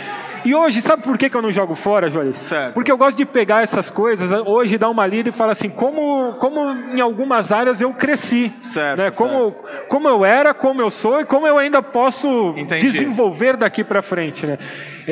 E 0.47 0.55
hoje, 0.55 0.81
sabe 0.81 1.03
por 1.03 1.17
que, 1.17 1.29
que 1.29 1.35
eu 1.35 1.41
não 1.41 1.51
jogo 1.51 1.75
fora, 1.75 2.09
Joris? 2.09 2.37
Certo. 2.37 2.73
Porque 2.73 2.89
eu 2.89 2.97
gosto 2.97 3.17
de 3.17 3.25
pegar 3.25 3.63
essas 3.63 3.89
coisas, 3.89 4.31
hoje 4.45 4.77
dar 4.77 4.89
uma 4.89 5.05
lida 5.05 5.27
e 5.27 5.31
falar 5.33 5.51
assim, 5.51 5.67
como, 5.67 6.35
como 6.39 6.71
em 6.95 7.01
algumas 7.01 7.51
áreas 7.51 7.81
eu 7.81 7.91
cresci. 7.93 8.53
Certo, 8.63 8.97
né? 8.97 9.11
como, 9.11 9.53
como 9.89 10.07
eu 10.07 10.23
era, 10.23 10.53
como 10.53 10.81
eu 10.81 10.89
sou 10.89 11.19
e 11.19 11.25
como 11.25 11.45
eu 11.45 11.57
ainda 11.57 11.81
posso 11.81 12.53
Entendi. 12.55 12.87
desenvolver 12.87 13.57
daqui 13.57 13.83
para 13.83 14.01
frente. 14.01 14.45
Né? 14.47 14.57
E, 15.05 15.11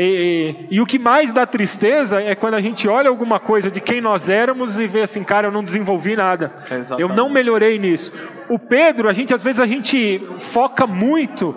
e- 0.71 0.75
e 0.77 0.79
o 0.81 0.85
que 0.85 0.97
mais 0.97 1.33
dá 1.33 1.45
tristeza 1.45 2.21
é 2.21 2.33
quando 2.33 2.53
a 2.53 2.61
gente 2.61 2.87
olha 2.87 3.09
alguma 3.09 3.37
coisa 3.37 3.69
de 3.69 3.81
quem 3.81 3.99
nós 3.99 4.29
éramos 4.29 4.79
e 4.79 4.87
vê 4.87 5.01
assim, 5.01 5.21
cara, 5.21 5.47
eu 5.47 5.51
não 5.51 5.65
desenvolvi 5.65 6.15
nada. 6.15 6.53
Exatamente. 6.71 7.01
Eu 7.01 7.09
não 7.09 7.27
melhorei 7.29 7.77
nisso. 7.77 8.13
O 8.47 8.57
Pedro, 8.57 9.09
a 9.09 9.13
gente 9.13 9.33
às 9.33 9.43
vezes 9.43 9.59
a 9.59 9.65
gente 9.65 10.25
foca 10.39 10.87
muito 10.87 11.53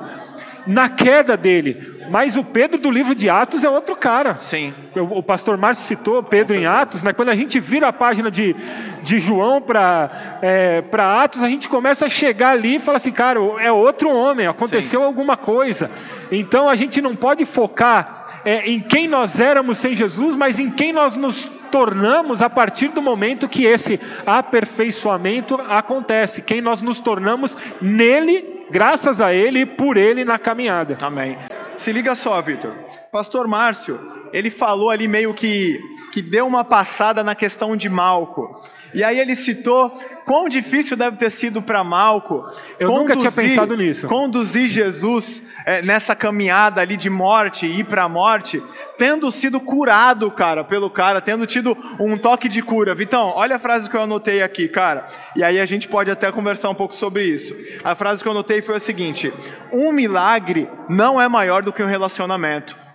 na 0.69 0.91
queda 0.91 1.35
dele, 1.35 1.97
mas 2.11 2.37
o 2.37 2.45
Pedro 2.45 2.79
do 2.79 2.91
livro 2.91 3.15
de 3.15 3.31
Atos 3.31 3.65
é 3.65 3.71
outro 3.71 3.97
cara. 3.97 4.37
Sim. 4.41 4.75
O 4.95 5.23
pastor 5.23 5.57
Márcio 5.57 5.87
citou 5.87 6.23
Pedro 6.23 6.55
em 6.55 6.67
Atos, 6.67 7.03
né? 7.03 7.15
quando 7.15 7.31
a 7.31 7.35
gente 7.35 7.59
vira 7.59 7.89
a 7.89 7.93
página 7.93 8.31
de, 8.31 8.55
de 9.03 9.19
João 9.19 9.63
para 9.63 10.39
é, 10.43 10.83
para 10.83 11.23
Atos, 11.23 11.43
a 11.43 11.49
gente 11.49 11.71
começa 11.71 12.05
a 12.05 12.09
chegar 12.09 12.51
ali 12.51 12.77
e 12.77 12.79
fala 12.79 12.97
assim, 12.99 13.13
cara, 13.13 13.41
é 13.61 13.73
outro 13.73 14.11
homem, 14.11 14.47
aconteceu 14.47 15.03
alguma 15.03 15.39
coisa. 15.39 15.91
Então 16.31 16.69
a 16.69 16.77
gente 16.77 17.01
não 17.01 17.17
pode 17.17 17.47
focar 17.47 18.18
é, 18.49 18.67
em 18.67 18.81
quem 18.81 19.07
nós 19.07 19.39
éramos 19.39 19.77
sem 19.77 19.95
Jesus, 19.95 20.35
mas 20.35 20.59
em 20.59 20.71
quem 20.71 20.91
nós 20.91 21.15
nos 21.15 21.45
tornamos 21.71 22.41
a 22.41 22.49
partir 22.49 22.89
do 22.89 23.03
momento 23.03 23.47
que 23.47 23.67
esse 23.67 24.01
aperfeiçoamento 24.25 25.55
acontece, 25.69 26.41
quem 26.41 26.63
nós 26.63 26.81
nos 26.81 26.99
tornamos 26.99 27.55
nele, 27.79 28.65
graças 28.71 29.21
a 29.21 29.35
ele 29.35 29.61
e 29.61 29.67
por 29.67 29.99
ele 29.99 30.25
na 30.25 30.39
caminhada. 30.39 30.97
Amém. 31.03 31.37
Se 31.77 31.93
liga 31.93 32.15
só, 32.15 32.41
Vitor. 32.41 32.75
Pastor 33.13 33.47
Márcio, 33.47 34.01
ele 34.33 34.49
falou 34.49 34.89
ali 34.89 35.07
meio 35.07 35.35
que, 35.35 35.79
que 36.11 36.23
deu 36.23 36.47
uma 36.47 36.65
passada 36.65 37.23
na 37.23 37.35
questão 37.35 37.77
de 37.77 37.91
Malco. 37.91 38.57
E 38.95 39.05
aí 39.05 39.19
ele 39.19 39.37
citou 39.37 39.91
quão 40.25 40.49
difícil 40.49 40.97
deve 40.97 41.17
ter 41.17 41.31
sido 41.31 41.63
para 41.63 41.83
Malco. 41.85 42.45
Eu 42.79 42.89
nunca 42.89 43.17
tinha 43.17 43.33
pensado 43.33 43.77
nisso. 43.77 44.07
Conduzir 44.07 44.69
Jesus 44.69 45.43
é, 45.65 45.83
nessa 45.83 46.15
caminhada 46.15 46.81
ali 46.81 46.97
de 46.97 47.11
morte, 47.11 47.67
ir 47.67 47.85
para 47.85 48.05
a 48.05 48.09
morte, 48.09 48.63
tendo 48.97 49.31
sido 49.31 49.61
curado, 49.61 50.31
cara, 50.31 50.65
pelo 50.65 50.91
cara, 50.91 51.21
tendo 51.21 51.47
tido 51.47 51.77
um 52.01 52.17
toque 52.17 52.49
de 52.49 52.63
cura. 52.63 52.95
Vitão, 52.95 53.33
olha 53.37 53.57
a 53.57 53.59
frase 53.59 53.89
que 53.89 53.97
eu 53.97 54.03
anotei 54.03 54.43
aqui, 54.43 54.69
cara. 54.69 55.07
E 55.37 55.45
aí 55.45 55.61
a 55.61 55.67
gente 55.67 55.87
pode 55.87 56.11
até 56.11 56.33
conversar 56.33 56.71
um 56.71 56.75
pouco 56.75 56.95
sobre 56.95 57.25
isso. 57.25 57.55
A 57.85 57.95
frase 57.95 58.23
que 58.23 58.29
eu 58.29 58.33
anotei 58.33 58.63
foi 58.63 58.77
a 58.77 58.81
seguinte: 58.81 59.33
um 59.73 59.93
milagre 59.93 60.69
não 60.89 61.21
é 61.21 61.29
maior 61.29 61.63
do 61.63 61.73
que 61.73 61.83
um 61.83 61.87
relacionamento. 61.87 62.88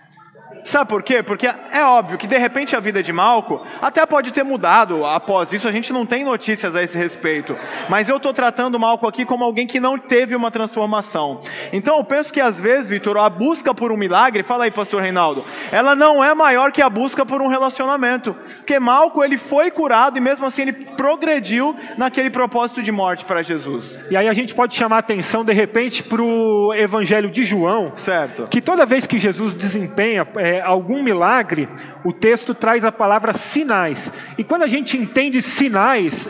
Sabe 0.64 0.88
por 0.88 1.02
quê? 1.02 1.22
Porque 1.22 1.46
é 1.46 1.84
óbvio 1.84 2.16
que 2.18 2.26
de 2.26 2.38
repente 2.38 2.74
a 2.74 2.80
vida 2.80 3.02
de 3.02 3.12
Malco 3.12 3.64
até 3.80 4.04
pode 4.06 4.32
ter 4.32 4.42
mudado 4.42 5.04
após 5.04 5.52
isso, 5.52 5.68
a 5.68 5.72
gente 5.72 5.92
não 5.92 6.06
tem 6.06 6.24
notícias 6.24 6.74
a 6.74 6.82
esse 6.82 6.96
respeito. 6.96 7.56
Mas 7.88 8.08
eu 8.08 8.16
estou 8.16 8.32
tratando 8.32 8.78
Malco 8.78 9.06
aqui 9.06 9.24
como 9.24 9.44
alguém 9.44 9.66
que 9.66 9.78
não 9.78 9.98
teve 9.98 10.34
uma 10.34 10.50
transformação. 10.50 11.40
Então 11.72 11.98
eu 11.98 12.04
penso 12.04 12.32
que 12.32 12.40
às 12.40 12.58
vezes, 12.58 12.88
Vitor, 12.88 13.16
a 13.18 13.28
busca 13.28 13.74
por 13.74 13.92
um 13.92 13.96
milagre, 13.96 14.42
fala 14.42 14.64
aí, 14.64 14.70
pastor 14.70 15.02
Reinaldo, 15.02 15.44
ela 15.70 15.94
não 15.94 16.24
é 16.24 16.34
maior 16.34 16.72
que 16.72 16.80
a 16.82 16.88
busca 16.88 17.26
por 17.26 17.42
um 17.42 17.48
relacionamento. 17.48 18.34
Porque 18.56 18.78
Malco 18.80 19.22
ele 19.22 19.36
foi 19.36 19.70
curado 19.70 20.16
e 20.16 20.20
mesmo 20.20 20.46
assim 20.46 20.62
ele 20.62 20.72
progrediu 20.72 21.76
naquele 21.98 22.30
propósito 22.30 22.82
de 22.82 22.90
morte 22.90 23.24
para 23.24 23.42
Jesus. 23.42 23.98
E 24.10 24.16
aí 24.16 24.28
a 24.28 24.32
gente 24.32 24.54
pode 24.54 24.74
chamar 24.74 24.96
a 24.96 25.00
atenção 25.00 25.44
de 25.44 25.52
repente 25.52 26.02
para 26.02 26.22
o 26.22 26.72
Evangelho 26.74 27.30
de 27.30 27.44
João, 27.44 27.92
Certo? 27.96 28.46
que 28.48 28.60
toda 28.60 28.86
vez 28.86 29.06
que 29.06 29.18
Jesus 29.18 29.54
desempenha 29.54 30.26
é, 30.36 30.53
algum 30.62 31.02
milagre, 31.02 31.68
o 32.04 32.12
texto 32.12 32.54
traz 32.54 32.84
a 32.84 32.92
palavra 32.92 33.32
sinais. 33.32 34.12
E 34.36 34.44
quando 34.44 34.62
a 34.62 34.66
gente 34.66 34.96
entende 34.96 35.40
sinais, 35.40 36.28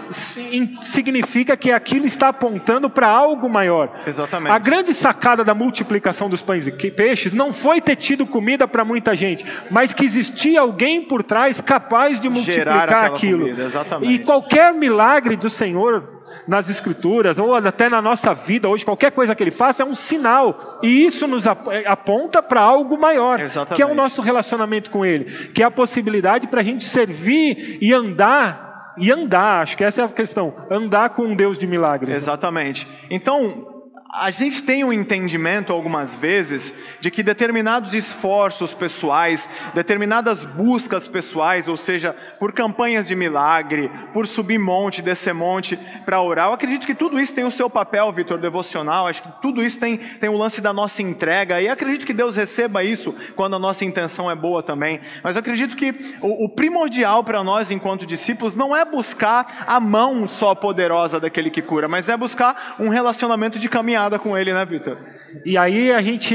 significa 0.83 1.57
que 1.57 1.70
aquilo 1.70 2.07
está 2.07 2.29
apontando 2.29 2.89
para 2.89 3.09
algo 3.09 3.49
maior. 3.49 3.91
Exatamente. 4.07 4.53
A 4.53 4.59
grande 4.59 4.95
sacada 4.95 5.45
da 5.45 5.55
multiplicação 5.55 6.29
dos 6.29 6.43
pães 6.43 6.66
e 6.66 6.72
peixes 6.91 7.33
não 7.33 7.53
foi 7.53 7.81
ter 7.81 7.97
tido 7.97 8.27
comida 8.27 8.68
para 8.68 8.85
muita 8.85 9.14
gente, 9.14 9.45
mas 9.70 9.93
que 9.93 10.05
existia 10.05 10.61
alguém 10.61 11.03
por 11.03 11.22
trás 11.22 11.61
capaz 11.61 12.20
de 12.20 12.29
multiplicar 12.29 13.07
aquilo. 13.07 13.41
comida, 13.41 13.64
exatamente. 13.64 14.12
E 14.12 14.18
qualquer 14.20 14.72
milagre 14.72 15.37
do 15.37 15.51
Senhor 15.51 16.13
nas 16.47 16.68
escrituras 16.68 17.38
ou 17.38 17.55
até 17.55 17.88
na 17.88 18.03
nossa 18.03 18.34
vida 18.34 18.68
hoje, 18.68 18.84
qualquer 18.84 19.12
coisa 19.12 19.34
que 19.34 19.42
ele 19.42 19.51
faça 19.51 19.82
é 19.82 19.86
um 19.86 19.95
sinal. 19.95 20.78
E 20.82 21.07
isso 21.07 21.26
nos 21.26 21.47
eh, 21.47 21.84
aponta 21.86 22.42
para 22.42 22.61
algo 22.61 22.99
maior, 22.99 23.40
Exatamente. 23.40 23.76
que 23.76 23.82
é 23.82 23.86
o 23.86 23.95
nosso 23.95 24.20
relacionamento 24.22 24.90
com 24.90 25.05
ele, 25.05 25.24
que 25.49 25.62
é 25.62 25.66
a 25.66 25.70
possibilidade 25.70 26.49
para 26.49 26.61
a 26.61 26.64
gente 26.64 26.84
servir 26.84 27.78
e 27.80 27.92
andar 27.92 28.64
e 28.97 29.11
andar, 29.11 29.62
acho 29.62 29.76
que 29.76 29.82
essa 29.82 30.03
é 30.03 30.05
a 30.05 30.09
questão, 30.09 30.55
andar 30.70 31.11
com 31.11 31.24
um 31.24 31.34
Deus 31.34 31.59
de 31.59 31.66
milagres. 31.66 32.16
Exatamente. 32.16 32.86
Então, 33.11 33.74
a 34.16 34.30
gente 34.30 34.62
tem 34.62 34.84
um 34.84 34.92
entendimento 34.92 35.72
algumas 35.72 36.14
vezes 36.14 36.72
de 37.00 37.10
que 37.10 37.20
determinados 37.20 37.92
esforços 37.94 38.72
pessoais, 38.72 39.48
determinadas 39.74 40.44
buscas 40.44 41.08
pessoais, 41.08 41.66
ou 41.66 41.76
seja, 41.76 42.14
por 42.38 42.52
campanhas 42.52 43.08
de 43.08 43.16
milagre, 43.16 43.90
por 44.12 44.28
subir 44.28 44.58
monte, 44.58 45.02
descer 45.02 45.34
monte 45.34 45.76
para 46.04 46.22
orar, 46.22 46.46
eu 46.46 46.52
acredito 46.52 46.86
que 46.86 46.94
tudo 46.94 47.18
isso 47.18 47.34
tem 47.34 47.44
o 47.44 47.50
seu 47.50 47.68
papel, 47.68 48.12
Vitor, 48.12 48.38
devocional, 48.38 49.08
acho 49.08 49.20
que 49.20 49.42
tudo 49.42 49.64
isso 49.64 49.80
tem, 49.80 49.96
tem 49.96 50.30
o 50.30 50.38
lance 50.38 50.60
da 50.60 50.72
nossa 50.72 51.02
entrega, 51.02 51.60
e 51.60 51.68
acredito 51.68 52.06
que 52.06 52.12
Deus 52.12 52.36
receba 52.36 52.84
isso 52.84 53.12
quando 53.34 53.56
a 53.56 53.58
nossa 53.58 53.84
intenção 53.84 54.30
é 54.30 54.34
boa 54.36 54.62
também, 54.62 55.00
mas 55.24 55.34
eu 55.34 55.40
acredito 55.40 55.76
que 55.76 55.92
o, 56.20 56.44
o 56.44 56.48
primordial 56.48 57.24
para 57.24 57.42
nós 57.42 57.68
enquanto 57.68 58.06
discípulos 58.06 58.54
não 58.54 58.76
é 58.76 58.84
buscar 58.84 59.64
a 59.66 59.80
mão 59.80 60.28
só 60.28 60.54
poderosa 60.54 61.18
daquele 61.18 61.50
que 61.50 61.60
cura, 61.60 61.88
mas 61.88 62.08
é 62.08 62.16
buscar 62.16 62.76
um 62.78 62.88
relacionamento 62.88 63.58
de 63.58 63.68
caminhada 63.68 64.03
caminhada 64.05 64.18
com 64.18 64.36
ele, 64.36 64.52
né, 64.52 64.64
Vitor? 64.64 64.96
E 65.44 65.57
aí 65.57 65.92
a 65.92 66.00
gente 66.00 66.34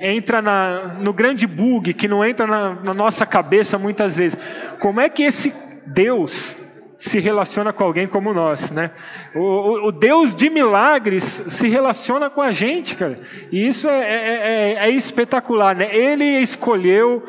entra 0.00 0.42
na, 0.42 0.94
no 0.98 1.12
grande 1.12 1.46
bug 1.46 1.92
que 1.94 2.08
não 2.08 2.24
entra 2.24 2.46
na, 2.46 2.74
na 2.74 2.94
nossa 2.94 3.24
cabeça 3.24 3.78
muitas 3.78 4.16
vezes. 4.16 4.38
Como 4.80 5.00
é 5.00 5.08
que 5.08 5.22
esse 5.22 5.52
Deus 5.86 6.56
se 6.98 7.18
relaciona 7.18 7.72
com 7.72 7.84
alguém 7.84 8.06
como 8.06 8.34
nós, 8.34 8.70
né? 8.70 8.90
O, 9.34 9.40
o, 9.40 9.86
o, 9.86 9.92
Deus 9.92 10.34
de 10.34 10.50
milagres 10.50 11.42
se 11.48 11.68
relaciona 11.68 12.28
com 12.28 12.42
a 12.42 12.52
gente, 12.52 12.94
cara. 12.94 13.18
E 13.50 13.66
isso 13.66 13.88
é, 13.88 14.00
é, 14.00 14.34
é, 14.34 14.74
é 14.86 14.90
espetacular, 14.90 15.74
né? 15.74 15.88
Ele 15.94 16.24
escolheu 16.40 17.24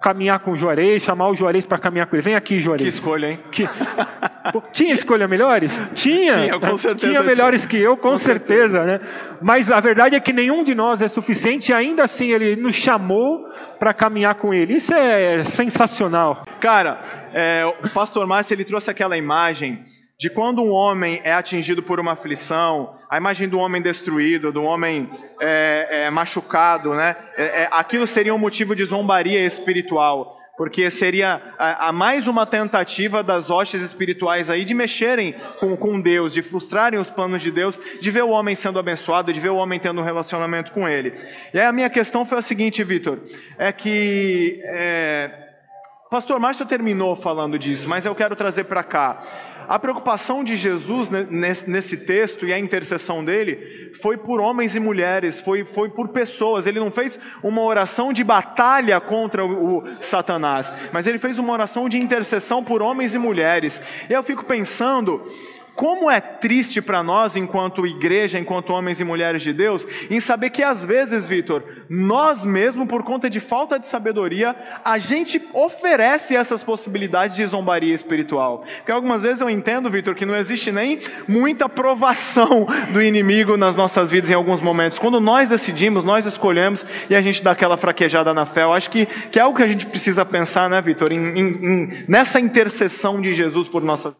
caminhar 0.00 0.38
com 0.40 0.52
o 0.52 0.56
Juarez, 0.56 1.02
chamar 1.02 1.28
o 1.28 1.34
Juarez 1.34 1.66
para 1.66 1.78
caminhar 1.78 2.06
com 2.06 2.16
ele. 2.16 2.22
Vem 2.22 2.34
aqui, 2.34 2.58
Juarez. 2.58 2.82
Que 2.82 2.98
escolha, 2.98 3.26
hein? 3.28 3.40
Que... 3.50 3.68
Tinha 4.72 4.94
escolha 4.94 5.28
melhores? 5.28 5.80
Tinha. 5.94 6.42
Tinha, 6.42 6.58
com 6.58 6.76
certeza. 6.76 7.08
Tinha 7.08 7.22
melhores 7.22 7.66
que 7.66 7.76
eu, 7.76 7.96
com, 7.96 8.10
com 8.10 8.16
certeza, 8.16 8.80
certeza, 8.80 8.84
né? 8.84 9.00
Mas 9.40 9.70
a 9.70 9.80
verdade 9.80 10.16
é 10.16 10.20
que 10.20 10.32
nenhum 10.32 10.64
de 10.64 10.74
nós 10.74 11.02
é 11.02 11.08
suficiente 11.08 11.70
e 11.70 11.74
ainda 11.74 12.04
assim 12.04 12.30
ele 12.32 12.56
nos 12.56 12.74
chamou 12.74 13.46
para 13.78 13.92
caminhar 13.92 14.34
com 14.36 14.52
ele. 14.54 14.74
Isso 14.74 14.94
é 14.94 15.44
sensacional. 15.44 16.42
Cara, 16.60 17.00
é, 17.32 17.64
o 17.82 17.90
pastor 17.90 18.26
Márcio 18.26 18.54
ele 18.54 18.64
trouxe 18.64 18.90
aquela 18.90 19.16
imagem 19.16 19.82
de 20.20 20.28
quando 20.28 20.62
um 20.62 20.70
homem 20.70 21.18
é 21.24 21.32
atingido 21.32 21.82
por 21.82 21.98
uma 21.98 22.12
aflição, 22.12 22.94
a 23.08 23.16
imagem 23.16 23.48
do 23.48 23.58
homem 23.58 23.80
destruído, 23.80 24.52
do 24.52 24.62
homem 24.62 25.08
é, 25.40 25.88
é, 25.88 26.10
machucado, 26.10 26.92
né? 26.92 27.16
É, 27.38 27.62
é, 27.62 27.68
aquilo 27.72 28.06
seria 28.06 28.34
um 28.34 28.38
motivo 28.38 28.76
de 28.76 28.84
zombaria 28.84 29.42
espiritual, 29.46 30.36
porque 30.58 30.90
seria 30.90 31.40
a, 31.58 31.88
a, 31.88 31.92
mais 31.92 32.26
uma 32.26 32.44
tentativa 32.44 33.22
das 33.22 33.48
hostes 33.48 33.80
espirituais 33.80 34.50
aí 34.50 34.62
de 34.62 34.74
mexerem 34.74 35.34
com, 35.58 35.74
com 35.74 35.98
Deus, 35.98 36.34
de 36.34 36.42
frustrarem 36.42 37.00
os 37.00 37.08
planos 37.08 37.40
de 37.40 37.50
Deus, 37.50 37.80
de 37.98 38.10
ver 38.10 38.22
o 38.22 38.28
homem 38.28 38.54
sendo 38.54 38.78
abençoado, 38.78 39.32
de 39.32 39.40
ver 39.40 39.48
o 39.48 39.56
homem 39.56 39.80
tendo 39.80 40.02
um 40.02 40.04
relacionamento 40.04 40.70
com 40.72 40.86
Ele. 40.86 41.14
E 41.54 41.58
aí 41.58 41.64
a 41.64 41.72
minha 41.72 41.88
questão 41.88 42.26
foi 42.26 42.36
a 42.36 42.42
seguinte, 42.42 42.84
Vitor, 42.84 43.20
é 43.56 43.72
que 43.72 44.60
é, 44.64 45.48
Pastor 46.10 46.40
Márcio 46.40 46.66
terminou 46.66 47.14
falando 47.14 47.56
disso, 47.56 47.88
mas 47.88 48.04
eu 48.04 48.12
quero 48.16 48.34
trazer 48.34 48.64
para 48.64 48.82
cá. 48.82 49.22
A 49.70 49.78
preocupação 49.78 50.42
de 50.42 50.56
Jesus 50.56 51.08
nesse 51.08 51.96
texto 51.96 52.44
e 52.44 52.52
a 52.52 52.58
intercessão 52.58 53.24
dele 53.24 53.92
foi 54.02 54.16
por 54.16 54.40
homens 54.40 54.74
e 54.74 54.80
mulheres, 54.80 55.40
foi, 55.40 55.64
foi 55.64 55.88
por 55.88 56.08
pessoas. 56.08 56.66
Ele 56.66 56.80
não 56.80 56.90
fez 56.90 57.16
uma 57.40 57.62
oração 57.62 58.12
de 58.12 58.24
batalha 58.24 59.00
contra 59.00 59.46
o, 59.46 59.78
o 59.78 59.84
Satanás, 60.02 60.74
mas 60.92 61.06
ele 61.06 61.20
fez 61.20 61.38
uma 61.38 61.52
oração 61.52 61.88
de 61.88 61.98
intercessão 61.98 62.64
por 62.64 62.82
homens 62.82 63.14
e 63.14 63.18
mulheres. 63.18 63.80
E 64.10 64.12
eu 64.12 64.24
fico 64.24 64.44
pensando 64.44 65.22
como 65.80 66.10
é 66.10 66.20
triste 66.20 66.82
para 66.82 67.02
nós, 67.02 67.36
enquanto 67.36 67.86
igreja, 67.86 68.38
enquanto 68.38 68.68
homens 68.68 69.00
e 69.00 69.04
mulheres 69.04 69.42
de 69.42 69.50
Deus, 69.50 69.86
em 70.10 70.20
saber 70.20 70.50
que 70.50 70.62
às 70.62 70.84
vezes, 70.84 71.26
Vitor, 71.26 71.64
nós 71.88 72.44
mesmos, 72.44 72.86
por 72.86 73.02
conta 73.02 73.30
de 73.30 73.40
falta 73.40 73.78
de 73.78 73.86
sabedoria, 73.86 74.54
a 74.84 74.98
gente 74.98 75.40
oferece 75.54 76.36
essas 76.36 76.62
possibilidades 76.62 77.34
de 77.34 77.46
zombaria 77.46 77.94
espiritual. 77.94 78.62
Porque 78.76 78.92
algumas 78.92 79.22
vezes 79.22 79.40
eu 79.40 79.48
entendo, 79.48 79.88
Vitor, 79.88 80.14
que 80.14 80.26
não 80.26 80.36
existe 80.36 80.70
nem 80.70 80.98
muita 81.26 81.66
provação 81.66 82.66
do 82.92 83.00
inimigo 83.00 83.56
nas 83.56 83.74
nossas 83.74 84.10
vidas 84.10 84.28
em 84.28 84.34
alguns 84.34 84.60
momentos. 84.60 84.98
Quando 84.98 85.18
nós 85.18 85.48
decidimos, 85.48 86.04
nós 86.04 86.26
escolhemos 86.26 86.84
e 87.08 87.16
a 87.16 87.22
gente 87.22 87.42
dá 87.42 87.52
aquela 87.52 87.78
fraquejada 87.78 88.34
na 88.34 88.44
fé. 88.44 88.64
Eu 88.64 88.74
acho 88.74 88.90
que, 88.90 89.06
que 89.06 89.38
é 89.38 89.42
algo 89.42 89.56
que 89.56 89.62
a 89.62 89.68
gente 89.68 89.86
precisa 89.86 90.26
pensar, 90.26 90.68
né, 90.68 90.78
Vitor, 90.82 91.08
nessa 92.06 92.38
intercessão 92.38 93.18
de 93.18 93.32
Jesus 93.32 93.66
por 93.66 93.82
nossas 93.82 94.12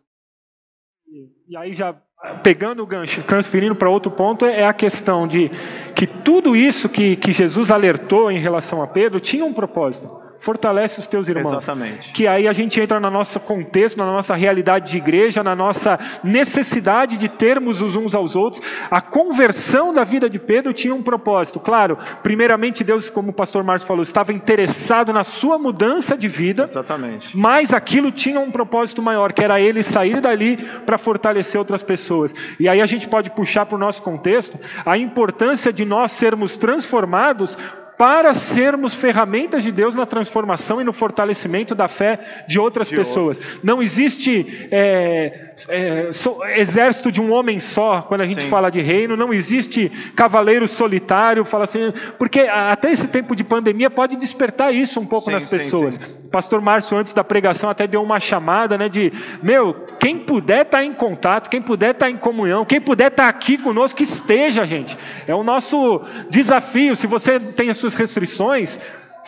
e 1.49 1.57
aí 1.57 1.75
já 1.75 1.95
pegando 2.43 2.83
o 2.83 2.87
gancho, 2.87 3.23
transferindo 3.23 3.75
para 3.75 3.89
outro 3.89 4.11
ponto, 4.11 4.45
é 4.45 4.65
a 4.65 4.73
questão 4.73 5.27
de 5.27 5.51
que 5.95 6.07
tudo 6.07 6.55
isso 6.55 6.89
que, 6.89 7.17
que 7.17 7.33
Jesus 7.33 7.71
alertou 7.71 8.31
em 8.31 8.39
relação 8.39 8.83
a 8.83 8.87
Pedro 8.87 9.19
tinha 9.19 9.45
um 9.45 9.53
propósito 9.53 10.20
fortalece 10.41 10.99
os 10.99 11.07
teus 11.07 11.29
irmãos. 11.29 11.53
Exatamente. 11.53 12.13
Que 12.13 12.27
aí 12.27 12.49
a 12.49 12.53
gente 12.53 12.81
entra 12.81 12.99
no 12.99 13.11
nosso 13.11 13.39
contexto, 13.39 13.99
na 13.99 14.07
nossa 14.07 14.35
realidade 14.35 14.91
de 14.91 14.97
igreja, 14.97 15.45
na 15.45 15.55
nossa 15.55 15.99
necessidade 16.25 17.19
de 17.19 17.29
termos 17.29 17.81
os 17.81 17.95
uns 17.95 18.15
aos 18.15 18.35
outros. 18.35 18.63
A 18.91 19.01
conversão 19.03 19.93
da 19.93 20.03
vida 20.03 20.29
de 20.29 20.39
Pedro 20.39 20.73
tinha 20.73 20.95
um 20.95 21.03
propósito. 21.03 21.61
Claro, 21.61 21.99
primeiramente 22.23 22.83
Deus, 22.83 23.11
como 23.11 23.31
o 23.31 23.35
pastor 23.35 23.63
Márcio 23.63 23.87
falou, 23.87 24.03
estava 24.03 24.33
interessado 24.33 25.13
na 25.13 25.25
sua 25.25 25.59
mudança 25.59 26.17
de 26.17 26.27
vida. 26.27 26.65
Exatamente. 26.65 27.37
Mas 27.37 27.75
aquilo 27.75 28.11
tinha 28.11 28.41
um 28.41 28.51
propósito 28.51 29.03
maior, 29.03 29.35
que 29.35 29.45
era 29.45 29.61
ele 29.61 29.83
sair 29.83 30.21
dali 30.23 30.57
para 30.87 30.97
fortalecer 30.97 31.59
outras 31.59 31.83
pessoas. 31.83 32.35
E 32.59 32.67
aí 32.67 32.81
a 32.81 32.87
gente 32.87 33.07
pode 33.09 33.29
puxar 33.31 33.67
para 33.67 33.77
o 33.77 33.79
nosso 33.79 34.03
contexto 34.03 34.59
a 34.87 34.97
importância 34.97 35.71
de 35.71 35.85
nós 35.85 36.13
sermos 36.13 36.57
transformados 36.57 37.59
para 38.01 38.33
sermos 38.33 38.95
ferramentas 38.95 39.63
de 39.63 39.71
Deus 39.71 39.95
na 39.95 40.07
transformação 40.07 40.81
e 40.81 40.85
no 40.85 40.91
fortalecimento 40.91 41.75
da 41.75 41.87
fé 41.87 42.45
de 42.49 42.59
outras 42.59 42.89
de 42.89 42.97
pessoas. 42.97 43.37
Outro. 43.37 43.61
Não 43.63 43.83
existe 43.83 44.67
é, 44.71 45.50
é, 45.69 46.13
so, 46.13 46.43
exército 46.45 47.13
de 47.13 47.21
um 47.21 47.31
homem 47.33 47.61
só 47.61 48.03
quando 48.03 48.23
a 48.23 48.25
gente 48.25 48.43
Sim. 48.43 48.49
fala 48.49 48.71
de 48.71 48.81
reino, 48.81 49.17
não 49.17 49.33
existe 49.33 49.91
cavaleiro 50.17 50.67
solitário, 50.67 51.45
fala 51.45 51.65
assim, 51.65 51.93
porque 52.19 52.41
até 52.41 52.91
esse 52.91 53.07
tempo 53.07 53.37
de 53.37 53.45
pandemia 53.45 53.91
pode 53.91 54.17
despertar 54.17 54.75
isso 54.75 54.99
um 54.99 55.07
pouco 55.07 55.27
sim, 55.27 55.33
nas 55.33 55.45
pessoas. 55.45 55.97
Sim, 55.97 56.05
sim. 56.05 56.29
Pastor 56.31 56.61
Márcio, 56.61 56.97
antes 56.97 57.13
da 57.13 57.23
pregação, 57.23 57.69
até 57.69 57.87
deu 57.87 58.03
uma 58.03 58.19
chamada 58.19 58.79
né, 58.79 58.89
de: 58.89 59.13
meu, 59.43 59.75
quem 59.99 60.19
puder 60.19 60.63
estar 60.63 60.79
tá 60.79 60.85
em 60.85 60.93
contato, 60.93 61.51
quem 61.51 61.61
puder 61.61 61.91
estar 61.91 62.07
tá 62.07 62.11
em 62.11 62.17
comunhão, 62.17 62.65
quem 62.65 62.81
puder 62.81 63.09
estar 63.09 63.25
tá 63.25 63.29
aqui 63.29 63.59
conosco, 63.59 63.99
que 63.99 64.05
esteja, 64.05 64.65
gente. 64.65 64.97
É 65.27 65.35
o 65.35 65.43
nosso 65.43 66.01
desafio. 66.31 66.97
Se 66.97 67.07
você 67.07 67.39
tem 67.39 67.69
as 67.69 67.77
suas 67.77 67.91
suas 67.91 67.95
restrições, 67.95 68.79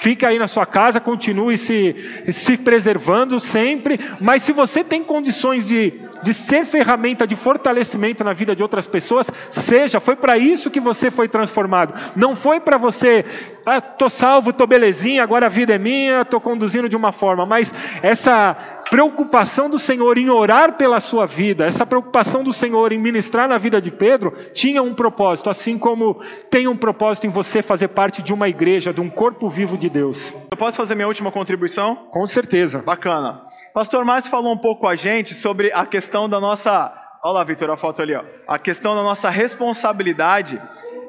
fique 0.03 0.27
aí 0.27 0.37
na 0.37 0.49
sua 0.49 0.67
casa, 0.67 0.99
continue 0.99 1.57
se, 1.57 1.95
se 2.33 2.57
preservando 2.57 3.39
sempre, 3.39 4.01
mas 4.21 4.43
se 4.43 4.53
você 4.53 4.83
tem 4.83 5.05
condições 5.05 5.65
de, 5.65 5.93
de 6.25 6.35
ser 6.35 6.67
ferramenta 6.67 7.25
de 7.25 7.37
fortalecimento 7.37 8.25
na 8.25 8.33
vida 8.33 8.57
de 8.57 8.65
outras 8.65 8.85
pessoas, 8.85 9.31
seja, 9.49 10.01
foi 10.01 10.17
para 10.17 10.37
isso 10.37 10.73
que 10.73 10.81
você 10.81 11.09
foi 11.09 11.29
transformado, 11.29 11.95
não 12.17 12.35
foi 12.35 12.59
para 12.59 12.77
você, 12.77 13.25
ah, 13.65 13.81
tô 13.81 14.11
salvo, 14.11 14.53
tô 14.53 14.67
belezinha, 14.67 15.23
agora 15.23 15.47
a 15.47 15.49
vida 15.49 15.73
é 15.73 15.79
minha, 15.79 16.25
tô 16.25 16.41
conduzindo 16.41 16.89
de 16.89 16.97
uma 16.97 17.13
forma, 17.13 17.47
mas 17.47 17.73
essa 18.03 18.57
preocupação 18.93 19.71
do 19.71 19.79
Senhor 19.79 20.19
em 20.19 20.29
orar 20.29 20.75
pela 20.75 21.01
sua 21.01 21.25
vida, 21.25 21.65
essa 21.65 21.87
preocupação 21.87 22.45
do 22.45 22.53
Senhor 22.53 22.93
em 22.93 22.99
ministrar 22.99 23.49
na 23.49 23.57
vida 23.57 23.81
de 23.81 23.91
Pedro, 23.91 24.35
tinha 24.53 24.83
um 24.83 24.93
propósito, 24.93 25.49
assim 25.49 25.79
como 25.79 26.21
tem 26.51 26.69
um 26.69 26.77
propósito 26.77 27.27
em 27.27 27.31
você 27.31 27.63
fazer 27.63 27.89
parte 27.89 28.21
de 28.21 28.35
uma 28.35 28.51
igreja, 28.51 28.93
de 28.93 29.01
um 29.01 29.09
corpo 29.09 29.49
vivo 29.49 29.79
de 29.79 29.89
Deus. 29.89 30.37
Eu 30.51 30.59
posso 30.59 30.77
fazer 30.77 30.95
minha 30.95 31.09
última 31.09 31.33
contribuição? 31.33 31.97
Com 32.11 32.27
certeza. 32.27 32.83
Bacana. 32.83 33.41
Pastor 33.73 34.05
Márcio 34.05 34.31
falou 34.31 34.53
um 34.53 34.59
pouco 34.59 34.83
com 34.83 34.89
a 34.89 34.95
gente 34.95 35.33
sobre 35.33 35.73
a 35.73 35.87
questão 35.87 36.29
da 36.29 36.39
nossa. 36.39 36.93
Olha 37.25 37.39
lá, 37.39 37.45
Vitor, 37.45 37.71
a 37.71 37.79
foto 37.79 38.03
ali, 38.03 38.15
ó. 38.15 38.23
A 38.47 38.59
questão 38.59 38.95
da 38.95 39.03
nossa 39.03 39.31
responsabilidade 39.31 40.61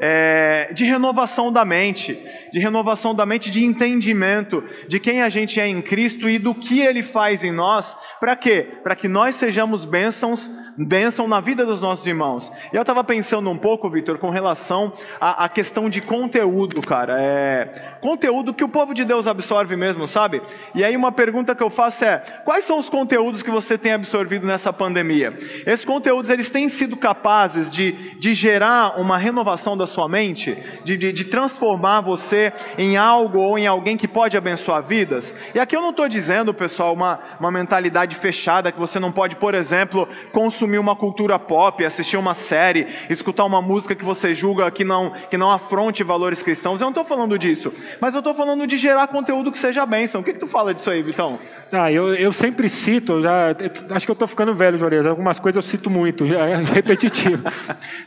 é, 0.06 0.70
de 0.74 0.84
renovação 0.84 1.50
da 1.50 1.64
mente, 1.64 2.22
de 2.52 2.60
renovação 2.60 3.16
da 3.16 3.26
mente, 3.26 3.50
de 3.50 3.64
entendimento 3.64 4.62
de 4.86 5.00
quem 5.00 5.22
a 5.22 5.30
gente 5.30 5.62
é 5.62 5.68
em 5.68 5.82
Cristo 5.82 6.30
e 6.30 6.38
do 6.38 6.54
que 6.54 6.82
Ele 6.82 7.02
faz 7.02 7.42
em 7.42 7.54
nós, 7.54 7.96
para 8.20 8.36
quê? 8.36 8.68
Para 8.84 8.98
que 8.98 9.08
nós 9.08 9.38
sejamos 9.38 9.86
bênçãos, 9.86 10.52
bênção 10.78 11.26
na 11.26 11.40
vida 11.40 11.66
dos 11.66 11.80
nossos 11.80 12.06
irmãos. 12.06 12.52
Eu 12.74 12.82
estava 12.82 13.02
pensando 13.02 13.50
um 13.50 13.58
pouco, 13.58 13.90
Vitor, 13.90 14.18
com 14.18 14.30
relação 14.30 14.92
à, 15.22 15.46
à, 15.46 15.48
questão 15.48 15.90
de 15.90 16.02
conteúdo, 16.02 16.82
cara. 16.82 17.22
É, 17.22 17.98
conteúdo 18.02 18.54
que 18.54 18.64
o 18.64 18.70
povo 18.70 18.94
de 18.94 19.06
Deus 19.06 19.26
absorve 19.26 19.78
mesmo, 19.78 20.06
sabe? 20.06 20.42
E 20.76 20.84
aí 20.84 20.98
uma 20.98 21.14
pergunta 21.14 21.56
que 21.56 21.64
eu 21.64 21.70
faço 21.70 22.04
é: 22.04 22.18
quais 22.44 22.66
são 22.66 22.78
os 22.78 22.90
conteúdos 22.90 23.42
que 23.42 23.52
você 23.52 23.78
tem 23.78 23.94
absorvido 23.94 24.46
nessa 24.46 24.74
pandemia? 24.74 25.34
Esses 25.66 25.86
conteúdos 25.86 26.30
eles 26.30 26.50
têm 26.50 26.68
sido 26.68 26.98
capazes 26.98 27.72
de, 27.72 28.20
de 28.20 28.34
gerar 28.34 29.00
uma 29.00 29.18
renovação 29.18 29.78
da 29.78 29.93
sua 29.94 30.10
mente, 30.10 30.58
de, 30.84 30.98
de, 30.98 31.12
de 31.12 31.24
transformar 31.24 32.02
você 32.02 32.52
em 32.78 32.98
algo 32.98 33.40
ou 33.40 33.58
em 33.58 33.68
alguém 33.68 33.96
que 33.96 34.08
pode 34.08 34.36
abençoar 34.36 34.82
vidas. 34.82 35.34
E 35.54 35.60
aqui 35.60 35.76
eu 35.76 35.82
não 35.82 35.92
estou 35.92 36.08
dizendo, 36.10 36.54
pessoal, 36.54 36.94
uma, 36.94 37.20
uma 37.40 37.52
mentalidade 37.52 38.16
fechada 38.16 38.72
que 38.72 38.80
você 38.80 39.00
não 39.00 39.12
pode, 39.12 39.36
por 39.36 39.54
exemplo, 39.54 40.08
consumir 40.32 40.80
uma 40.80 40.96
cultura 40.96 41.38
pop, 41.38 41.86
assistir 41.86 42.18
uma 42.18 42.34
série, 42.34 42.88
escutar 43.10 43.46
uma 43.46 43.62
música 43.62 43.96
que 43.96 44.04
você 44.04 44.34
julga 44.34 44.70
que 44.72 44.84
não, 44.84 45.12
que 45.30 45.38
não 45.38 45.52
afronte 45.52 46.04
valores 46.04 46.42
cristãos. 46.42 46.82
Eu 46.82 46.86
não 46.86 46.90
estou 46.90 47.06
falando 47.06 47.38
disso, 47.38 47.72
mas 48.02 48.14
eu 48.14 48.20
estou 48.20 48.34
falando 48.34 48.66
de 48.66 48.78
gerar 48.78 49.08
conteúdo 49.08 49.52
que 49.52 49.58
seja 49.58 49.86
bênção. 49.86 50.22
O 50.22 50.24
que, 50.24 50.34
que 50.34 50.40
tu 50.40 50.48
fala 50.48 50.74
disso 50.74 50.90
aí, 50.90 51.02
Vitão? 51.02 51.40
Ah, 51.72 51.92
eu, 51.92 52.14
eu 52.16 52.34
sempre 52.34 52.68
cito, 52.70 53.22
já, 53.22 53.56
acho 53.92 54.06
que 54.06 54.12
eu 54.12 54.14
estou 54.14 54.28
ficando 54.28 54.54
velho, 54.56 54.78
Joreza, 54.78 55.10
algumas 55.10 55.40
coisas 55.40 55.64
eu 55.64 55.70
cito 55.70 55.90
muito, 55.90 56.28
já 56.28 56.46
é 56.46 56.56
repetitivo. 56.64 57.44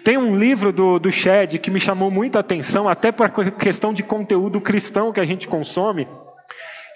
Tem 0.02 0.16
um 0.16 0.36
livro 0.36 0.72
do, 0.72 0.98
do 0.98 1.10
Shed 1.10 1.58
que 1.66 1.70
me 1.72 1.80
chamou 1.80 2.12
muita 2.12 2.38
atenção, 2.38 2.88
até 2.88 3.10
para 3.10 3.26
a 3.26 3.50
questão 3.50 3.92
de 3.92 4.04
conteúdo 4.04 4.60
cristão 4.60 5.12
que 5.12 5.18
a 5.18 5.24
gente 5.24 5.48
consome, 5.48 6.06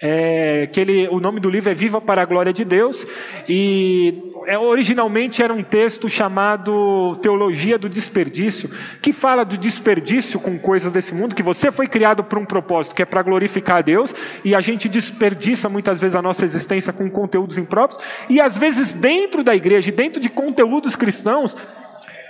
é, 0.01 0.65
que 0.71 0.79
ele, 0.79 1.09
o 1.09 1.19
nome 1.19 1.41
do 1.41 1.49
livro 1.49 1.69
é 1.69 1.73
Viva 1.73 1.99
para 1.99 2.21
a 2.21 2.25
Glória 2.25 2.53
de 2.53 2.63
Deus, 2.63 3.05
e 3.49 4.31
é, 4.47 4.57
originalmente 4.57 5.43
era 5.43 5.53
um 5.53 5.61
texto 5.61 6.07
chamado 6.07 7.17
Teologia 7.17 7.77
do 7.77 7.89
Desperdício, 7.89 8.69
que 9.01 9.11
fala 9.11 9.43
do 9.43 9.57
desperdício 9.57 10.39
com 10.39 10.57
coisas 10.57 10.89
desse 10.89 11.13
mundo, 11.13 11.35
que 11.35 11.43
você 11.43 11.69
foi 11.69 11.89
criado 11.89 12.23
por 12.23 12.39
um 12.39 12.45
propósito, 12.45 12.95
que 12.95 13.01
é 13.01 13.05
para 13.05 13.21
glorificar 13.23 13.79
a 13.79 13.81
Deus, 13.81 14.15
e 14.45 14.55
a 14.55 14.61
gente 14.61 14.87
desperdiça 14.87 15.67
muitas 15.67 15.99
vezes 15.99 16.15
a 16.15 16.21
nossa 16.21 16.45
existência 16.45 16.93
com 16.93 17.11
conteúdos 17.11 17.57
impróprios, 17.57 18.01
e 18.29 18.39
às 18.39 18.57
vezes 18.57 18.93
dentro 18.93 19.43
da 19.43 19.53
igreja, 19.53 19.91
dentro 19.91 20.21
de 20.21 20.29
conteúdos 20.29 20.95
cristãos, 20.95 21.57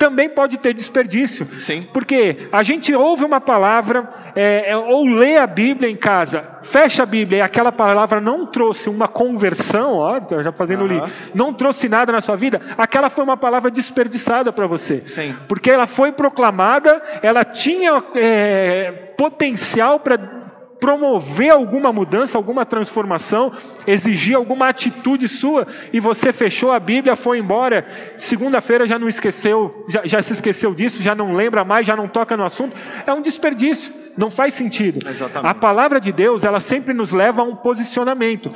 também 0.02 0.28
pode 0.28 0.58
ter 0.58 0.74
desperdício. 0.74 1.47
Sim. 1.60 1.88
Porque 1.93 2.47
a 2.52 2.64
gente 2.64 2.91
ouve 2.91 3.24
uma 3.24 3.39
palavra, 3.39 4.10
é, 4.36 4.72
é, 4.72 4.76
ou 4.76 5.06
lê 5.06 5.38
a 5.38 5.45
Bíblia 5.45 5.88
em 5.88 5.95
casa, 5.95 6.43
fecha 6.64 7.04
a 7.04 7.06
Bíblia 7.06 7.38
e 7.38 7.41
aquela 7.41 7.72
palavra 7.72 8.20
não 8.20 8.47
trouxe 8.47 8.89
uma 8.89 9.08
conversão, 9.08 9.93
ó, 9.97 10.20
já 10.41 10.52
fazendo 10.52 10.86
uhum. 10.86 11.04
ali, 11.04 11.14
não 11.36 11.54
trouxe 11.54 11.88
nada 11.88 12.12
na 12.12 12.20
sua 12.20 12.36
vida, 12.36 12.60
aquela 12.80 13.12
foi 13.12 13.24
uma 13.24 13.38
palavra 13.38 13.70
desperdiçada 13.70 14.52
para 14.52 14.66
você. 14.66 15.04
Sim. 15.06 15.36
Porque 15.47 15.70
ela 15.70 15.86
foi 15.86 16.12
proclamada, 16.12 16.99
ela 17.22 17.45
tinha 17.45 18.04
é, 18.16 19.14
potencial 19.16 19.99
para 19.99 20.41
promover 20.82 21.52
alguma 21.52 21.94
mudança, 21.94 22.40
alguma 22.40 22.66
transformação, 22.66 23.54
exigir 23.86 24.36
alguma 24.36 24.68
atitude 24.68 25.28
sua, 25.28 25.68
e 25.94 26.00
você 26.00 26.34
fechou 26.34 26.72
a 26.72 26.80
Bíblia, 26.80 27.16
foi 27.16 27.38
embora, 27.38 27.86
segunda-feira 28.18 28.88
já 28.88 28.98
não 28.98 29.08
esqueceu, 29.08 29.86
já, 29.88 30.02
já, 30.06 30.22
se 30.24 30.34
esqueceu 30.34 30.74
disso, 30.74 31.04
já 31.04 31.14
não 31.14 31.34
lembra 31.34 31.64
mais, 31.64 31.86
já 31.86 31.96
não 31.96 32.08
toca 32.08 32.36
no 32.36 32.44
assunto, 32.44 32.76
é 33.06 33.14
um 33.14 33.22
desperdício, 33.22 33.94
não 34.18 34.32
faz 34.32 34.56
sentido. 34.56 35.08
Exatamente. 35.08 35.52
A 35.52 35.54
palavra 35.54 36.02
de 36.02 36.12
Deus, 36.12 36.44
ela 36.44 36.60
sempre 36.60 36.96
nos 36.96 37.12
leva 37.12 37.44
a 37.44 37.46
um 37.46 37.56
posicionamento. 37.56 38.52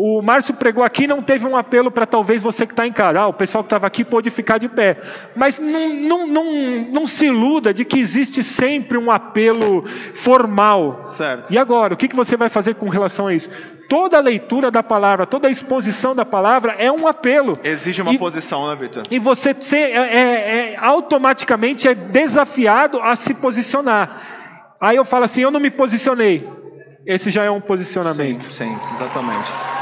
O 0.00 0.22
Márcio 0.22 0.54
pregou 0.54 0.84
aqui 0.84 1.08
não 1.08 1.20
teve 1.20 1.44
um 1.44 1.56
apelo 1.56 1.90
para 1.90 2.06
talvez 2.06 2.40
você 2.40 2.64
que 2.64 2.72
está 2.72 2.86
em 2.86 2.92
casa. 2.92 3.18
Ah, 3.18 3.26
o 3.26 3.32
pessoal 3.32 3.64
que 3.64 3.66
estava 3.66 3.84
aqui 3.84 4.04
pôde 4.04 4.30
ficar 4.30 4.56
de 4.56 4.68
pé. 4.68 4.96
Mas 5.34 5.58
não, 5.58 5.88
não, 5.92 6.26
não, 6.28 6.82
não 6.92 7.04
se 7.04 7.26
iluda 7.26 7.74
de 7.74 7.84
que 7.84 7.98
existe 7.98 8.44
sempre 8.44 8.96
um 8.96 9.10
apelo 9.10 9.84
formal. 10.14 11.08
Certo. 11.08 11.52
E 11.52 11.58
agora, 11.58 11.94
o 11.94 11.96
que, 11.96 12.06
que 12.06 12.14
você 12.14 12.36
vai 12.36 12.48
fazer 12.48 12.76
com 12.76 12.88
relação 12.88 13.26
a 13.26 13.34
isso? 13.34 13.50
Toda 13.88 14.18
a 14.18 14.20
leitura 14.20 14.70
da 14.70 14.84
palavra, 14.84 15.26
toda 15.26 15.48
a 15.48 15.50
exposição 15.50 16.14
da 16.14 16.24
palavra 16.24 16.76
é 16.78 16.92
um 16.92 17.08
apelo. 17.08 17.54
Exige 17.64 18.00
uma 18.00 18.12
e, 18.12 18.18
posição, 18.18 18.68
né, 18.68 18.76
Vitor? 18.76 19.02
E 19.10 19.18
você 19.18 19.50
é, 19.72 19.76
é, 19.76 20.74
é, 20.74 20.76
automaticamente 20.78 21.88
é 21.88 21.94
desafiado 21.96 23.00
a 23.00 23.16
se 23.16 23.34
posicionar. 23.34 24.76
Aí 24.80 24.94
eu 24.94 25.04
falo 25.04 25.24
assim: 25.24 25.40
eu 25.40 25.50
não 25.50 25.58
me 25.58 25.72
posicionei. 25.72 26.48
Esse 27.04 27.30
já 27.30 27.42
é 27.42 27.50
um 27.50 27.60
posicionamento. 27.60 28.44
Sim, 28.44 28.52
sim 28.52 28.94
exatamente. 28.94 29.77